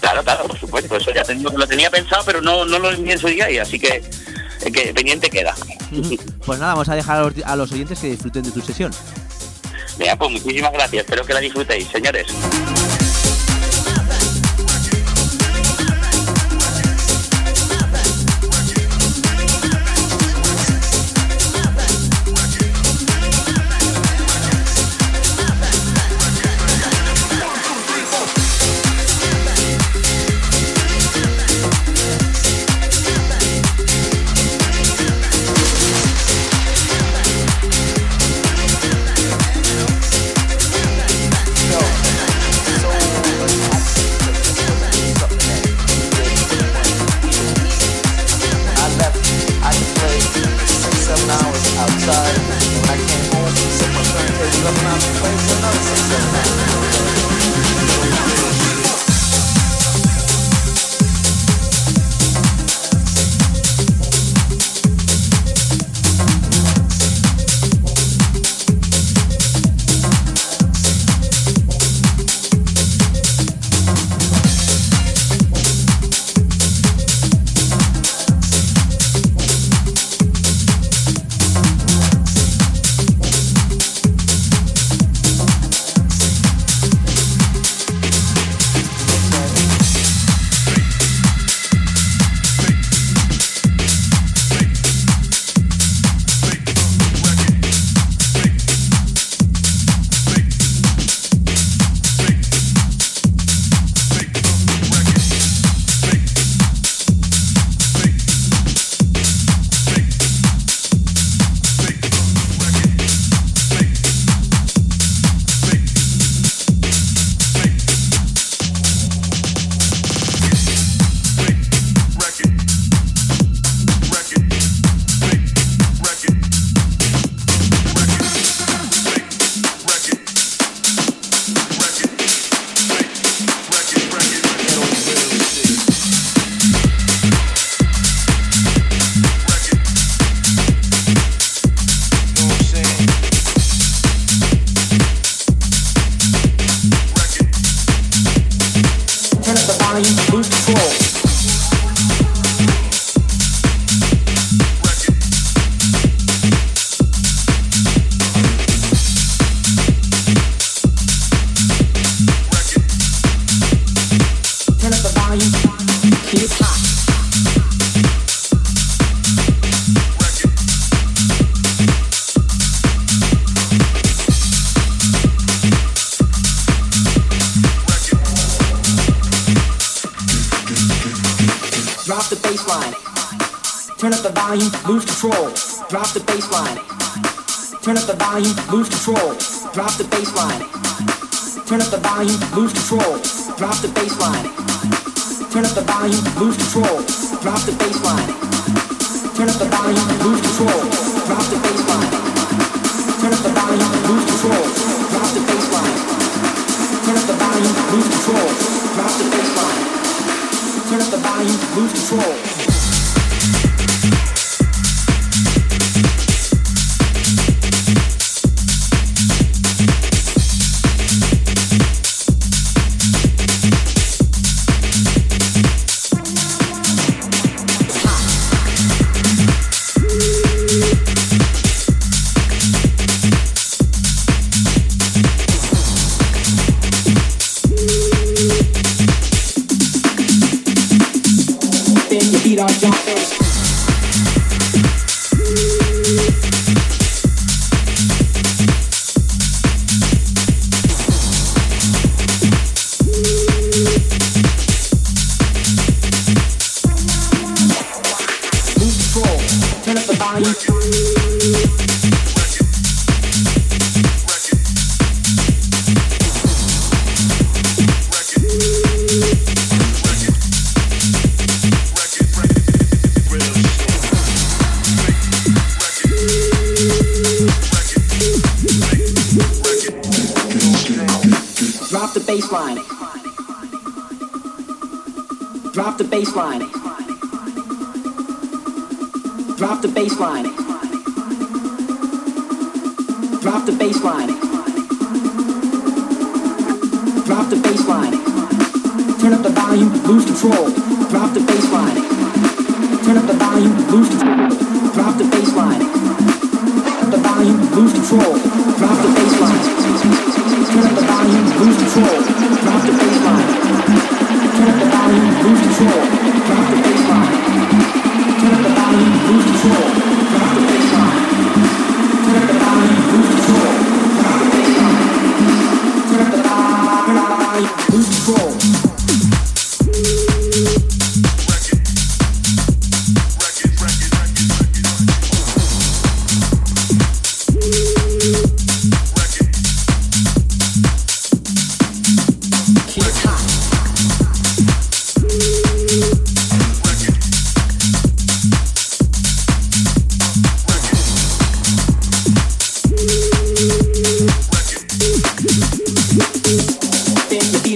Claro, 0.10 0.24
claro, 0.24 0.48
por 0.48 0.60
supuesto, 0.60 0.96
eso 0.96 1.12
ya 1.12 1.24
lo 1.56 1.68
tenía 1.68 1.92
pensado, 1.92 2.24
pero 2.26 2.42
no, 2.42 2.66
no 2.66 2.80
lo 2.80 2.92
su 2.92 3.28
día 3.28 3.52
y 3.52 3.60
así 3.60 3.80
que, 3.80 4.02
eh, 4.62 4.72
que 4.72 4.92
pendiente 4.92 5.30
queda. 5.30 5.54
Pues 6.44 6.58
nada, 6.58 6.74
vamos 6.74 6.90
a 6.90 6.96
dejar 6.96 7.18
a 7.18 7.22
los, 7.22 7.34
a 7.46 7.56
los 7.56 7.72
oyentes 7.72 8.00
que 8.00 8.08
disfruten 8.08 8.42
de 8.42 8.50
tu 8.50 8.62
sesión. 8.62 8.92
Venga, 10.00 10.16
pues 10.16 10.32
muchísimas 10.32 10.74
gracias, 10.74 11.04
espero 11.04 11.24
que 11.24 11.34
la 11.34 11.42
disfrutéis, 11.42 11.88
señores. 11.90 12.28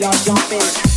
feet 0.03 0.05
are 0.05 0.35
jumping. 0.35 0.92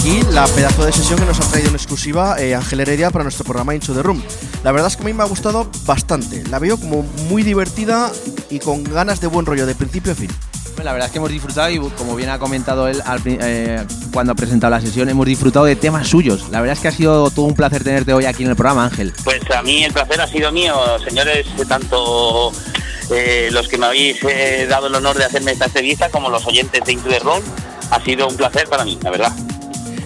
Aquí 0.00 0.22
la 0.30 0.46
pedazo 0.46 0.86
de 0.86 0.92
sesión 0.92 1.18
que 1.18 1.26
nos 1.26 1.38
ha 1.40 1.50
traído 1.50 1.68
en 1.68 1.74
exclusiva 1.74 2.40
eh, 2.40 2.54
Ángel 2.54 2.80
Heredia 2.80 3.10
para 3.10 3.22
nuestro 3.22 3.44
programa 3.44 3.74
Into 3.74 3.92
the 3.92 4.02
Room. 4.02 4.22
La 4.64 4.72
verdad 4.72 4.88
es 4.88 4.96
que 4.96 5.02
a 5.02 5.06
mí 5.06 5.12
me 5.12 5.22
ha 5.22 5.26
gustado 5.26 5.70
bastante. 5.84 6.42
La 6.48 6.58
veo 6.58 6.78
como 6.78 7.02
muy 7.28 7.42
divertida 7.42 8.10
y 8.48 8.60
con 8.60 8.82
ganas 8.82 9.20
de 9.20 9.26
buen 9.26 9.44
rollo 9.44 9.66
de 9.66 9.74
principio 9.74 10.12
a 10.12 10.14
fin. 10.14 10.30
Pues 10.74 10.86
La 10.86 10.92
verdad 10.92 11.08
es 11.08 11.12
que 11.12 11.18
hemos 11.18 11.30
disfrutado 11.30 11.68
y 11.68 11.78
como 11.78 12.16
bien 12.16 12.30
ha 12.30 12.38
comentado 12.38 12.88
él 12.88 13.02
al 13.04 13.20
eh, 13.26 13.84
cuando 14.10 14.32
ha 14.32 14.34
presentado 14.34 14.70
la 14.70 14.80
sesión, 14.80 15.10
hemos 15.10 15.26
disfrutado 15.26 15.66
de 15.66 15.76
temas 15.76 16.08
suyos. 16.08 16.48
La 16.50 16.62
verdad 16.62 16.76
es 16.76 16.80
que 16.80 16.88
ha 16.88 16.92
sido 16.92 17.28
todo 17.30 17.44
un 17.44 17.54
placer 17.54 17.84
tenerte 17.84 18.14
hoy 18.14 18.24
aquí 18.24 18.42
en 18.44 18.50
el 18.50 18.56
programa, 18.56 18.84
Ángel. 18.84 19.12
Pues 19.22 19.42
a 19.50 19.60
mí 19.60 19.84
el 19.84 19.92
placer 19.92 20.18
ha 20.18 20.26
sido 20.26 20.50
mío, 20.50 20.74
señores, 21.06 21.46
tanto 21.68 22.52
eh, 23.10 23.50
los 23.52 23.68
que 23.68 23.76
me 23.76 23.84
habéis 23.84 24.16
eh, 24.24 24.66
dado 24.66 24.86
el 24.86 24.94
honor 24.94 25.18
de 25.18 25.26
hacerme 25.26 25.52
esta 25.52 25.66
entrevista 25.66 26.08
como 26.08 26.30
los 26.30 26.46
oyentes 26.46 26.82
de 26.86 26.92
Into 26.92 27.10
the 27.10 27.18
Room. 27.18 27.42
Ha 27.90 28.00
sido 28.02 28.28
un 28.28 28.36
placer 28.36 28.66
para 28.66 28.84
mí, 28.84 28.98
la 29.02 29.10
verdad. 29.10 29.32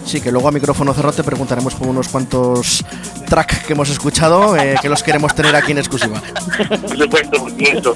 Sí, 0.04 0.20
que 0.20 0.30
luego 0.30 0.48
a 0.48 0.52
micrófono 0.52 0.92
cerrado 0.92 1.14
te 1.14 1.24
preguntaremos 1.24 1.74
por 1.74 1.88
unos 1.88 2.08
cuantos 2.08 2.84
tracks 3.28 3.60
que 3.60 3.72
hemos 3.72 3.88
escuchado 3.88 4.56
eh, 4.56 4.76
que 4.80 4.88
los 4.88 5.02
queremos 5.02 5.34
tener 5.34 5.56
aquí 5.56 5.72
en 5.72 5.78
exclusiva. 5.78 6.22
Por 6.68 6.96
supuesto, 6.96 7.38
por 7.38 7.50
supuesto. 7.50 7.94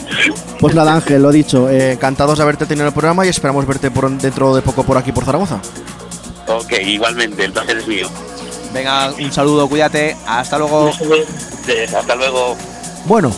Pues 0.58 0.74
nada, 0.74 0.94
Ángel, 0.94 1.22
lo 1.22 1.30
dicho, 1.30 1.68
eh, 1.68 1.92
encantados 1.92 2.38
de 2.38 2.42
haberte 2.42 2.66
tenido 2.66 2.84
en 2.84 2.88
el 2.88 2.94
programa 2.94 3.26
y 3.26 3.28
esperamos 3.28 3.66
verte 3.66 3.90
por, 3.90 4.10
dentro 4.10 4.54
de 4.54 4.62
poco 4.62 4.84
por 4.84 4.96
aquí 4.96 5.12
por 5.12 5.24
Zaragoza. 5.24 5.60
Ok, 6.46 6.72
igualmente, 6.82 7.44
el 7.44 7.52
placer 7.52 7.76
es 7.76 7.86
mío. 7.86 8.08
Venga, 8.72 9.12
un 9.12 9.32
saludo, 9.32 9.68
cuídate, 9.68 10.16
hasta 10.26 10.58
luego. 10.58 10.90
Hasta 11.96 12.14
luego. 12.14 12.56
Bueno, 13.06 13.32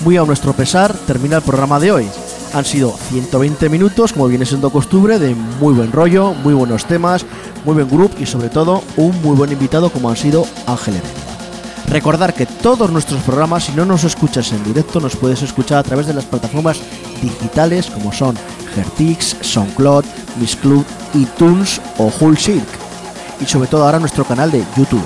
muy 0.00 0.16
a 0.16 0.24
nuestro 0.24 0.52
pesar, 0.52 0.94
termina 1.06 1.36
el 1.36 1.42
programa 1.42 1.78
de 1.78 1.92
hoy. 1.92 2.08
Han 2.54 2.64
sido 2.64 2.96
120 3.10 3.68
minutos, 3.68 4.12
como 4.12 4.28
viene 4.28 4.46
siendo 4.46 4.70
costumbre, 4.70 5.18
de 5.18 5.34
muy 5.34 5.74
buen 5.74 5.92
rollo, 5.92 6.32
muy 6.32 6.54
buenos 6.54 6.86
temas, 6.86 7.24
muy 7.64 7.74
buen 7.74 7.88
grupo 7.88 8.16
y 8.18 8.26
sobre 8.26 8.48
todo 8.48 8.82
un 8.96 9.20
muy 9.22 9.36
buen 9.36 9.52
invitado 9.52 9.90
como 9.90 10.08
han 10.08 10.16
sido 10.16 10.46
Ángel 10.66 10.94
Heredia. 10.94 11.26
Recordar 11.88 12.34
que 12.34 12.46
todos 12.46 12.90
nuestros 12.90 13.22
programas, 13.22 13.64
si 13.64 13.72
no 13.72 13.84
nos 13.84 14.04
escuchas 14.04 14.52
en 14.52 14.64
directo, 14.64 15.00
nos 15.00 15.16
puedes 15.16 15.42
escuchar 15.42 15.78
a 15.78 15.82
través 15.82 16.06
de 16.06 16.14
las 16.14 16.24
plataformas 16.24 16.78
digitales 17.22 17.86
como 17.86 18.12
son 18.12 18.36
Gertix, 18.74 19.36
SoundCloud, 19.40 20.04
Miss 20.40 20.56
Club, 20.56 20.84
iTunes 21.14 21.80
o 21.98 22.12
Hull. 22.20 22.36
Y 23.40 23.46
sobre 23.46 23.68
todo 23.68 23.84
ahora 23.84 24.00
nuestro 24.00 24.24
canal 24.24 24.50
de 24.50 24.64
YouTube. 24.76 25.04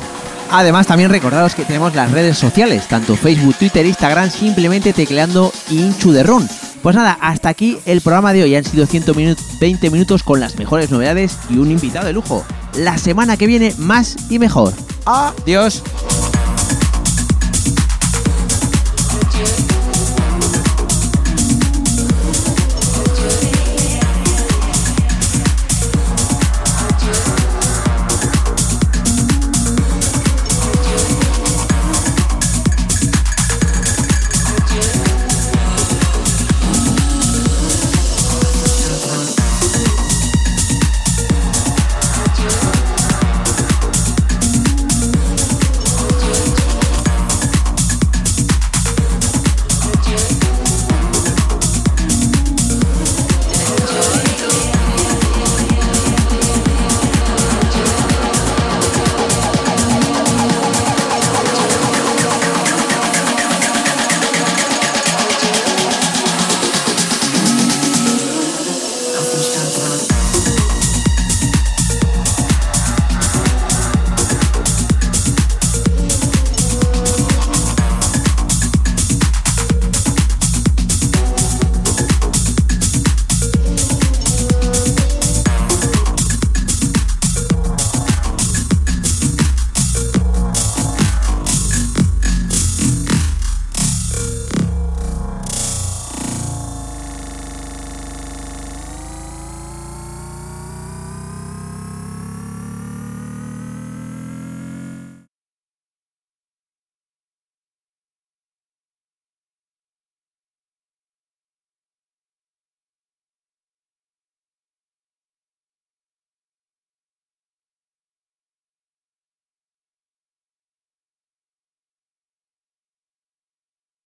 Además, 0.52 0.86
también 0.86 1.10
recordaros 1.10 1.54
que 1.54 1.64
tenemos 1.64 1.94
las 1.94 2.10
redes 2.10 2.36
sociales, 2.36 2.88
tanto 2.88 3.14
Facebook, 3.14 3.54
Twitter, 3.56 3.86
Instagram, 3.86 4.30
simplemente 4.30 4.92
tecleando 4.92 5.52
Inchu 5.70 6.10
de 6.10 6.22
Run. 6.24 6.48
Pues 6.82 6.97
nada, 6.97 7.19
hasta 7.20 7.48
aquí 7.51 7.78
el 7.85 8.01
programa 8.01 8.32
de 8.32 8.43
hoy. 8.43 8.55
Han 8.55 8.65
sido 8.65 8.86
120 8.86 9.90
minutos 9.90 10.23
con 10.23 10.40
las 10.40 10.59
mejores 10.59 10.90
novedades 10.90 11.39
y 11.51 11.59
un 11.59 11.70
invitado 11.70 12.07
de 12.07 12.12
lujo. 12.12 12.44
La 12.74 12.97
semana 12.97 13.36
que 13.36 13.47
viene, 13.47 13.74
más 13.78 14.31
y 14.31 14.39
mejor. 14.39 14.73
Adiós. 15.05 15.82